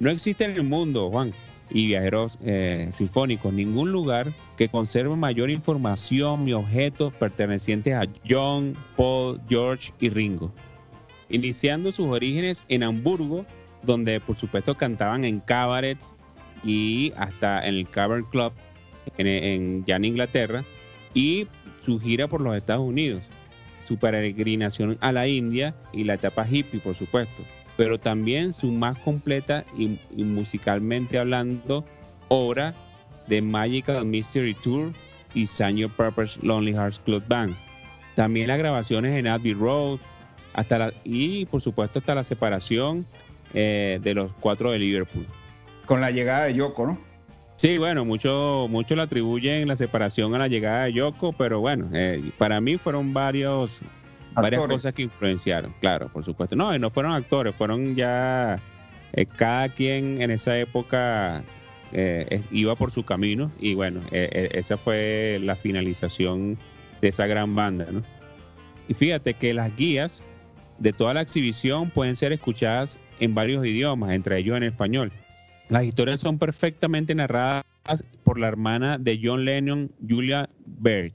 No 0.00 0.10
existe 0.10 0.44
en 0.44 0.52
el 0.52 0.62
mundo, 0.62 1.10
Juan, 1.10 1.32
y 1.70 1.86
viajeros 1.86 2.38
eh, 2.44 2.88
sinfónicos, 2.92 3.52
ningún 3.52 3.92
lugar 3.92 4.32
que 4.56 4.68
conserve 4.68 5.14
mayor 5.16 5.50
información 5.50 6.48
y 6.48 6.52
objetos 6.52 7.14
pertenecientes 7.14 7.94
a 7.94 8.06
John, 8.28 8.74
Paul, 8.96 9.40
George 9.48 9.92
y 10.00 10.08
Ringo. 10.08 10.52
Iniciando 11.28 11.92
sus 11.92 12.06
orígenes 12.06 12.64
en 12.68 12.82
Hamburgo, 12.82 13.44
donde 13.82 14.20
por 14.20 14.36
supuesto 14.36 14.76
cantaban 14.76 15.24
en 15.24 15.40
cabarets 15.40 16.14
y 16.64 17.12
hasta 17.16 17.66
en 17.66 17.74
el 17.74 17.88
Cavern 17.88 18.24
Club 18.24 18.52
en, 19.18 19.84
ya 19.84 19.96
en 19.96 20.04
Inglaterra, 20.04 20.64
y 21.14 21.46
su 21.80 21.98
gira 22.00 22.28
por 22.28 22.40
los 22.40 22.56
Estados 22.56 22.86
Unidos, 22.86 23.22
su 23.84 23.98
peregrinación 23.98 24.98
a 25.00 25.12
la 25.12 25.26
India 25.28 25.74
y 25.92 26.04
la 26.04 26.14
etapa 26.14 26.46
hippie, 26.48 26.80
por 26.80 26.94
supuesto 26.94 27.42
pero 27.78 28.00
también 28.00 28.52
su 28.52 28.72
más 28.72 28.98
completa 28.98 29.64
y, 29.78 30.00
musicalmente 30.24 31.16
hablando 31.16 31.84
obra 32.26 32.74
de 33.28 33.40
Magical 33.40 34.04
Mystery 34.04 34.54
Tour 34.54 34.92
y 35.32 35.46
Senior 35.46 35.88
Purpose 35.92 36.40
Lonely 36.42 36.72
Hearts 36.72 36.98
Club 36.98 37.22
Band. 37.28 37.54
También 38.16 38.48
las 38.48 38.58
grabaciones 38.58 39.16
en 39.16 39.28
Abbey 39.28 39.54
Road 39.54 40.00
hasta 40.54 40.76
la, 40.76 40.92
y 41.04 41.46
por 41.46 41.60
supuesto 41.60 42.00
hasta 42.00 42.16
la 42.16 42.24
separación 42.24 43.06
eh, 43.54 44.00
de 44.02 44.12
los 44.12 44.32
cuatro 44.40 44.72
de 44.72 44.80
Liverpool. 44.80 45.24
Con 45.86 46.00
la 46.00 46.10
llegada 46.10 46.46
de 46.46 46.54
Yoko, 46.54 46.84
¿no? 46.84 46.98
Sí, 47.58 47.76
bueno, 47.76 48.04
muchos 48.04 48.70
mucho 48.70 48.94
le 48.94 49.02
atribuyen 49.02 49.66
la 49.66 49.74
separación 49.74 50.32
a 50.36 50.38
la 50.38 50.46
llegada 50.46 50.84
de 50.84 50.92
Yoko, 50.92 51.32
pero 51.32 51.58
bueno, 51.58 51.88
eh, 51.92 52.22
para 52.38 52.60
mí 52.60 52.78
fueron 52.78 53.12
varios 53.12 53.82
varias 54.32 54.64
cosas 54.64 54.94
que 54.94 55.02
influenciaron, 55.02 55.74
claro, 55.80 56.08
por 56.08 56.24
supuesto. 56.24 56.54
No, 56.54 56.72
y 56.72 56.78
no 56.78 56.90
fueron 56.90 57.12
actores, 57.12 57.56
fueron 57.56 57.96
ya 57.96 58.60
eh, 59.12 59.26
cada 59.26 59.68
quien 59.70 60.22
en 60.22 60.30
esa 60.30 60.56
época 60.56 61.42
eh, 61.92 62.42
iba 62.52 62.76
por 62.76 62.92
su 62.92 63.04
camino 63.04 63.50
y 63.58 63.74
bueno, 63.74 64.02
eh, 64.12 64.50
esa 64.52 64.76
fue 64.76 65.40
la 65.42 65.56
finalización 65.56 66.58
de 67.00 67.08
esa 67.08 67.26
gran 67.26 67.56
banda, 67.56 67.86
¿no? 67.90 68.04
Y 68.86 68.94
fíjate 68.94 69.34
que 69.34 69.52
las 69.52 69.74
guías 69.76 70.22
de 70.78 70.92
toda 70.92 71.12
la 71.12 71.22
exhibición 71.22 71.90
pueden 71.90 72.14
ser 72.14 72.32
escuchadas 72.32 73.00
en 73.18 73.34
varios 73.34 73.66
idiomas, 73.66 74.12
entre 74.12 74.38
ellos 74.38 74.56
en 74.56 74.62
español. 74.62 75.10
Las 75.68 75.84
historias 75.84 76.20
son 76.20 76.38
perfectamente 76.38 77.14
narradas 77.14 77.64
por 78.24 78.38
la 78.38 78.48
hermana 78.48 78.98
de 78.98 79.20
John 79.22 79.44
Lennon, 79.44 79.90
Julia 80.06 80.48
Baird 80.64 81.12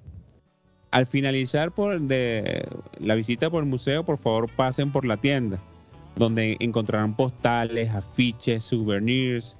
al 0.93 1.07
finalizar 1.07 1.71
por 1.71 1.99
la 1.99 3.15
visita 3.15 3.49
por 3.49 3.63
el 3.63 3.69
museo, 3.69 4.05
por 4.05 4.19
favor 4.19 4.47
pasen 4.55 4.91
por 4.91 5.05
la 5.05 5.17
tienda, 5.17 5.57
donde 6.15 6.55
encontrarán 6.59 7.15
postales, 7.15 7.89
afiches, 7.89 8.63
souvenirs, 8.63 9.57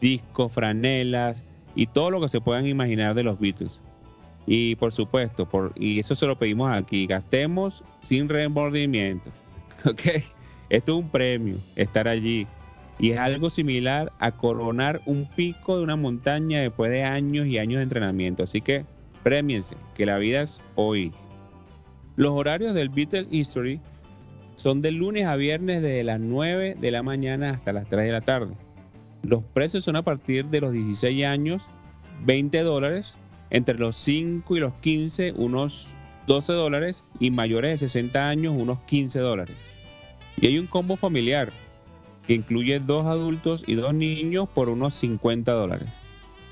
discos, 0.00 0.52
franelas 0.52 1.42
y 1.74 1.88
todo 1.88 2.12
lo 2.12 2.20
que 2.20 2.28
se 2.28 2.40
puedan 2.40 2.68
imaginar 2.68 3.16
de 3.16 3.24
los 3.24 3.36
Beatles. 3.40 3.82
Y 4.46 4.76
por 4.76 4.92
supuesto, 4.92 5.48
por, 5.48 5.72
y 5.74 5.98
eso 5.98 6.14
se 6.14 6.24
lo 6.24 6.38
pedimos 6.38 6.72
aquí, 6.72 7.08
gastemos 7.08 7.82
sin 8.02 8.28
remordimiento. 8.28 9.30
¿Ok? 9.84 10.22
Esto 10.70 10.98
es 10.98 11.04
un 11.04 11.10
premio, 11.10 11.56
estar 11.74 12.06
allí. 12.06 12.46
Y 12.98 13.10
es 13.10 13.18
algo 13.18 13.50
similar 13.50 14.12
a 14.18 14.32
coronar 14.32 15.02
un 15.06 15.26
pico 15.26 15.76
de 15.76 15.82
una 15.82 15.96
montaña 15.96 16.60
después 16.60 16.90
de 16.90 17.04
años 17.04 17.46
y 17.46 17.58
años 17.58 17.78
de 17.78 17.82
entrenamiento. 17.82 18.42
Así 18.42 18.60
que 18.60 18.86
Premiense, 19.26 19.76
que 19.96 20.06
la 20.06 20.18
vida 20.18 20.42
es 20.42 20.62
hoy. 20.76 21.12
Los 22.14 22.30
horarios 22.30 22.74
del 22.74 22.90
Beatles 22.90 23.26
History 23.28 23.80
son 24.54 24.82
de 24.82 24.92
lunes 24.92 25.26
a 25.26 25.34
viernes 25.34 25.82
desde 25.82 26.04
las 26.04 26.20
9 26.20 26.76
de 26.80 26.90
la 26.92 27.02
mañana 27.02 27.50
hasta 27.50 27.72
las 27.72 27.88
3 27.88 28.06
de 28.06 28.12
la 28.12 28.20
tarde. 28.20 28.54
Los 29.24 29.42
precios 29.42 29.82
son 29.82 29.96
a 29.96 30.02
partir 30.02 30.44
de 30.46 30.60
los 30.60 30.72
16 30.72 31.24
años, 31.24 31.66
20 32.24 32.60
dólares, 32.60 33.18
entre 33.50 33.76
los 33.76 33.96
5 33.96 34.56
y 34.56 34.60
los 34.60 34.74
15, 34.74 35.32
unos 35.32 35.88
12 36.28 36.52
dólares, 36.52 37.02
y 37.18 37.32
mayores 37.32 37.72
de 37.72 37.88
60 37.88 38.28
años, 38.28 38.54
unos 38.56 38.78
15 38.82 39.18
dólares. 39.18 39.56
Y 40.40 40.46
hay 40.46 40.60
un 40.60 40.68
combo 40.68 40.96
familiar 40.96 41.50
que 42.26 42.34
incluye 42.34 42.80
dos 42.80 43.06
adultos 43.06 43.62
y 43.66 43.74
dos 43.74 43.94
niños 43.94 44.48
por 44.48 44.68
unos 44.68 44.94
50 44.96 45.52
dólares. 45.52 45.88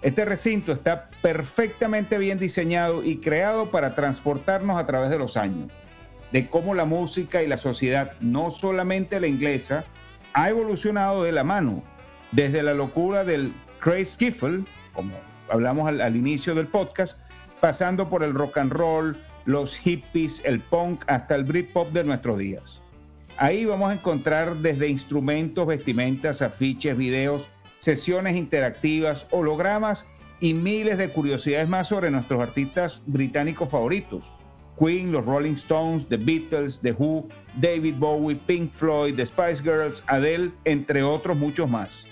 Este 0.00 0.24
recinto 0.24 0.72
está 0.72 1.10
perfectamente 1.22 2.18
bien 2.18 2.38
diseñado 2.38 3.02
y 3.02 3.18
creado 3.18 3.70
para 3.70 3.94
transportarnos 3.94 4.78
a 4.80 4.86
través 4.86 5.10
de 5.10 5.18
los 5.18 5.36
años, 5.36 5.70
de 6.32 6.48
cómo 6.48 6.74
la 6.74 6.84
música 6.84 7.42
y 7.42 7.48
la 7.48 7.58
sociedad, 7.58 8.12
no 8.20 8.50
solamente 8.50 9.20
la 9.20 9.26
inglesa, 9.26 9.84
ha 10.34 10.48
evolucionado 10.48 11.24
de 11.24 11.32
la 11.32 11.44
mano, 11.44 11.82
desde 12.32 12.62
la 12.62 12.74
locura 12.74 13.24
del 13.24 13.52
crazy 13.80 14.04
skiffle, 14.04 14.64
como 14.92 15.14
hablamos 15.50 15.88
al, 15.88 16.16
inicio 16.16 16.54
del 16.54 16.66
podcast, 16.66 17.16
pasando 17.60 18.08
por 18.08 18.22
el 18.22 18.34
rock 18.34 18.58
and 18.58 18.72
roll, 18.72 19.16
los 19.44 19.76
hippies, 19.76 20.42
el 20.44 20.60
punk, 20.60 21.04
hasta 21.06 21.34
el 21.34 21.44
Britpop 21.44 21.90
de 21.92 22.04
nuestros 22.04 22.38
días. 22.38 22.80
Ahí 23.38 23.64
vamos 23.64 23.90
a 23.90 23.94
encontrar 23.94 24.56
desde 24.56 24.88
instrumentos, 24.88 25.66
vestimentas, 25.66 26.42
afiches, 26.42 26.96
videos, 26.96 27.48
sesiones 27.78 28.36
interactivas, 28.36 29.26
hologramas 29.30 30.06
y 30.40 30.54
miles 30.54 30.98
de 30.98 31.10
curiosidades 31.10 31.68
más 31.68 31.88
sobre 31.88 32.10
nuestros 32.10 32.40
artistas 32.40 33.00
británicos 33.06 33.68
favoritos. 33.68 34.30
Queen, 34.78 35.10
los 35.10 35.24
Rolling 35.24 35.54
Stones, 35.54 36.08
The 36.08 36.16
Beatles, 36.16 36.80
The 36.80 36.92
Who, 36.92 37.28
David 37.60 37.96
Bowie, 37.98 38.36
Pink 38.46 38.72
Floyd, 38.72 39.16
The 39.16 39.26
Spice 39.26 39.62
Girls, 39.62 40.04
Adele, 40.06 40.52
entre 40.64 41.02
otros 41.02 41.36
muchos 41.36 41.68
más. 41.68 42.07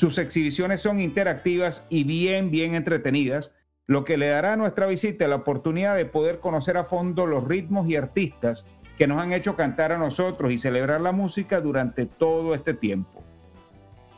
Sus 0.00 0.16
exhibiciones 0.16 0.80
son 0.80 0.98
interactivas 0.98 1.84
y 1.90 2.04
bien, 2.04 2.50
bien 2.50 2.74
entretenidas, 2.74 3.50
lo 3.86 4.02
que 4.02 4.16
le 4.16 4.28
dará 4.28 4.54
a 4.54 4.56
nuestra 4.56 4.86
visita 4.86 5.28
la 5.28 5.36
oportunidad 5.36 5.94
de 5.94 6.06
poder 6.06 6.40
conocer 6.40 6.78
a 6.78 6.84
fondo 6.84 7.26
los 7.26 7.46
ritmos 7.46 7.86
y 7.86 7.96
artistas 7.96 8.64
que 8.96 9.06
nos 9.06 9.20
han 9.20 9.34
hecho 9.34 9.56
cantar 9.56 9.92
a 9.92 9.98
nosotros 9.98 10.54
y 10.54 10.56
celebrar 10.56 11.02
la 11.02 11.12
música 11.12 11.60
durante 11.60 12.06
todo 12.06 12.54
este 12.54 12.72
tiempo. 12.72 13.22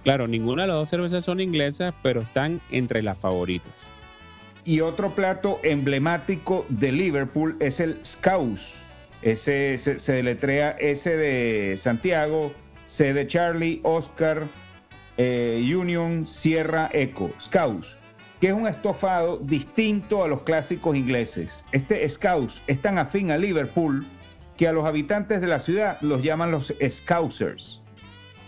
Claro, 0.04 0.28
ninguna 0.28 0.62
de 0.62 0.68
las 0.68 0.76
dos 0.76 0.88
cervezas 0.88 1.24
son 1.24 1.40
inglesas, 1.40 1.92
pero 2.02 2.20
están 2.20 2.60
entre 2.70 3.02
las 3.02 3.18
favoritas. 3.18 3.72
Y 4.64 4.80
otro 4.80 5.14
plato 5.14 5.60
emblemático 5.62 6.66
de 6.68 6.92
Liverpool 6.92 7.56
es 7.60 7.80
el 7.80 7.98
Scouse. 8.04 8.76
Ese 9.22 9.78
se, 9.78 9.98
se 9.98 10.12
deletrea 10.12 10.76
S 10.78 11.14
de 11.16 11.74
Santiago, 11.76 12.52
C 12.86 13.12
de 13.12 13.26
Charlie, 13.26 13.80
Oscar, 13.82 14.46
eh, 15.18 15.74
Union, 15.74 16.26
Sierra, 16.26 16.90
Echo, 16.92 17.30
Scouse, 17.40 17.96
que 18.40 18.48
es 18.48 18.52
un 18.52 18.66
estofado 18.66 19.38
distinto 19.38 20.22
a 20.22 20.28
los 20.28 20.42
clásicos 20.42 20.96
ingleses. 20.96 21.64
Este 21.72 22.08
Scouse 22.08 22.62
es 22.66 22.80
tan 22.82 22.98
afín 22.98 23.30
a 23.30 23.38
Liverpool 23.38 24.06
que 24.56 24.68
a 24.68 24.72
los 24.72 24.84
habitantes 24.84 25.40
de 25.40 25.46
la 25.46 25.60
ciudad 25.60 25.98
los 26.00 26.22
llaman 26.22 26.50
los 26.50 26.72
Scousers. 26.88 27.80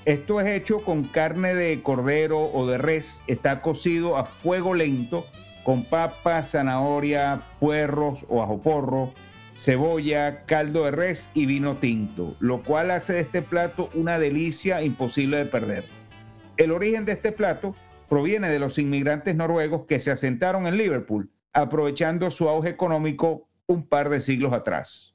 Esto 0.05 0.41
es 0.41 0.49
hecho 0.49 0.81
con 0.85 1.05
carne 1.05 1.55
de 1.55 1.83
cordero 1.83 2.51
o 2.53 2.67
de 2.67 2.79
res, 2.79 3.21
está 3.27 3.61
cocido 3.61 4.17
a 4.17 4.25
fuego 4.25 4.73
lento 4.75 5.27
con 5.65 5.85
papa, 5.85 6.43
zanahoria, 6.43 7.43
puerros 7.61 8.25
o 8.31 8.43
ajoporro, 8.43 9.13
cebolla, 9.59 10.45
caldo 10.47 10.85
de 10.85 10.93
res 10.93 11.29
y 11.35 11.45
vino 11.47 11.77
tinto, 11.77 12.37
lo 12.39 12.63
cual 12.63 12.93
hace 12.93 13.15
de 13.15 13.21
este 13.21 13.43
plato 13.43 13.91
una 13.93 14.17
delicia 14.17 14.83
imposible 14.83 15.39
de 15.39 15.47
perder. 15.47 15.85
El 16.57 16.71
origen 16.71 17.05
de 17.05 17.13
este 17.13 17.33
plato 17.33 17.75
proviene 18.09 18.51
de 18.51 18.61
los 18.61 18.79
inmigrantes 18.79 19.35
noruegos 19.35 19.85
que 19.87 19.99
se 19.99 20.13
asentaron 20.13 20.69
en 20.69 20.77
Liverpool, 20.77 21.29
aprovechando 21.53 22.31
su 22.31 22.49
auge 22.49 22.69
económico 22.69 23.49
un 23.67 23.85
par 23.85 24.11
de 24.11 24.21
siglos 24.21 24.53
atrás. 24.53 25.13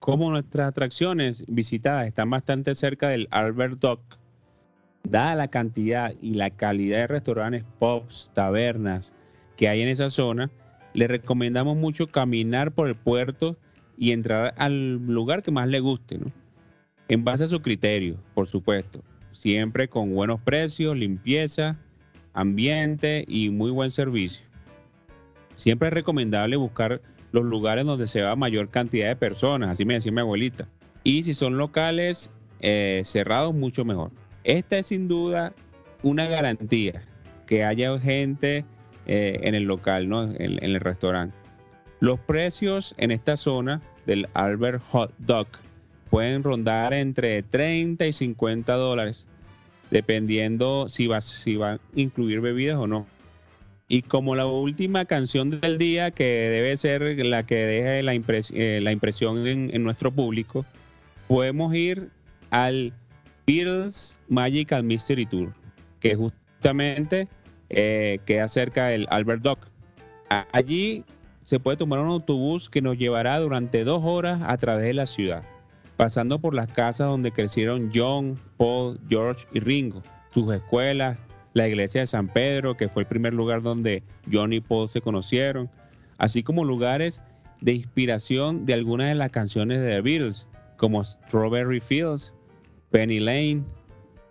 Como 0.00 0.30
nuestras 0.30 0.68
atracciones 0.68 1.44
visitadas 1.48 2.06
están 2.06 2.28
bastante 2.28 2.74
cerca 2.74 3.08
del 3.08 3.26
Albert 3.30 3.78
Dock, 3.78 4.02
dada 5.02 5.34
la 5.34 5.48
cantidad 5.48 6.12
y 6.20 6.34
la 6.34 6.50
calidad 6.50 6.98
de 6.98 7.06
restaurantes, 7.06 7.64
pubs, 7.78 8.30
tabernas 8.34 9.14
que 9.56 9.66
hay 9.70 9.80
en 9.80 9.88
esa 9.88 10.10
zona, 10.10 10.50
le 10.92 11.08
recomendamos 11.08 11.76
mucho 11.78 12.06
caminar 12.06 12.72
por 12.72 12.86
el 12.86 12.94
puerto 12.94 13.56
y 13.98 14.12
entrar 14.12 14.54
al 14.56 14.96
lugar 15.06 15.42
que 15.42 15.50
más 15.50 15.68
le 15.68 15.80
guste, 15.80 16.18
¿no? 16.18 16.32
En 17.08 17.24
base 17.24 17.44
a 17.44 17.46
su 17.48 17.60
criterio, 17.60 18.16
por 18.34 18.46
supuesto. 18.46 19.02
Siempre 19.32 19.88
con 19.88 20.14
buenos 20.14 20.40
precios, 20.40 20.96
limpieza, 20.96 21.78
ambiente 22.32 23.24
y 23.26 23.50
muy 23.50 23.70
buen 23.70 23.90
servicio. 23.90 24.44
Siempre 25.54 25.88
es 25.88 25.94
recomendable 25.94 26.56
buscar 26.56 27.00
los 27.32 27.44
lugares 27.44 27.84
donde 27.84 28.06
se 28.06 28.22
va 28.22 28.36
mayor 28.36 28.70
cantidad 28.70 29.08
de 29.08 29.16
personas, 29.16 29.70
así 29.70 29.84
me 29.84 29.94
decía 29.94 30.12
mi 30.12 30.20
abuelita. 30.20 30.68
Y 31.02 31.22
si 31.22 31.34
son 31.34 31.58
locales 31.58 32.30
eh, 32.60 33.02
cerrados, 33.04 33.54
mucho 33.54 33.84
mejor. 33.84 34.10
Esta 34.44 34.78
es 34.78 34.86
sin 34.86 35.08
duda 35.08 35.52
una 36.02 36.26
garantía 36.26 37.02
que 37.46 37.64
haya 37.64 37.98
gente 37.98 38.64
eh, 39.06 39.40
en 39.42 39.54
el 39.54 39.64
local, 39.64 40.08
¿no? 40.08 40.24
en, 40.24 40.62
el 40.62 40.80
restaurante. 40.80 41.36
Los 42.00 42.18
precios 42.20 42.94
en 42.98 43.10
esta 43.10 43.36
zona 43.36 43.82
del 44.06 44.28
Albert 44.34 44.82
Hot 44.90 45.12
Dog 45.18 45.48
pueden 46.10 46.42
rondar 46.42 46.94
entre 46.94 47.42
30 47.42 48.06
y 48.06 48.12
50 48.12 48.72
dólares, 48.74 49.26
dependiendo 49.90 50.88
si 50.88 51.06
va, 51.06 51.20
si 51.20 51.56
va 51.56 51.72
a 51.72 51.80
incluir 51.94 52.40
bebidas 52.40 52.76
o 52.76 52.86
no. 52.86 53.06
Y 53.88 54.02
como 54.02 54.36
la 54.36 54.46
última 54.46 55.06
canción 55.06 55.48
del 55.48 55.78
día, 55.78 56.10
que 56.10 56.24
debe 56.24 56.76
ser 56.76 57.24
la 57.24 57.44
que 57.44 57.56
deje 57.56 58.02
la, 58.02 58.12
eh, 58.14 58.80
la 58.82 58.92
impresión 58.92 59.46
en, 59.46 59.82
nuestro 59.82 60.12
público, 60.12 60.66
podemos 61.26 61.74
ir 61.74 62.10
al 62.50 62.92
Beatles 63.46 64.14
Magical 64.28 64.84
Mystery 64.84 65.24
Tour, 65.24 65.54
que 66.00 66.14
justamente 66.14 67.28
eh, 67.70 68.18
queda 68.26 68.46
cerca 68.48 68.88
del 68.88 69.06
Albert 69.10 69.42
Dock. 69.42 69.66
Allí 70.52 71.06
se 71.48 71.58
puede 71.58 71.78
tomar 71.78 72.00
un 72.00 72.08
autobús 72.08 72.68
que 72.68 72.82
nos 72.82 72.98
llevará 72.98 73.38
durante 73.38 73.82
dos 73.82 74.02
horas 74.04 74.42
a 74.44 74.58
través 74.58 74.84
de 74.84 74.92
la 74.92 75.06
ciudad, 75.06 75.44
pasando 75.96 76.38
por 76.38 76.52
las 76.52 76.68
casas 76.70 77.06
donde 77.06 77.32
crecieron 77.32 77.90
John, 77.94 78.38
Paul, 78.58 79.00
George 79.08 79.46
y 79.54 79.60
Ringo, 79.60 80.02
sus 80.28 80.52
escuelas, 80.52 81.16
la 81.54 81.66
iglesia 81.66 82.02
de 82.02 82.06
San 82.06 82.28
Pedro, 82.28 82.76
que 82.76 82.90
fue 82.90 83.04
el 83.04 83.08
primer 83.08 83.32
lugar 83.32 83.62
donde 83.62 84.02
John 84.30 84.52
y 84.52 84.60
Paul 84.60 84.90
se 84.90 85.00
conocieron, 85.00 85.70
así 86.18 86.42
como 86.42 86.66
lugares 86.66 87.22
de 87.62 87.72
inspiración 87.72 88.66
de 88.66 88.74
algunas 88.74 89.08
de 89.08 89.14
las 89.14 89.30
canciones 89.30 89.80
de 89.80 89.88
The 89.88 90.02
Beatles, 90.02 90.46
como 90.76 91.02
Strawberry 91.02 91.80
Fields, 91.80 92.34
Penny 92.90 93.20
Lane 93.20 93.62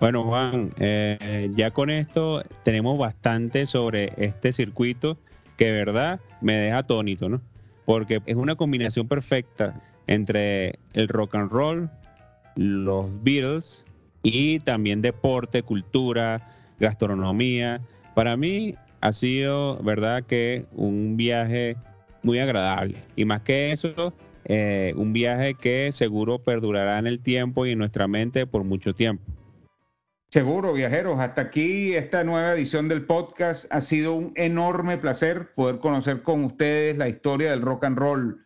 Bueno, 0.00 0.24
Juan, 0.24 0.70
eh, 0.78 1.50
ya 1.54 1.70
con 1.70 1.90
esto 1.90 2.42
tenemos 2.64 2.98
bastante 2.98 3.66
sobre 3.66 4.12
este 4.16 4.52
circuito 4.52 5.18
que 5.56 5.66
de 5.66 5.72
verdad 5.72 6.20
me 6.40 6.54
deja 6.54 6.78
atónito, 6.78 7.28
¿no? 7.28 7.40
Porque 7.84 8.20
es 8.24 8.36
una 8.36 8.56
combinación 8.56 9.08
perfecta 9.08 9.80
entre 10.10 10.74
el 10.92 11.08
rock 11.08 11.36
and 11.36 11.50
roll, 11.50 11.88
los 12.56 13.06
Beatles 13.22 13.84
y 14.22 14.58
también 14.60 15.02
deporte, 15.02 15.62
cultura, 15.62 16.52
gastronomía. 16.80 17.80
Para 18.14 18.36
mí 18.36 18.74
ha 19.00 19.12
sido, 19.12 19.78
verdad, 19.82 20.24
que 20.24 20.66
un 20.72 21.16
viaje 21.16 21.76
muy 22.22 22.40
agradable. 22.40 22.98
Y 23.14 23.24
más 23.24 23.42
que 23.42 23.70
eso, 23.70 24.12
eh, 24.46 24.92
un 24.96 25.12
viaje 25.12 25.54
que 25.54 25.90
seguro 25.92 26.40
perdurará 26.40 26.98
en 26.98 27.06
el 27.06 27.20
tiempo 27.20 27.64
y 27.64 27.70
en 27.70 27.78
nuestra 27.78 28.08
mente 28.08 28.46
por 28.46 28.64
mucho 28.64 28.94
tiempo. 28.94 29.22
Seguro, 30.30 30.72
viajeros. 30.72 31.20
Hasta 31.20 31.42
aquí 31.42 31.94
esta 31.94 32.24
nueva 32.24 32.52
edición 32.52 32.88
del 32.88 33.06
podcast. 33.06 33.66
Ha 33.70 33.80
sido 33.80 34.14
un 34.14 34.32
enorme 34.34 34.98
placer 34.98 35.54
poder 35.54 35.78
conocer 35.78 36.22
con 36.22 36.44
ustedes 36.44 36.98
la 36.98 37.08
historia 37.08 37.50
del 37.50 37.62
rock 37.62 37.84
and 37.84 37.98
roll, 37.98 38.44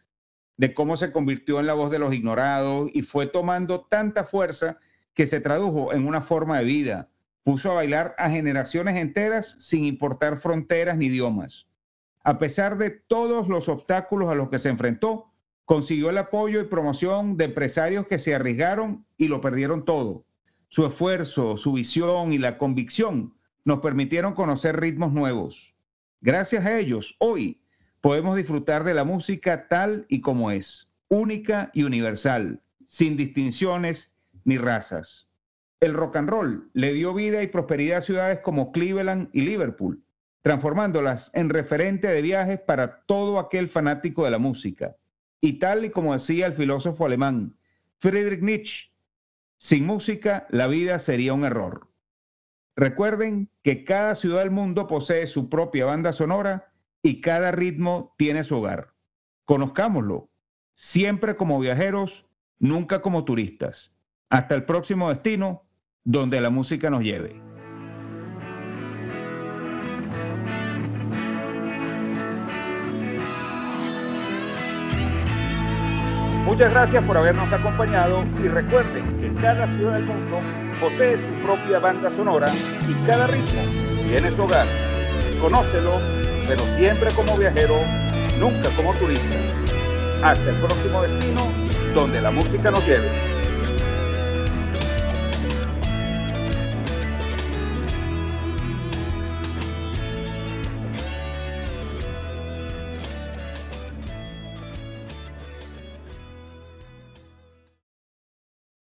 de 0.56 0.74
cómo 0.74 0.96
se 0.96 1.12
convirtió 1.12 1.60
en 1.60 1.66
la 1.66 1.74
voz 1.74 1.90
de 1.90 1.98
los 1.98 2.14
ignorados 2.14 2.90
y 2.92 3.02
fue 3.02 3.26
tomando 3.26 3.82
tanta 3.82 4.24
fuerza 4.24 4.78
que 5.14 5.26
se 5.26 5.40
tradujo 5.40 5.92
en 5.92 6.06
una 6.06 6.20
forma 6.20 6.58
de 6.58 6.64
vida. 6.64 7.08
Puso 7.42 7.70
a 7.70 7.74
bailar 7.74 8.14
a 8.18 8.30
generaciones 8.30 8.96
enteras 8.96 9.56
sin 9.58 9.84
importar 9.84 10.38
fronteras 10.38 10.96
ni 10.96 11.06
idiomas. 11.06 11.66
A 12.22 12.38
pesar 12.38 12.78
de 12.78 12.90
todos 12.90 13.48
los 13.48 13.68
obstáculos 13.68 14.30
a 14.30 14.34
los 14.34 14.48
que 14.48 14.58
se 14.58 14.70
enfrentó, 14.70 15.30
consiguió 15.64 16.10
el 16.10 16.18
apoyo 16.18 16.60
y 16.60 16.64
promoción 16.64 17.36
de 17.36 17.44
empresarios 17.44 18.06
que 18.06 18.18
se 18.18 18.34
arriesgaron 18.34 19.04
y 19.18 19.28
lo 19.28 19.40
perdieron 19.40 19.84
todo 19.84 20.24
su 20.74 20.84
esfuerzo, 20.84 21.56
su 21.56 21.72
visión 21.72 22.32
y 22.32 22.38
la 22.38 22.58
convicción 22.58 23.32
nos 23.64 23.78
permitieron 23.78 24.34
conocer 24.34 24.80
ritmos 24.80 25.12
nuevos. 25.12 25.72
Gracias 26.20 26.66
a 26.66 26.76
ellos, 26.76 27.14
hoy 27.20 27.62
podemos 28.04 28.36
disfrutar 28.36 28.84
de 28.84 28.92
la 28.92 29.04
música 29.04 29.66
tal 29.66 30.04
y 30.10 30.20
como 30.20 30.50
es, 30.50 30.90
única 31.08 31.70
y 31.72 31.84
universal, 31.84 32.60
sin 32.84 33.16
distinciones 33.16 34.12
ni 34.44 34.58
razas. 34.58 35.30
El 35.80 35.94
rock 35.94 36.16
and 36.16 36.28
roll 36.28 36.68
le 36.74 36.92
dio 36.92 37.14
vida 37.14 37.42
y 37.42 37.46
prosperidad 37.46 37.96
a 37.96 38.02
ciudades 38.02 38.40
como 38.40 38.72
Cleveland 38.72 39.30
y 39.32 39.40
Liverpool, 39.40 40.04
transformándolas 40.42 41.30
en 41.32 41.48
referente 41.48 42.06
de 42.08 42.20
viajes 42.20 42.60
para 42.60 43.00
todo 43.06 43.38
aquel 43.38 43.70
fanático 43.70 44.26
de 44.26 44.32
la 44.32 44.38
música. 44.38 44.96
Y 45.40 45.54
tal 45.54 45.86
y 45.86 45.88
como 45.88 46.12
decía 46.12 46.44
el 46.44 46.52
filósofo 46.52 47.06
alemán 47.06 47.56
Friedrich 48.00 48.42
Nietzsche, 48.42 48.92
sin 49.56 49.86
música, 49.86 50.46
la 50.50 50.66
vida 50.66 50.98
sería 50.98 51.32
un 51.32 51.46
error. 51.46 51.88
Recuerden 52.76 53.48
que 53.62 53.82
cada 53.82 54.14
ciudad 54.14 54.40
del 54.40 54.50
mundo 54.50 54.88
posee 54.88 55.26
su 55.26 55.48
propia 55.48 55.86
banda 55.86 56.12
sonora 56.12 56.73
y 57.04 57.20
cada 57.20 57.52
ritmo 57.52 58.14
tiene 58.16 58.44
su 58.44 58.56
hogar. 58.56 58.94
Conozcámoslo, 59.44 60.30
siempre 60.74 61.36
como 61.36 61.60
viajeros, 61.60 62.26
nunca 62.58 63.02
como 63.02 63.26
turistas. 63.26 63.94
Hasta 64.30 64.54
el 64.54 64.64
próximo 64.64 65.10
destino, 65.10 65.64
donde 66.02 66.40
la 66.40 66.48
música 66.48 66.88
nos 66.88 67.02
lleve. 67.02 67.38
Muchas 76.46 76.70
gracias 76.70 77.04
por 77.04 77.18
habernos 77.18 77.52
acompañado 77.52 78.24
y 78.42 78.48
recuerden 78.48 79.18
que 79.20 79.40
cada 79.42 79.66
ciudad 79.66 79.94
del 79.94 80.06
mundo 80.06 80.40
posee 80.80 81.18
su 81.18 81.28
propia 81.44 81.80
banda 81.80 82.10
sonora 82.10 82.46
y 82.88 83.06
cada 83.06 83.26
ritmo 83.26 83.60
tiene 84.08 84.30
su 84.30 84.42
hogar. 84.44 84.66
Conócelo, 85.40 86.23
pero 86.46 86.62
siempre 86.76 87.10
como 87.12 87.36
viajero, 87.36 87.76
nunca 88.38 88.68
como 88.76 88.94
turista. 88.94 89.34
Hasta 90.22 90.50
el 90.50 90.56
próximo 90.56 91.02
destino, 91.02 91.42
donde 91.94 92.20
la 92.20 92.30
música 92.30 92.70
nos 92.70 92.86
lleve. 92.86 93.33